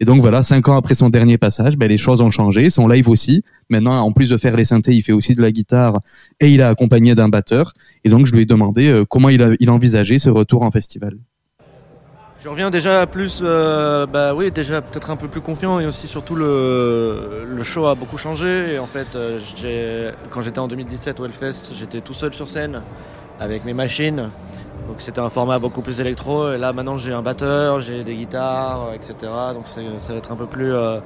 Et 0.00 0.04
donc 0.04 0.20
voilà, 0.20 0.42
cinq 0.42 0.68
ans 0.68 0.76
après 0.76 0.94
son 0.94 1.08
dernier 1.08 1.38
passage, 1.38 1.76
ben, 1.76 1.88
les 1.88 1.98
choses 1.98 2.20
ont 2.20 2.30
changé, 2.30 2.70
son 2.70 2.86
live 2.86 3.08
aussi. 3.08 3.42
Maintenant, 3.68 4.00
en 4.00 4.12
plus 4.12 4.30
de 4.30 4.36
faire 4.36 4.56
les 4.56 4.64
synthés, 4.64 4.94
il 4.94 5.02
fait 5.02 5.12
aussi 5.12 5.34
de 5.34 5.42
la 5.42 5.50
guitare 5.50 5.98
et 6.40 6.52
il 6.52 6.62
a 6.62 6.68
accompagné 6.68 7.14
d'un 7.14 7.28
batteur. 7.28 7.74
Et 8.04 8.08
donc 8.08 8.26
je 8.26 8.32
lui 8.32 8.42
ai 8.42 8.46
demandé 8.46 8.88
euh, 8.88 9.04
comment 9.04 9.28
il, 9.28 9.42
a, 9.42 9.50
il 9.58 9.70
envisageait 9.70 10.18
ce 10.18 10.30
retour 10.30 10.62
en 10.62 10.70
festival. 10.70 11.18
Je 12.40 12.48
reviens 12.48 12.70
déjà 12.70 13.04
plus, 13.06 13.40
euh, 13.42 14.06
bah 14.06 14.32
oui, 14.32 14.50
déjà 14.52 14.80
peut-être 14.80 15.10
un 15.10 15.16
peu 15.16 15.26
plus 15.26 15.40
confiant 15.40 15.80
et 15.80 15.86
aussi 15.86 16.06
surtout 16.06 16.36
le, 16.36 17.44
le 17.44 17.62
show 17.64 17.86
a 17.86 17.96
beaucoup 17.96 18.16
changé. 18.16 18.74
Et 18.74 18.78
en 18.78 18.86
fait, 18.86 19.16
euh, 19.16 20.12
quand 20.30 20.40
j'étais 20.40 20.60
en 20.60 20.68
2017 20.68 21.18
au 21.18 21.24
Hellfest, 21.24 21.74
j'étais 21.74 22.00
tout 22.00 22.14
seul 22.14 22.32
sur 22.32 22.46
scène 22.46 22.82
avec 23.40 23.64
mes 23.64 23.74
machines. 23.74 24.30
Donc 24.86 25.00
c'était 25.00 25.20
un 25.20 25.30
format 25.30 25.58
beaucoup 25.58 25.82
plus 25.82 25.98
électro. 25.98 26.52
Et 26.52 26.58
là 26.58 26.72
maintenant 26.72 26.96
j'ai 26.96 27.12
un 27.12 27.22
batteur, 27.22 27.80
j'ai 27.80 28.04
des 28.04 28.14
guitares, 28.14 28.92
etc. 28.94 29.14
Donc 29.52 29.66
ça 29.66 29.80
va 30.12 30.18
être 30.18 30.30
un 30.30 30.36
peu 30.36 30.46
plus. 30.46 30.72
euh, 30.72 31.00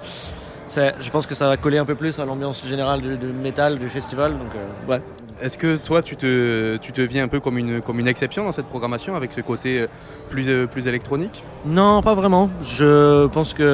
je 0.77 1.11
pense 1.11 1.27
que 1.27 1.35
ça 1.35 1.49
va 1.49 1.57
coller 1.57 1.79
un 1.79 1.85
peu 1.85 1.95
plus 1.95 2.19
à 2.19 2.25
l'ambiance 2.25 2.63
générale 2.67 3.01
du, 3.01 3.17
du 3.17 3.27
métal 3.27 3.79
du 3.79 3.89
festival. 3.89 4.33
Donc 4.33 4.51
euh, 4.57 4.91
ouais. 4.91 5.03
Est-ce 5.41 5.59
que 5.59 5.77
toi, 5.77 6.03
tu 6.03 6.17
te, 6.17 6.77
tu 6.77 6.93
te 6.93 7.01
vis 7.01 7.19
un 7.19 7.27
peu 7.27 7.41
comme 7.41 7.59
une, 7.59 7.81
comme 7.81 7.99
une 7.99 8.07
exception 8.07 8.45
dans 8.45 8.53
cette 8.53 8.67
programmation 8.67 9.17
avec 9.17 9.33
ce 9.33 9.41
côté 9.41 9.81
euh, 9.81 9.87
plus, 10.31 10.49
euh, 10.49 10.67
plus 10.67 10.87
électronique? 10.87 11.43
Non, 11.67 12.01
pas 12.01 12.15
vraiment. 12.15 12.49
Je 12.63 13.27
pense 13.27 13.53
que 13.55 13.65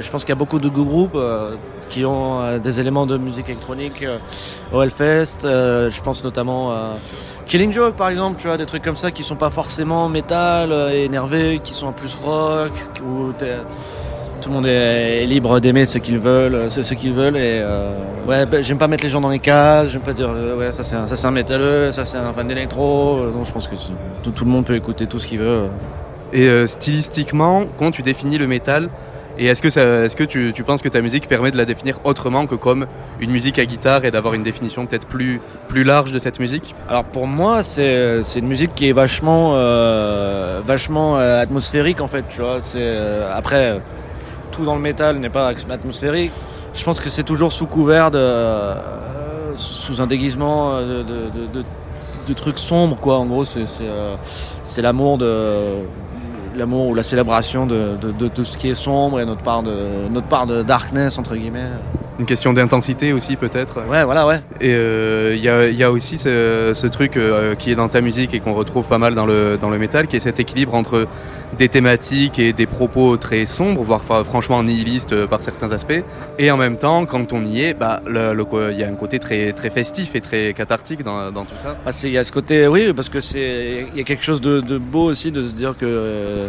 je 0.00 0.10
pense 0.10 0.22
qu'il 0.22 0.28
y 0.30 0.32
a 0.32 0.36
beaucoup 0.36 0.60
de 0.60 0.68
groupes 0.68 1.18
qui 1.88 2.04
ont 2.04 2.58
des 2.58 2.78
éléments 2.80 3.06
de 3.06 3.16
musique 3.16 3.48
électronique 3.48 4.04
au 4.72 4.82
Hellfest. 4.82 5.38
Je 5.42 6.02
pense 6.02 6.22
notamment 6.22 6.72
à 6.72 6.96
Killing 7.46 7.72
Joke 7.72 7.96
par 7.96 8.08
exemple, 8.08 8.40
tu 8.40 8.46
vois, 8.46 8.56
des 8.56 8.66
trucs 8.66 8.82
comme 8.82 8.96
ça 8.96 9.10
qui 9.10 9.22
sont 9.22 9.36
pas 9.36 9.50
forcément 9.50 10.08
métal, 10.08 10.72
euh, 10.72 11.04
énervés, 11.04 11.60
qui 11.62 11.74
sont 11.74 11.88
en 11.88 11.92
plus 11.92 12.14
rock, 12.14 12.72
t'es- 13.38 13.58
tout 14.44 14.50
le 14.50 14.56
monde 14.56 14.66
est 14.66 15.24
libre 15.24 15.58
d'aimer 15.58 15.86
ce 15.86 15.96
qu'ils 15.96 16.18
veulent, 16.18 16.54
euh, 16.54 16.68
ce, 16.68 16.82
ce 16.82 16.92
qu'ils 16.92 17.14
veulent. 17.14 17.38
Et 17.38 17.62
euh, 17.62 17.94
ouais, 18.28 18.44
bah, 18.44 18.60
j'aime 18.60 18.76
pas 18.76 18.88
mettre 18.88 19.02
les 19.02 19.08
gens 19.08 19.22
dans 19.22 19.30
les 19.30 19.38
cases. 19.38 19.88
J'aime 19.88 20.02
pas 20.02 20.12
dire 20.12 20.28
euh, 20.28 20.54
ouais 20.58 20.70
ça 20.70 20.82
c'est 20.82 20.96
un, 20.96 21.06
ça 21.06 21.16
c'est 21.16 21.26
un 21.26 21.30
métalleux, 21.30 21.90
ça 21.92 22.04
c'est 22.04 22.18
un 22.18 22.32
fan 22.34 22.46
d'électro. 22.46 23.20
Non, 23.34 23.46
je 23.46 23.52
pense 23.52 23.66
que 23.66 23.74
tout, 24.22 24.30
tout 24.32 24.44
le 24.44 24.50
monde 24.50 24.66
peut 24.66 24.76
écouter 24.76 25.06
tout 25.06 25.18
ce 25.18 25.26
qu'il 25.26 25.38
veut. 25.38 25.68
Et 26.34 26.46
euh, 26.46 26.66
stylistiquement, 26.66 27.64
comment 27.78 27.90
tu 27.90 28.02
définis 28.02 28.36
le 28.36 28.46
métal 28.46 28.90
Et 29.38 29.46
est-ce 29.46 29.62
que, 29.62 29.70
ça, 29.70 30.04
est-ce 30.04 30.14
que 30.14 30.24
tu, 30.24 30.52
tu 30.52 30.62
penses 30.62 30.82
que 30.82 30.90
ta 30.90 31.00
musique 31.00 31.26
permet 31.26 31.50
de 31.50 31.56
la 31.56 31.64
définir 31.64 31.98
autrement 32.04 32.44
que 32.44 32.54
comme 32.54 32.86
une 33.20 33.30
musique 33.30 33.58
à 33.58 33.64
guitare 33.64 34.04
et 34.04 34.10
d'avoir 34.10 34.34
une 34.34 34.42
définition 34.42 34.84
peut-être 34.84 35.06
plus, 35.06 35.40
plus 35.68 35.84
large 35.84 36.12
de 36.12 36.18
cette 36.18 36.38
musique? 36.38 36.74
Alors 36.86 37.04
pour 37.04 37.26
moi, 37.26 37.62
c'est 37.62 38.22
c'est 38.24 38.40
une 38.40 38.48
musique 38.48 38.74
qui 38.74 38.90
est 38.90 38.92
vachement, 38.92 39.52
euh, 39.54 40.60
vachement 40.66 41.18
euh, 41.18 41.40
atmosphérique 41.40 42.02
en 42.02 42.08
fait. 42.08 42.24
Tu 42.28 42.42
vois, 42.42 42.58
c'est 42.60 42.78
euh, 42.80 43.34
après 43.34 43.80
tout 44.54 44.64
dans 44.64 44.74
le 44.74 44.80
métal 44.80 45.18
n'est 45.18 45.30
pas 45.30 45.48
atmosphérique. 45.48 46.32
Je 46.74 46.84
pense 46.84 47.00
que 47.00 47.10
c'est 47.10 47.22
toujours 47.22 47.52
sous 47.52 47.66
couvert 47.66 48.10
de, 48.10 48.18
euh, 48.18 48.74
sous 49.56 50.00
un 50.00 50.06
déguisement 50.06 50.72
euh, 50.74 51.02
de, 51.02 52.32
trucs 52.34 52.58
sombres 52.58 52.96
quoi. 52.96 53.18
En 53.18 53.26
gros, 53.26 53.44
euh, 53.56 54.16
c'est 54.62 54.82
l'amour 54.82 55.18
de 55.18 55.62
l'amour 56.56 56.88
ou 56.88 56.94
la 56.94 57.02
célébration 57.02 57.66
de, 57.66 57.96
tout 58.34 58.44
ce 58.44 58.56
qui 58.56 58.68
est 58.68 58.74
sombre 58.74 59.20
et 59.20 59.24
notre 59.24 59.42
notre 60.10 60.26
part 60.28 60.46
de 60.46 60.62
darkness 60.62 61.18
entre 61.18 61.34
guillemets. 61.36 61.70
Une 62.20 62.26
question 62.26 62.52
d'intensité 62.52 63.12
aussi 63.12 63.34
peut-être 63.34 63.80
Ouais, 63.88 64.04
voilà, 64.04 64.24
ouais. 64.24 64.40
Et 64.60 64.72
euh, 64.72 65.34
il 65.34 65.42
y, 65.42 65.48
a, 65.48 65.66
y 65.68 65.82
a 65.82 65.90
aussi 65.90 66.16
ce, 66.16 66.70
ce 66.72 66.86
truc 66.86 67.16
euh, 67.16 67.56
qui 67.56 67.72
est 67.72 67.74
dans 67.74 67.88
ta 67.88 68.00
musique 68.00 68.34
et 68.34 68.38
qu'on 68.40 68.54
retrouve 68.54 68.84
pas 68.86 68.98
mal 68.98 69.16
dans 69.16 69.26
le, 69.26 69.58
dans 69.60 69.68
le 69.68 69.78
métal, 69.78 70.06
qui 70.06 70.14
est 70.14 70.20
cet 70.20 70.38
équilibre 70.38 70.74
entre 70.74 71.08
des 71.58 71.68
thématiques 71.68 72.38
et 72.38 72.52
des 72.52 72.66
propos 72.66 73.16
très 73.16 73.46
sombres, 73.46 73.82
voire 73.82 74.02
franchement 74.24 74.62
nihilistes 74.62 75.12
euh, 75.12 75.26
par 75.26 75.42
certains 75.42 75.72
aspects. 75.72 76.02
Et 76.38 76.52
en 76.52 76.56
même 76.56 76.76
temps, 76.76 77.04
quand 77.04 77.32
on 77.32 77.44
y 77.44 77.62
est, 77.64 77.74
bah, 77.74 78.00
le- 78.06 78.32
le 78.32 78.44
co- 78.44 78.70
il 78.70 78.78
y 78.78 78.84
a 78.84 78.88
un 78.88 78.94
côté 78.94 79.18
très, 79.18 79.52
très 79.52 79.70
festif 79.70 80.14
et 80.14 80.20
très 80.20 80.52
cathartique 80.52 81.02
dans, 81.02 81.32
dans 81.32 81.44
tout 81.44 81.56
ça. 81.56 81.76
C'est- 81.90 82.06
Il 82.06 82.12
y 82.12 82.18
a 82.18 82.22
ce 82.24 82.30
côté, 82.30 82.68
oui, 82.68 82.92
parce 82.94 83.08
que 83.08 83.20
c'est, 83.20 83.86
il 83.92 83.98
y 83.98 84.00
a 84.00 84.04
quelque 84.04 84.22
chose 84.24 84.40
de, 84.40 84.60
de 84.60 84.78
beau 84.78 85.10
aussi 85.10 85.32
de 85.32 85.44
se 85.44 85.52
dire 85.52 85.74
que, 85.76 85.84
euh, 85.84 86.46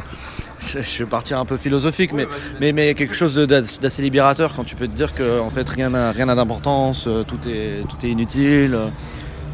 je 0.60 1.00
vais 1.00 1.10
partir 1.10 1.40
un 1.40 1.46
peu 1.46 1.58
philosophique, 1.58 2.14
mais, 2.14 2.28
mais, 2.60 2.72
mais 2.72 2.94
quelque 2.94 3.14
chose 3.16 3.36
d'assez 3.36 4.02
libérateur 4.02 4.54
quand 4.56 4.64
tu 4.64 4.76
peux 4.76 4.88
te 4.88 4.96
dire 4.96 5.14
que 5.14 5.40
en 5.40 5.50
fait 5.50 5.68
rien 5.68 5.90
n'a 5.90 6.12
rien 6.12 6.26
n'a 6.26 6.36
d'importance, 6.36 7.06
euh, 7.08 7.24
tout 7.24 7.40
est 7.48 7.84
tout 7.90 8.06
est 8.06 8.10
inutile, 8.10 8.76
euh, 8.76 8.88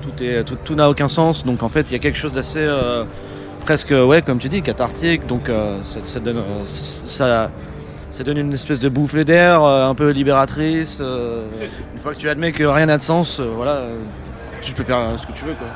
tout 0.02 0.24
est 0.24 0.44
tout, 0.44 0.58
tout 0.64 0.76
n'a 0.76 0.90
aucun 0.90 1.08
sens. 1.08 1.46
Donc 1.46 1.64
en 1.64 1.70
fait 1.70 1.90
il 1.90 1.94
y 1.94 1.96
a 1.96 2.00
quelque 2.00 2.18
chose 2.18 2.34
d'assez 2.34 2.60
euh, 2.60 3.06
presque 3.66 3.92
ouais 3.92 4.22
comme 4.22 4.40
tu 4.40 4.50
dis 4.50 4.62
cathartique. 4.62 5.26
Donc 5.28 5.50
euh, 5.50 5.82
ça, 5.84 6.00
ça 6.04 6.20
donne 6.20 6.38
euh, 6.38 6.66
ça 6.66 7.52
ça 8.10 8.24
donne 8.24 8.38
une 8.38 8.54
espèce 8.54 8.80
de 8.80 8.90
bouffée 8.90 9.24
d'air 9.24 9.62
un 9.64 9.96
peu 9.96 10.10
libératrice. 10.10 11.00
une 11.94 12.00
fois 12.00 12.14
que 12.14 12.20
tu 12.20 12.30
admets 12.30 12.52
que 12.52 12.64
rien 12.64 12.88
n'a 12.88 12.98
de 12.98 13.02
sens, 13.02 13.40
voilà, 13.40 13.84
tu 14.62 14.74
peux 14.74 14.84
faire 14.84 15.00
ce 15.18 15.26
que 15.26 15.32
tu 15.32 15.46
veux 15.46 15.54
quoi. 15.54 15.68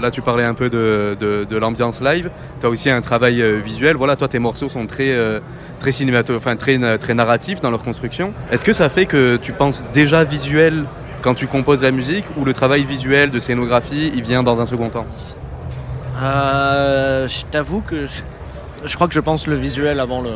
Là, 0.00 0.10
tu 0.10 0.22
parlais 0.22 0.44
un 0.44 0.54
peu 0.54 0.70
de, 0.70 1.16
de, 1.18 1.56
l'ambiance 1.56 2.00
live. 2.00 2.30
Tu 2.60 2.66
as 2.66 2.68
aussi 2.68 2.90
un 2.90 3.00
travail 3.00 3.40
euh, 3.40 3.60
visuel. 3.64 3.96
Voilà, 3.96 4.16
toi, 4.16 4.28
tes 4.28 4.38
morceaux 4.38 4.68
sont 4.68 4.86
très, 4.86 5.10
euh, 5.10 5.40
très, 5.78 5.92
enfin, 6.30 6.56
très, 6.56 6.98
très 6.98 7.14
narratifs 7.14 7.60
dans 7.60 7.70
leur 7.70 7.82
construction. 7.82 8.32
Est-ce 8.50 8.64
que 8.64 8.72
ça 8.72 8.88
fait 8.88 9.06
que 9.06 9.36
tu 9.36 9.52
penses 9.52 9.84
déjà 9.92 10.24
visuel 10.24 10.84
quand 11.22 11.34
tu 11.34 11.46
composes 11.46 11.82
la 11.82 11.90
musique 11.90 12.24
ou 12.36 12.44
le 12.44 12.52
travail 12.52 12.84
visuel 12.84 13.30
de 13.30 13.38
scénographie, 13.38 14.12
il 14.14 14.22
vient 14.22 14.42
dans 14.42 14.60
un 14.60 14.66
second 14.66 14.88
temps? 14.88 15.06
Euh, 16.22 17.28
je 17.28 17.44
t'avoue 17.50 17.80
que 17.80 18.06
je, 18.84 18.94
crois 18.94 19.08
que 19.08 19.14
je 19.14 19.20
pense 19.20 19.46
le 19.46 19.56
visuel 19.56 20.00
avant 20.00 20.22
le. 20.22 20.30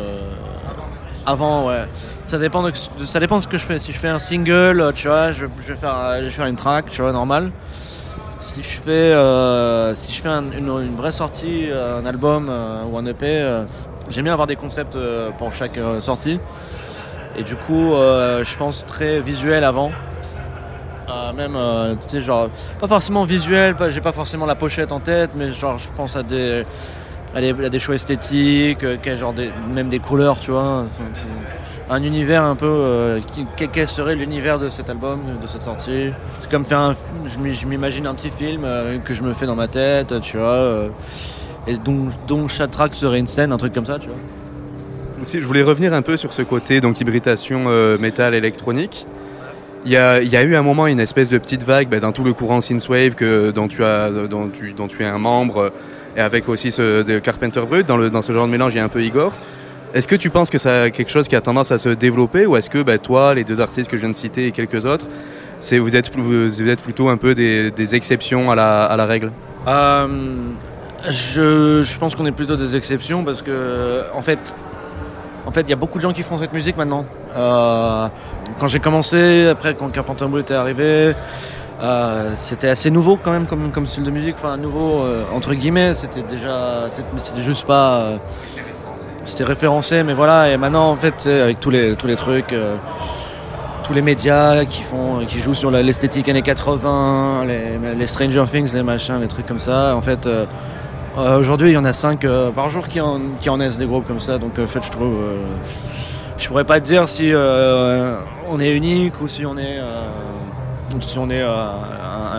Avant, 1.27 1.69
ouais. 1.69 1.85
Ça 2.25 2.39
dépend 2.39 2.63
de, 2.63 2.73
ça 3.07 3.19
dépend 3.21 3.39
de 3.39 3.43
ce 3.43 3.49
que 3.49 3.59
je 3.59 3.65
fais. 3.65 3.79
Si 3.79 3.93
je 3.93 3.99
fais 3.99 4.09
un 4.09 4.19
single, 4.19 4.93
tu 4.95 5.09
vois, 5.09 5.33
je, 5.33 5.47
je 5.63 5.73
vais 5.73 5.79
faire, 5.79 6.17
je 6.19 6.25
vais 6.25 6.31
faire 6.31 6.47
une 6.47 6.57
track, 6.57 6.91
tu 6.91 7.03
vois, 7.03 7.13
normal. 7.13 7.51
Si 8.41 8.63
je 8.63 8.69
fais, 8.81 8.91
euh, 8.91 9.95
si 9.95 10.13
je 10.13 10.23
fais 10.23 10.29
un- 10.29 10.51
une, 10.53 10.97
vraie 10.97 11.13
sortie, 11.13 11.69
euh, 11.71 12.01
un 12.01 12.07
album 12.07 12.49
euh, 12.51 12.83
ou 12.91 12.97
un 12.97 13.05
EP, 13.07 13.25
j'aime 14.09 14.25
bien 14.25 14.33
avoir 14.33 14.47
des 14.47 14.57
concepts 14.57 14.97
pour 15.39 15.53
chaque 15.53 15.79
sortie. 16.01 16.41
Et 17.37 17.43
du 17.43 17.55
coup, 17.57 17.93
je 17.95 18.57
pense 18.57 18.85
très 18.87 19.21
visuel 19.21 19.65
avant. 19.65 19.93
Même, 21.37 21.57
tu 22.03 22.09
sais, 22.09 22.21
genre, 22.21 22.49
pas 22.81 22.89
forcément 22.89 23.25
visuel, 23.25 23.75
j'ai 23.91 24.01
pas 24.01 24.13
forcément 24.13 24.47
la 24.47 24.55
pochette 24.55 24.91
en 24.93 25.01
tête, 25.01 25.31
mais 25.37 25.53
genre, 25.53 25.79
je 25.79 25.89
pense 25.97 26.17
à 26.17 26.23
des, 26.23 26.65
à 27.35 27.41
des, 27.41 27.51
à 27.65 27.69
des 27.69 27.79
choix 27.79 27.95
esthétiques, 27.95 28.85
genre 29.17 29.33
des, 29.33 29.51
même 29.69 29.89
des 29.89 30.01
couleurs, 30.01 30.39
tu 30.41 30.51
vois. 30.51 30.85
Un 31.91 32.03
univers 32.05 32.45
un 32.45 32.55
peu. 32.55 32.67
euh, 32.67 33.21
quel, 33.57 33.89
serait 33.89 34.15
l'univers 34.15 34.59
de 34.59 34.69
cet 34.69 34.89
album, 34.89 35.21
de 35.43 35.47
cette 35.47 35.63
sortie? 35.63 36.11
C'est 36.41 36.51
comme 36.51 36.65
faire 36.65 36.79
un. 36.79 36.95
Je 37.27 37.39
m'im- 37.39 37.53
je 37.53 37.67
m'imagine 37.67 38.07
un 38.07 38.15
petit 38.15 38.31
film 38.31 38.63
euh, 38.65 38.99
que 38.99 39.13
je 39.13 39.23
me 39.23 39.35
fais 39.35 39.47
dans 39.47 39.57
ma 39.57 39.69
tête, 39.69 40.15
tu 40.23 40.39
vois. 40.39 40.47
euh, 40.47 40.89
et 41.67 41.77
dont, 41.77 42.49
chaque 42.49 42.71
track 42.71 42.95
serait 42.95 43.19
une 43.19 43.27
scène, 43.27 43.53
un 43.53 43.59
truc 43.59 43.75
comme 43.75 43.85
ça, 43.85 43.99
tu 43.99 44.09
vois. 44.09 44.17
Je 45.23 45.47
voulais 45.47 45.63
revenir 45.63 45.93
un 45.93 46.01
peu 46.01 46.17
sur 46.17 46.33
ce 46.33 46.41
côté 46.41 46.81
donc 46.81 46.99
hybridation 47.01 47.65
euh, 47.67 47.99
métal 47.99 48.35
électronique. 48.35 49.07
Il 49.85 49.93
y, 49.93 49.97
a, 49.97 50.23
eu 50.23 50.57
un 50.57 50.63
moment 50.63 50.87
une 50.87 51.01
espèce 51.01 51.29
de 51.31 51.39
petite 51.39 51.63
vague 51.63 51.89
bah, 51.89 52.01
dans 52.01 52.13
tout 52.13 52.25
le 52.25 52.33
courant 52.35 52.61
synthwave 52.61 53.15
que 53.15 53.51
dont 53.51 53.67
tu 53.67 53.83
as 53.83 54.11
es 54.11 55.05
un 55.05 55.19
membre 55.19 55.73
et 56.17 56.21
avec 56.21 56.49
aussi 56.49 56.75
Carpenter 57.23 57.63
Brut 57.69 57.87
dans 57.87 58.23
ce 58.23 58.33
genre 58.33 58.47
de 58.47 58.51
mélange 58.51 58.75
il 58.75 58.77
y 58.77 58.81
a 58.81 58.85
un 58.85 58.89
peu 58.89 59.03
Igor. 59.03 59.33
Est-ce 59.93 60.07
que 60.07 60.17
tu 60.17 60.31
penses 60.31 60.51
que 60.51 60.69
a 60.69 60.91
quelque 60.91 61.11
chose 61.11 61.27
qui 61.27 61.35
a 61.37 61.41
tendance 61.41 61.73
à 61.73 61.79
se 61.79 61.89
développer 61.89 62.47
ou 62.47 62.57
est-ce 62.57 62.71
que 62.71 62.83
bah, 62.83 62.99
toi 62.99 63.35
les 63.35 63.45
deux 63.45 63.61
artistes 63.61 63.91
que 63.91 63.97
je 63.97 64.03
viens 64.03 64.11
de 64.11 64.17
citer 64.17 64.47
et 64.47 64.53
quelques 64.53 64.85
autres 64.85 65.07
c'est 65.61 65.79
vous 65.79 65.95
êtes 65.95 66.11
plutôt 66.81 67.09
un 67.09 67.17
peu 67.17 67.35
des, 67.35 67.95
exceptions 67.95 68.51
à 68.51 68.55
la, 68.55 69.07
règle? 69.07 69.31
Euh, 69.69 70.09
je, 71.09 71.99
pense 71.99 72.15
qu'on 72.15 72.27
est 72.27 72.33
plutôt 72.33 72.57
des 72.57 72.77
exceptions 72.77 73.25
parce 73.25 73.43
que 73.43 74.05
en 74.15 74.23
fait, 74.23 74.55
en 75.47 75.51
fait, 75.51 75.63
il 75.63 75.71
y 75.71 75.73
a 75.73 75.77
beaucoup 75.77 75.99
de 75.99 76.03
gens 76.03 76.13
qui 76.13 76.23
font 76.23 76.39
cette 76.39 76.53
musique 76.53 76.77
maintenant. 76.77 77.05
Euh, 77.37 78.09
quand 78.59 78.69
j'ai 78.69 78.81
commencé, 78.81 79.49
après 79.49 79.75
quand 79.75 79.89
Carpenter 79.91 80.27
Brut 80.27 80.51
est 80.51 80.55
arrivé, 80.55 81.15
euh, 81.83 82.33
c'était 82.37 82.69
assez 82.69 82.91
nouveau 82.91 83.19
quand 83.23 83.33
même 83.33 83.47
comme, 83.47 83.71
comme 83.71 83.87
style 83.87 84.05
de 84.05 84.11
musique. 84.11 84.37
Enfin, 84.39 84.57
nouveau 84.57 85.05
entre 85.35 85.53
guillemets, 85.53 85.93
c'était 85.95 86.23
déjà, 86.23 86.89
c'était 86.91 87.43
juste 87.43 87.67
pas, 87.67 88.19
c'était 89.31 89.45
référencé, 89.45 90.03
mais 90.03 90.15
voilà. 90.15 90.51
Et 90.51 90.57
maintenant, 90.57 90.91
en 90.91 90.97
fait, 90.97 91.27
avec 91.27 91.61
tous 91.61 91.71
les 91.71 91.97
tous 91.97 92.07
les 92.07 92.17
trucs. 92.17 92.53
euh, 92.53 92.77
tous 93.83 93.95
les 93.95 94.03
médias 94.03 94.65
qui 94.67 94.85
font, 94.85 95.25
qui 95.27 95.41
jouent 95.41 95.57
sur 95.57 95.73
l'esthétique 95.73 96.29
années 96.29 96.43
80, 96.43 97.45
les, 97.99 98.07
Stranger 98.07 98.45
Things, 98.49 98.73
les 98.73 98.85
machins, 98.85 99.19
les 99.21 99.27
trucs 99.27 99.47
comme 99.47 99.59
ça. 99.59 99.97
En 99.97 100.03
fait, 100.03 100.27
euh, 100.27 100.47
Euh, 101.19 101.41
Aujourd'hui, 101.41 101.71
il 101.71 101.75
y 101.75 101.77
en 101.77 101.85
a 101.85 101.93
5 101.93 102.25
par 102.55 102.71
jour 102.71 102.87
qui 102.87 103.01
en, 103.01 103.19
qui 103.41 103.51
en 103.51 103.59
des 103.59 103.87
groupes 103.87 104.07
comme 104.07 104.21
ça. 104.21 104.39
Donc, 104.39 104.61
en 104.61 104.67
fait, 104.69 104.85
je 104.85 104.91
trouve. 104.91 105.17
je 106.39 106.47
pourrais 106.47 106.63
pas 106.65 106.79
te 106.81 106.87
dire 106.87 107.09
si 107.09 107.33
on 108.49 108.61
est 108.61 108.73
unique 108.77 109.21
ou 109.21 109.27
si 109.27 109.45
on 109.45 109.59
est. 109.59 109.81
si 111.01 111.19
on 111.19 111.29
est 111.29 111.43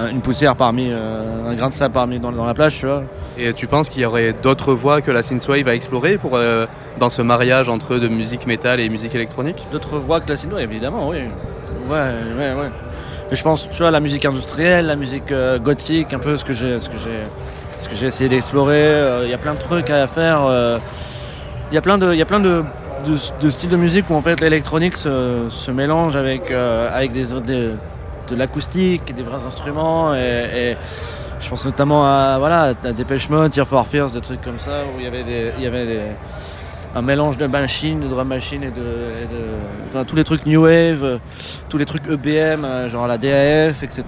une 0.09 0.21
poussière 0.21 0.55
parmi. 0.55 0.87
euh, 0.91 1.49
un 1.49 1.53
grain 1.55 1.69
de 1.69 1.73
sable 1.73 1.93
parmi 1.93 2.19
dans, 2.19 2.31
dans 2.31 2.45
la 2.45 2.53
plage, 2.53 2.77
tu 2.79 2.85
vois. 2.85 3.03
Et 3.37 3.53
tu 3.53 3.67
penses 3.67 3.89
qu'il 3.89 4.01
y 4.01 4.05
aurait 4.05 4.33
d'autres 4.33 4.73
voies 4.73 5.01
que 5.01 5.11
la 5.11 5.23
synthwave 5.23 5.67
à 5.67 5.75
explorer 5.75 6.17
pour, 6.17 6.31
euh, 6.35 6.65
dans 6.99 7.09
ce 7.09 7.21
mariage 7.21 7.69
entre 7.69 7.97
de 7.97 8.07
musique 8.07 8.45
métal 8.47 8.79
et 8.79 8.89
musique 8.89 9.15
électronique? 9.15 9.65
D'autres 9.71 9.97
voix 9.99 10.19
que 10.19 10.29
la 10.29 10.37
synthwave, 10.37 10.63
évidemment, 10.63 11.07
oui. 11.09 11.17
Ouais, 11.89 11.97
ouais, 12.37 12.53
ouais. 12.53 12.69
Mais 13.29 13.35
je 13.37 13.43
pense, 13.43 13.69
tu 13.71 13.77
vois, 13.81 13.91
la 13.91 13.99
musique 13.99 14.25
industrielle, 14.25 14.85
la 14.87 14.95
musique 14.95 15.31
euh, 15.31 15.57
gothique, 15.59 16.13
un 16.13 16.19
peu 16.19 16.35
ce 16.37 16.43
que 16.45 16.53
j'ai, 16.53 16.79
ce 16.81 16.89
que 16.89 16.97
j'ai, 16.97 17.81
ce 17.83 17.87
que 17.87 17.95
j'ai 17.95 18.07
essayé 18.07 18.29
d'explorer. 18.29 18.91
Il 19.23 19.29
y 19.29 19.33
a 19.33 19.37
plein 19.37 19.53
de 19.53 19.59
trucs 19.59 19.89
à 19.89 20.05
faire. 20.07 20.41
Il 21.71 21.75
y 21.75 21.77
a 21.77 21.81
plein 21.81 21.97
de, 21.97 22.11
il 22.11 22.19
y 22.19 22.21
a 22.21 22.25
plein 22.25 22.41
de, 22.41 22.63
de, 23.07 23.17
de 23.41 23.49
styles 23.49 23.69
de 23.69 23.77
musique 23.77 24.09
où 24.09 24.13
en 24.15 24.21
fait 24.21 24.41
l'électronique 24.41 24.97
se, 24.97 25.45
se 25.49 25.71
mélange 25.71 26.17
avec, 26.17 26.51
euh, 26.51 26.89
avec 26.93 27.13
des, 27.13 27.27
des- 27.45 27.71
de 28.31 28.35
l'acoustique 28.35 29.13
des 29.13 29.23
vrais 29.23 29.43
instruments. 29.43 30.15
Et, 30.15 30.75
je 31.39 31.49
pense 31.49 31.65
notamment 31.65 32.05
à 32.05 32.37
voilà, 32.37 32.73
à 32.83 32.91
Dépêche 32.91 33.27
Mode, 33.27 33.51
Tear 33.51 33.67
Fears, 33.87 34.11
des 34.11 34.21
trucs 34.21 34.43
comme 34.43 34.59
ça 34.59 34.83
où 34.85 34.99
il 34.99 35.05
y 35.05 35.07
avait 35.07 35.23
il 35.57 35.63
y 35.63 35.67
avait 35.67 36.15
un 36.95 37.01
mélange 37.01 37.37
de 37.37 37.47
machines, 37.47 37.99
de 37.99 38.07
drum 38.07 38.27
machine 38.27 38.63
et 38.63 38.71
de, 38.71 38.83
enfin, 39.89 40.03
tous 40.03 40.15
les 40.15 40.23
trucs 40.23 40.45
new 40.45 40.63
wave, 40.63 41.19
tous 41.69 41.77
les 41.77 41.85
trucs 41.85 42.07
EBM, 42.07 42.65
euh, 42.65 42.89
genre 42.89 43.07
la 43.07 43.17
DAF, 43.17 43.83
etc. 43.83 44.03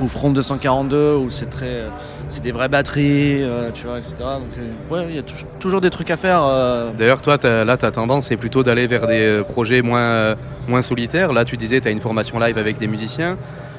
ou 0.00 0.08
Front 0.08 0.30
242 0.30 1.14
où 1.16 1.30
c'est 1.30 1.50
très, 1.50 1.66
euh, 1.66 1.88
c'est 2.28 2.42
des 2.42 2.52
vraies 2.52 2.68
batteries, 2.68 3.42
euh, 3.42 3.70
tu 3.72 3.86
vois, 3.86 3.98
etc. 3.98 4.14
Donc 4.18 4.46
euh, 4.58 4.94
ouais, 4.94 5.06
il 5.10 5.16
y 5.16 5.18
a 5.18 5.22
tou- 5.22 5.34
toujours 5.58 5.80
des 5.80 5.90
trucs 5.90 6.10
à 6.10 6.16
faire. 6.16 6.42
euh, 6.44 6.90
D'ailleurs, 6.96 7.20
toi, 7.22 7.36
là, 7.42 7.76
ta 7.76 7.90
tendance, 7.90 8.26
c'est 8.26 8.36
plutôt 8.36 8.62
d'aller 8.62 8.86
vers 8.86 9.06
des 9.06 9.42
projets 9.48 9.82
moins, 9.82 10.00
euh, 10.00 10.34
moins 10.68 10.82
solitaires. 10.82 11.32
Là, 11.32 11.44
tu 11.44 11.56
disais, 11.56 11.80
tu 11.80 11.88
as 11.88 11.90
une 11.90 12.00
formation 12.00 12.38
live 12.38 12.58
avec 12.58 12.78
des 12.78 12.86
musiciens. 12.86 13.36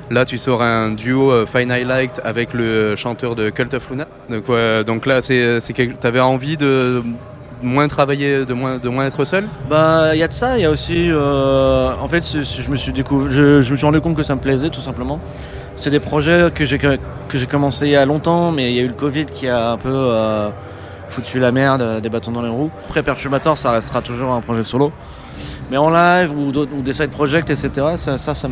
Là, 0.10 0.26
tu 0.26 0.38
sors 0.38 0.62
un 0.62 0.92
duo 0.92 1.46
Fine 1.46 1.72
Highlight 1.72 2.20
avec 2.26 2.54
le 2.54 2.96
chanteur 2.98 3.34
de 3.36 3.50
Cult 3.50 3.74
of 3.74 3.90
Luna. 3.90 4.08
Donc, 4.30 4.50
ouais, 4.50 4.84
donc 4.84 5.06
là, 5.06 5.22
c'est, 5.22 5.62
c'est 5.62 5.72
quelque... 5.74 6.00
tu 6.00 6.06
avais 6.06 6.20
envie 6.20 6.58
de 6.58 7.02
moins 7.64 7.88
travailler, 7.88 8.44
de 8.44 8.54
moins, 8.54 8.78
de 8.78 8.90
moins 8.90 9.06
être 9.06 9.24
seul? 9.24 9.48
Bah, 9.70 10.10
il 10.14 10.20
y 10.20 10.24
a 10.24 10.28
de 10.28 10.34
ça, 10.34 10.58
il 10.58 10.64
y 10.64 10.66
a 10.66 10.70
aussi. 10.72 11.08
euh, 11.10 11.92
en 12.02 12.08
fait, 12.10 12.26
je 12.28 12.70
me 12.70 12.76
suis 12.76 12.92
découvert, 12.92 13.32
je, 13.32 13.62
je 13.62 13.72
me 13.72 13.78
suis 13.78 13.86
rendu 13.86 14.02
compte 14.02 14.18
que 14.18 14.24
ça 14.24 14.36
me 14.36 14.42
plaisait, 14.42 14.70
tout 14.70 14.82
simplement. 14.82 15.20
C'est 15.82 15.90
des 15.90 16.00
projets 16.00 16.52
que 16.54 16.64
j'ai 16.64 16.78
que 16.78 16.90
j'ai 17.40 17.48
commencé 17.48 17.88
il 17.88 17.92
y 17.94 17.96
a 17.96 18.06
longtemps, 18.06 18.52
mais 18.52 18.70
il 18.72 18.76
y 18.76 18.80
a 18.80 18.84
eu 18.84 18.88
le 18.88 18.94
Covid 18.94 19.26
qui 19.26 19.48
a 19.48 19.72
un 19.72 19.78
peu 19.78 19.90
euh, 19.92 20.50
foutu 21.10 21.40
la 21.40 21.52
merde, 21.52 21.82
euh, 21.82 22.00
des 22.00 22.08
bâtons 22.10 22.32
dans 22.32 22.44
les 22.44 22.50
roues. 22.50 22.70
Après, 22.86 23.02
Perturbator, 23.02 23.58
ça 23.58 23.72
restera 23.72 24.04
toujours 24.04 24.32
un 24.32 24.42
projet 24.42 24.64
solo. 24.64 24.92
Mais 25.72 25.78
en 25.78 25.90
live 25.90 26.38
ou, 26.38 26.52
d'autres- 26.52 26.72
ou 26.78 26.84
des 26.84 26.94
side 26.94 27.10
projects, 27.10 27.50
etc., 27.50 27.72
ça, 27.96 28.20
ça, 28.20 28.36
ça 28.36 28.48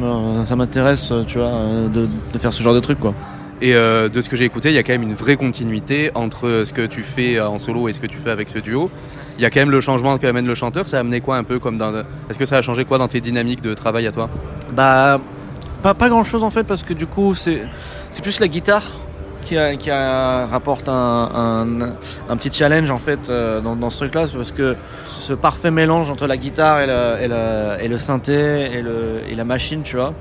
m'intéresse, 0.56 1.14
tu 1.28 1.38
vois, 1.38 1.50
euh, 1.50 1.88
de, 1.88 2.08
de 2.34 2.40
faire 2.40 2.52
ce 2.52 2.64
genre 2.64 2.74
de 2.74 2.80
trucs, 2.80 3.00
quoi. 3.00 3.14
Et 3.62 3.76
euh, 3.76 4.10
de 4.10 4.22
ce 4.22 4.28
que 4.30 4.36
j'ai 4.36 4.46
écouté, 4.46 4.70
il 4.70 4.76
y 4.76 4.80
a 4.80 4.84
quand 4.84 4.94
même 4.94 5.04
une 5.04 5.14
vraie 5.14 5.36
continuité 5.36 6.10
entre 6.16 6.64
ce 6.66 6.74
que 6.74 6.88
tu 6.88 7.04
fais 7.04 7.40
en 7.40 7.60
solo 7.60 7.90
et 7.90 7.94
ce 7.94 8.00
que 8.00 8.08
tu 8.08 8.18
fais 8.18 8.32
avec 8.32 8.50
ce 8.50 8.58
duo. 8.58 8.90
Il 9.38 9.44
y 9.44 9.46
a 9.46 9.52
quand 9.52 9.60
même 9.60 9.70
le 9.70 9.82
changement 9.82 10.18
qu'amène 10.18 10.48
le 10.48 10.56
chanteur. 10.56 10.88
Ça 10.88 10.98
a 10.98 11.00
amené 11.02 11.22
quoi 11.22 11.38
un 11.38 11.44
peu 11.44 11.60
comme 11.60 11.78
dans. 11.78 11.94
Est-ce 12.30 12.40
que 12.40 12.46
ça 12.46 12.58
a 12.58 12.62
changé 12.64 12.86
quoi 12.86 12.98
dans 12.98 13.08
tes 13.08 13.22
dynamiques 13.22 13.62
de 13.62 13.74
travail 13.76 14.08
à 14.08 14.12
toi? 14.12 14.30
Bah, 14.72 15.20
pas, 15.82 15.94
pas 15.94 16.10
grand 16.10 16.24
chose 16.24 16.44
en 16.44 16.50
fait, 16.50 16.64
parce 16.64 16.84
que 16.84 16.94
du 16.94 17.08
coup, 17.08 17.36
c'est 17.36 17.62
plus 18.22 18.40
la 18.40 18.48
guitare 18.48 18.84
qui, 19.42 19.56
qui 19.80 19.92
rapporte 19.92 20.90
un, 20.90 21.66
un- 22.30 22.38
petit 22.38 22.52
challenge 22.54 22.92
en 22.92 23.00
fait 23.00 23.30
euh, 23.30 23.62
dans, 23.62 23.76
dans 23.76 23.90
ce 23.90 23.98
truc-là, 23.98 24.28
c'est 24.28 24.36
parce 24.36 24.52
que 24.52 24.76
ce 25.08 25.34
parfait 25.34 25.72
mélange 25.72 26.10
entre 26.12 26.28
la 26.28 26.38
guitare 26.38 26.82
et 26.82 26.88
et 27.84 27.88
le 27.88 27.98
synthé 27.98 28.72
et, 28.78 28.82
le, 28.82 29.22
et 29.30 29.36
la 29.36 29.46
machine, 29.46 29.82
tu 29.84 29.96
vois, 29.96 30.14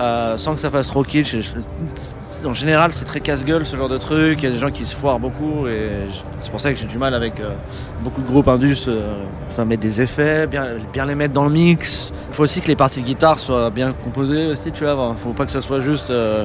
euh, 0.00 0.36
sans 0.38 0.54
que 0.54 0.60
ça 0.60 0.70
fasse 0.70 0.88
trop 0.88 1.02
kitsch. 1.02 1.34
En 2.44 2.54
général, 2.54 2.92
c'est 2.92 3.04
très 3.04 3.20
casse-gueule 3.20 3.66
ce 3.66 3.76
genre 3.76 3.88
de 3.88 3.98
truc. 3.98 4.38
Il 4.42 4.44
y 4.44 4.48
a 4.48 4.50
des 4.52 4.58
gens 4.58 4.70
qui 4.70 4.86
se 4.86 4.94
foirent 4.94 5.18
beaucoup 5.18 5.66
et 5.66 5.90
c'est 6.38 6.50
pour 6.50 6.60
ça 6.60 6.72
que 6.72 6.78
j'ai 6.78 6.86
du 6.86 6.98
mal 6.98 7.14
avec 7.14 7.38
euh, 7.40 7.50
beaucoup 8.02 8.22
de 8.22 8.26
groupes 8.26 8.48
indus. 8.48 8.86
euh, 8.88 9.14
enfin, 9.50 9.64
mettre 9.64 9.82
des 9.82 10.00
effets, 10.00 10.46
bien, 10.46 10.66
bien 10.92 11.04
les 11.06 11.14
mettre 11.14 11.34
dans 11.34 11.44
le 11.44 11.50
mix. 11.50 12.12
Il 12.30 12.34
faut 12.34 12.42
aussi 12.44 12.60
que 12.60 12.68
les 12.68 12.76
parties 12.76 13.00
de 13.02 13.06
guitare 13.06 13.38
soient 13.38 13.70
bien 13.70 13.92
composées 13.92 14.46
aussi, 14.46 14.72
tu 14.72 14.84
vois. 14.84 15.14
Faut 15.22 15.30
pas 15.32 15.44
que 15.44 15.52
ça 15.52 15.60
soit 15.62 15.80
juste, 15.80 16.10
euh, 16.10 16.44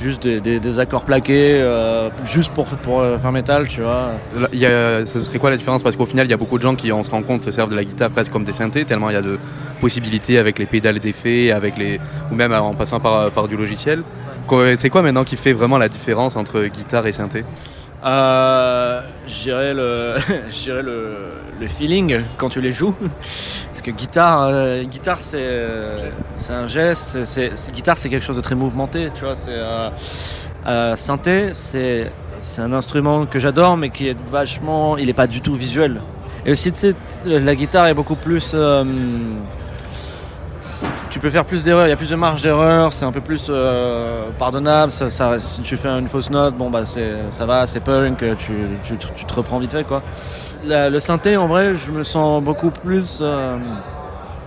juste 0.00 0.22
des, 0.26 0.60
des- 0.60 0.78
accords 0.78 1.04
plaqués, 1.04 1.60
juste 2.24 2.52
pour, 2.52 2.66
pour 2.66 3.02
faire 3.20 3.32
métal, 3.32 3.66
tu 3.68 3.82
vois. 3.82 4.10
Ce 4.52 5.20
serait 5.22 5.38
quoi 5.38 5.50
la 5.50 5.56
différence? 5.56 5.82
Parce 5.82 5.96
qu'au 5.96 6.06
final, 6.06 6.26
il 6.26 6.30
y 6.30 6.34
a 6.34 6.36
beaucoup 6.36 6.56
de 6.56 6.62
gens 6.62 6.76
qui, 6.76 6.92
on 6.92 7.02
se 7.02 7.10
rend 7.10 7.22
compte, 7.22 7.42
se 7.42 7.50
servent 7.50 7.70
de 7.70 7.76
la 7.76 7.84
guitare 7.84 8.10
presque 8.10 8.30
comme 8.32 8.44
des 8.44 8.52
synthés, 8.52 8.84
tellement 8.84 9.10
il 9.10 9.14
y 9.14 9.16
a 9.16 9.22
de 9.22 9.38
possibilités 9.80 10.38
avec 10.38 10.58
les 10.58 10.66
pédales 10.66 11.00
d'effet, 11.00 11.50
avec 11.50 11.76
les, 11.76 12.00
ou 12.30 12.34
même 12.36 12.52
en 12.52 12.74
passant 12.74 13.00
par, 13.00 13.30
par 13.32 13.48
du 13.48 13.56
logiciel. 13.56 14.02
C'est 14.78 14.90
quoi 14.90 15.02
maintenant 15.02 15.24
qui 15.24 15.36
fait 15.36 15.52
vraiment 15.52 15.78
la 15.78 15.88
différence 15.88 16.36
entre 16.36 16.64
guitare 16.64 17.06
et 17.06 17.12
synthé 17.12 17.44
Euh, 18.04 19.00
je 19.26 19.42
dirais 19.42 19.74
le, 20.82 21.68
feeling 21.68 22.22
quand 22.36 22.48
tu 22.48 22.60
les 22.60 22.72
joues. 22.72 22.94
Parce 23.00 23.82
que 23.82 23.90
guitare, 23.90 24.42
euh, 24.44 24.84
guitare 24.84 25.18
c'est, 25.20 25.38
euh, 25.40 26.10
c'est 26.36 26.52
un 26.52 26.66
geste, 26.66 27.24
c'est, 27.24 27.52
guitare 27.72 27.98
c'est 27.98 28.08
quelque 28.08 28.24
chose 28.24 28.36
de 28.36 28.40
très 28.40 28.54
mouvementé, 28.54 29.10
euh, 30.66 30.96
synthé, 30.96 31.50
c'est, 31.52 32.10
c'est 32.40 32.62
un 32.62 32.72
instrument 32.72 33.26
que 33.26 33.38
j'adore, 33.38 33.76
mais 33.76 33.90
qui 33.90 34.08
est 34.08 34.16
vachement, 34.30 34.96
il 34.96 35.08
est 35.08 35.14
pas 35.14 35.26
du 35.26 35.40
tout 35.40 35.54
visuel. 35.54 36.00
Et 36.46 36.52
aussi, 36.52 36.72
tu 36.72 36.78
sais, 36.78 36.94
la 37.24 37.54
guitare 37.54 37.88
est 37.88 37.94
beaucoup 37.94 38.16
plus. 38.16 38.54
Tu 41.10 41.20
peux 41.20 41.30
faire 41.30 41.44
plus 41.44 41.62
d'erreurs, 41.64 41.86
il 41.86 41.90
y 41.90 41.92
a 41.92 41.96
plus 41.96 42.10
de 42.10 42.16
marge 42.16 42.42
d'erreur, 42.42 42.92
c'est 42.92 43.04
un 43.04 43.12
peu 43.12 43.20
plus 43.20 43.46
euh, 43.48 44.28
pardonnable. 44.38 44.90
Si 44.92 45.60
tu 45.62 45.76
fais 45.76 45.88
une 45.88 46.08
fausse 46.08 46.30
note, 46.30 46.56
bon 46.56 46.70
bah 46.70 46.82
ça 46.84 47.46
va, 47.46 47.66
c'est 47.66 47.80
punk, 47.80 48.18
tu, 48.38 48.52
tu, 48.84 48.96
tu 48.96 49.24
te 49.24 49.34
reprends 49.34 49.58
vite 49.58 49.72
fait 49.72 49.84
quoi. 49.84 50.02
Le 50.64 50.98
synthé, 50.98 51.36
en 51.36 51.46
vrai, 51.46 51.76
je 51.76 51.90
me 51.90 52.02
sens 52.02 52.42
beaucoup 52.42 52.70
plus. 52.70 53.18
euh, 53.20 53.56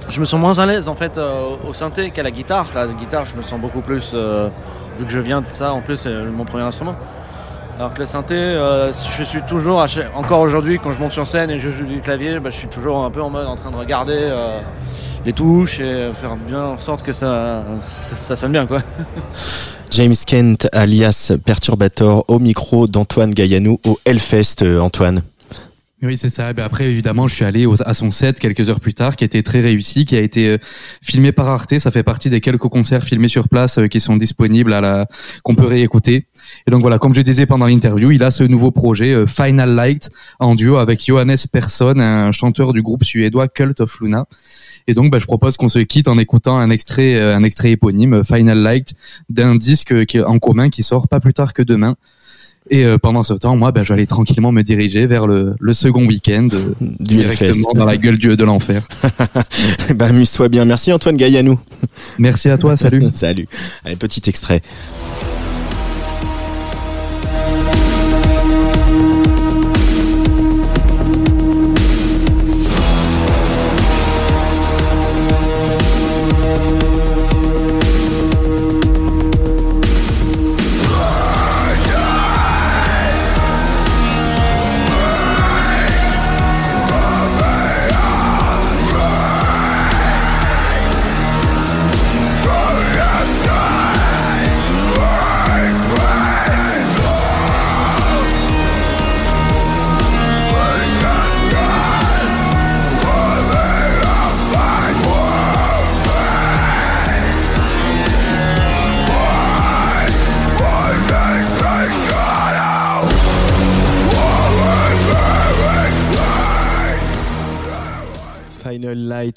je 0.09 0.19
me 0.19 0.25
sens 0.25 0.39
moins 0.39 0.59
à 0.59 0.65
l'aise 0.65 0.89
en 0.89 0.95
fait 0.95 1.17
euh, 1.17 1.55
au 1.67 1.73
synthé 1.73 2.11
qu'à 2.11 2.23
la 2.23 2.31
guitare. 2.31 2.67
La 2.75 2.87
guitare, 2.87 3.23
je 3.25 3.35
me 3.35 3.41
sens 3.41 3.59
beaucoup 3.59 3.81
plus. 3.81 4.13
vu 4.13 5.05
que 5.05 5.11
je 5.11 5.19
viens 5.19 5.41
de 5.41 5.47
ça, 5.49 5.73
en 5.73 5.81
plus, 5.81 5.97
c'est 5.97 6.13
mon 6.13 6.43
premier 6.43 6.63
instrument. 6.63 6.95
Alors 7.77 7.93
que 7.93 7.99
le 7.99 8.05
synthé, 8.05 8.35
euh, 8.35 8.91
je 8.93 9.23
suis 9.23 9.41
toujours, 9.41 9.85
encore 10.15 10.41
aujourd'hui, 10.41 10.79
quand 10.81 10.93
je 10.93 10.99
monte 10.99 11.11
sur 11.11 11.27
scène 11.27 11.49
et 11.49 11.59
je 11.59 11.69
joue 11.69 11.85
du 11.85 12.01
clavier, 12.01 12.39
bah, 12.39 12.49
je 12.49 12.57
suis 12.57 12.67
toujours 12.67 13.03
un 13.03 13.11
peu 13.11 13.21
en 13.21 13.29
mode 13.29 13.47
en 13.47 13.55
train 13.55 13.71
de 13.71 13.75
regarder 13.75 14.17
euh, 14.17 14.59
les 15.25 15.33
touches 15.33 15.79
et 15.79 16.11
faire 16.13 16.35
bien 16.35 16.63
en 16.63 16.77
sorte 16.77 17.01
que 17.03 17.13
ça, 17.13 17.63
ça, 17.79 18.15
ça 18.15 18.35
sonne 18.35 18.51
bien 18.51 18.67
quoi. 18.67 18.81
James 19.91 20.15
Kent, 20.25 20.69
alias 20.71 21.33
Perturbator, 21.43 22.23
au 22.29 22.39
micro 22.39 22.87
d'Antoine 22.87 23.33
Gaillanou 23.33 23.77
au 23.85 23.99
Hellfest, 24.05 24.61
euh, 24.61 24.79
Antoine. 24.79 25.21
Oui, 26.03 26.17
c'est 26.17 26.29
ça. 26.29 26.51
Ben 26.53 26.63
après, 26.63 26.85
évidemment, 26.89 27.27
je 27.27 27.35
suis 27.35 27.45
allé 27.45 27.67
au- 27.67 27.75
à 27.85 27.93
son 27.93 28.09
set 28.09 28.39
quelques 28.39 28.67
heures 28.69 28.79
plus 28.79 28.95
tard, 28.95 29.15
qui 29.15 29.23
été 29.23 29.43
très 29.43 29.61
réussi, 29.61 30.03
qui 30.03 30.15
a 30.15 30.19
été 30.19 30.47
euh, 30.47 30.57
filmé 31.03 31.31
par 31.31 31.47
Arte. 31.47 31.77
Ça 31.77 31.91
fait 31.91 32.01
partie 32.01 32.31
des 32.31 32.41
quelques 32.41 32.57
concerts 32.69 33.03
filmés 33.03 33.27
sur 33.27 33.47
place 33.47 33.77
euh, 33.77 33.87
qui 33.87 33.99
sont 33.99 34.15
disponibles 34.15 34.73
à 34.73 34.81
la, 34.81 35.05
qu'on 35.43 35.53
peut 35.53 35.67
réécouter. 35.67 36.25
Et 36.65 36.71
donc 36.71 36.81
voilà, 36.81 36.97
comme 36.97 37.13
je 37.13 37.21
disais 37.21 37.45
pendant 37.45 37.67
l'interview, 37.67 38.09
il 38.09 38.23
a 38.23 38.31
ce 38.31 38.43
nouveau 38.43 38.71
projet 38.71 39.13
euh, 39.13 39.27
Final 39.27 39.75
Light 39.75 40.09
en 40.39 40.55
duo 40.55 40.77
avec 40.77 41.05
Johannes 41.05 41.37
Persson, 41.53 41.93
un 41.99 42.31
chanteur 42.31 42.73
du 42.73 42.81
groupe 42.81 43.03
suédois 43.03 43.47
Cult 43.47 43.79
of 43.79 43.99
Luna. 44.01 44.25
Et 44.87 44.95
donc, 44.95 45.11
ben, 45.11 45.19
je 45.19 45.27
propose 45.27 45.55
qu'on 45.55 45.69
se 45.69 45.77
quitte 45.77 46.07
en 46.07 46.17
écoutant 46.17 46.57
un 46.57 46.71
extrait, 46.71 47.21
un 47.21 47.43
extrait 47.43 47.69
éponyme, 47.69 48.23
Final 48.23 48.57
Light, 48.57 48.95
d'un 49.29 49.55
disque 49.55 50.07
qui 50.07 50.19
en 50.19 50.39
commun 50.39 50.71
qui 50.71 50.81
sort 50.81 51.07
pas 51.07 51.19
plus 51.19 51.33
tard 51.33 51.53
que 51.53 51.61
demain. 51.61 51.95
Et 52.69 52.85
euh, 52.85 52.97
pendant 52.97 53.23
ce 53.23 53.33
temps, 53.33 53.55
moi, 53.55 53.71
ben, 53.71 53.83
je 53.83 53.89
vais 53.89 53.95
aller 53.95 54.07
tranquillement 54.07 54.51
me 54.51 54.61
diriger 54.61 55.07
vers 55.07 55.25
le, 55.25 55.55
le 55.59 55.73
second 55.73 56.05
week-end, 56.05 56.47
euh, 56.53 56.73
directement 56.99 57.71
dans 57.73 57.85
la 57.85 57.97
gueule 57.97 58.17
du, 58.17 58.35
de 58.35 58.43
l'enfer. 58.43 58.87
bah, 59.95 60.05
amuse-toi 60.07 60.47
bien. 60.47 60.65
Merci 60.65 60.93
Antoine 60.93 61.17
Gaillanou. 61.17 61.59
Merci 62.19 62.49
à 62.49 62.57
toi, 62.57 62.77
salut. 62.77 63.03
salut. 63.13 63.47
Allez, 63.83 63.95
petit 63.95 64.21
extrait. 64.29 64.61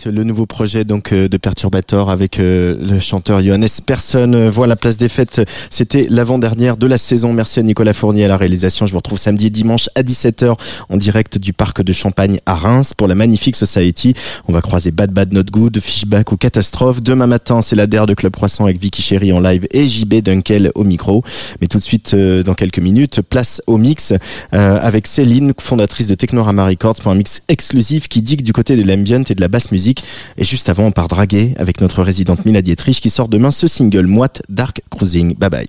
Le 0.06 0.22
nouveau 0.24 0.44
projet 0.44 0.84
donc 0.84 1.12
euh, 1.12 1.28
de 1.28 1.36
Perturbator 1.36 2.10
avec 2.10 2.38
euh, 2.38 2.76
le 2.78 3.00
chanteur 3.00 3.42
Johannes 3.42 3.66
Persson. 3.86 4.32
Euh, 4.34 4.50
Voilà, 4.50 4.76
place 4.76 4.96
des 4.96 5.08
fêtes, 5.08 5.40
c'était 5.70 6.06
l'avant-dernière 6.10 6.76
de 6.76 6.86
la 6.86 6.98
saison. 6.98 7.32
Merci 7.32 7.60
à 7.60 7.62
Nicolas 7.62 7.94
Fournier 7.94 8.24
à 8.24 8.28
la 8.28 8.36
réalisation. 8.36 8.86
Je 8.86 8.92
vous 8.92 8.98
retrouve 8.98 9.18
samedi 9.18 9.46
et 9.46 9.50
dimanche 9.50 9.88
à 9.94 10.02
17h 10.02 10.54
en 10.88 10.96
direct 10.96 11.38
du 11.38 11.52
parc 11.52 11.82
de 11.82 11.92
Champagne 11.92 12.40
à 12.44 12.54
Reims 12.54 12.92
pour 12.94 13.06
la 13.06 13.14
magnifique 13.14 13.56
Society. 13.56 14.14
On 14.46 14.52
va 14.52 14.60
croiser 14.60 14.90
Bad 14.90 15.12
Bad 15.12 15.32
Not 15.32 15.44
Good, 15.44 15.80
Fishback 15.80 16.32
ou 16.32 16.36
Catastrophe. 16.36 17.02
Demain 17.02 17.26
matin, 17.26 17.62
c'est 17.62 17.76
la 17.76 17.86
DER 17.86 18.06
de 18.06 18.14
Club 18.14 18.32
Croissant 18.32 18.64
avec 18.64 18.78
Vicky 18.80 19.00
Chéri 19.00 19.32
en 19.32 19.40
live 19.40 19.66
et 19.70 19.86
JB 19.86 20.22
Dunkel 20.22 20.70
au 20.74 20.84
micro. 20.84 21.22
Mais 21.60 21.66
tout 21.66 21.78
de 21.78 21.82
suite, 21.82 22.14
dans 22.14 22.54
quelques 22.54 22.78
minutes, 22.78 23.22
place 23.22 23.62
au 23.66 23.78
mix 23.78 24.12
avec 24.52 25.06
Céline, 25.06 25.52
fondatrice 25.58 26.08
de 26.08 26.14
Technorama 26.14 26.66
Records 26.66 26.96
pour 26.96 27.12
un 27.12 27.14
mix 27.14 27.42
exclusif 27.48 28.08
qui 28.08 28.22
digue 28.22 28.42
du 28.42 28.52
côté 28.52 28.76
de 28.76 28.82
l'ambient 28.82 29.22
et 29.28 29.34
de 29.34 29.40
la 29.40 29.48
basse 29.48 29.70
musique. 29.70 29.93
Et 30.36 30.44
juste 30.44 30.68
avant, 30.68 30.86
on 30.86 30.92
part 30.92 31.08
draguer 31.08 31.54
avec 31.58 31.80
notre 31.80 32.02
résidente 32.02 32.44
Mila 32.44 32.62
Dietrich 32.62 33.00
qui 33.00 33.10
sort 33.10 33.28
demain 33.28 33.50
ce 33.50 33.66
single 33.66 34.06
moite 34.06 34.42
Dark 34.48 34.82
Cruising. 34.90 35.34
Bye 35.36 35.50
bye. 35.50 35.68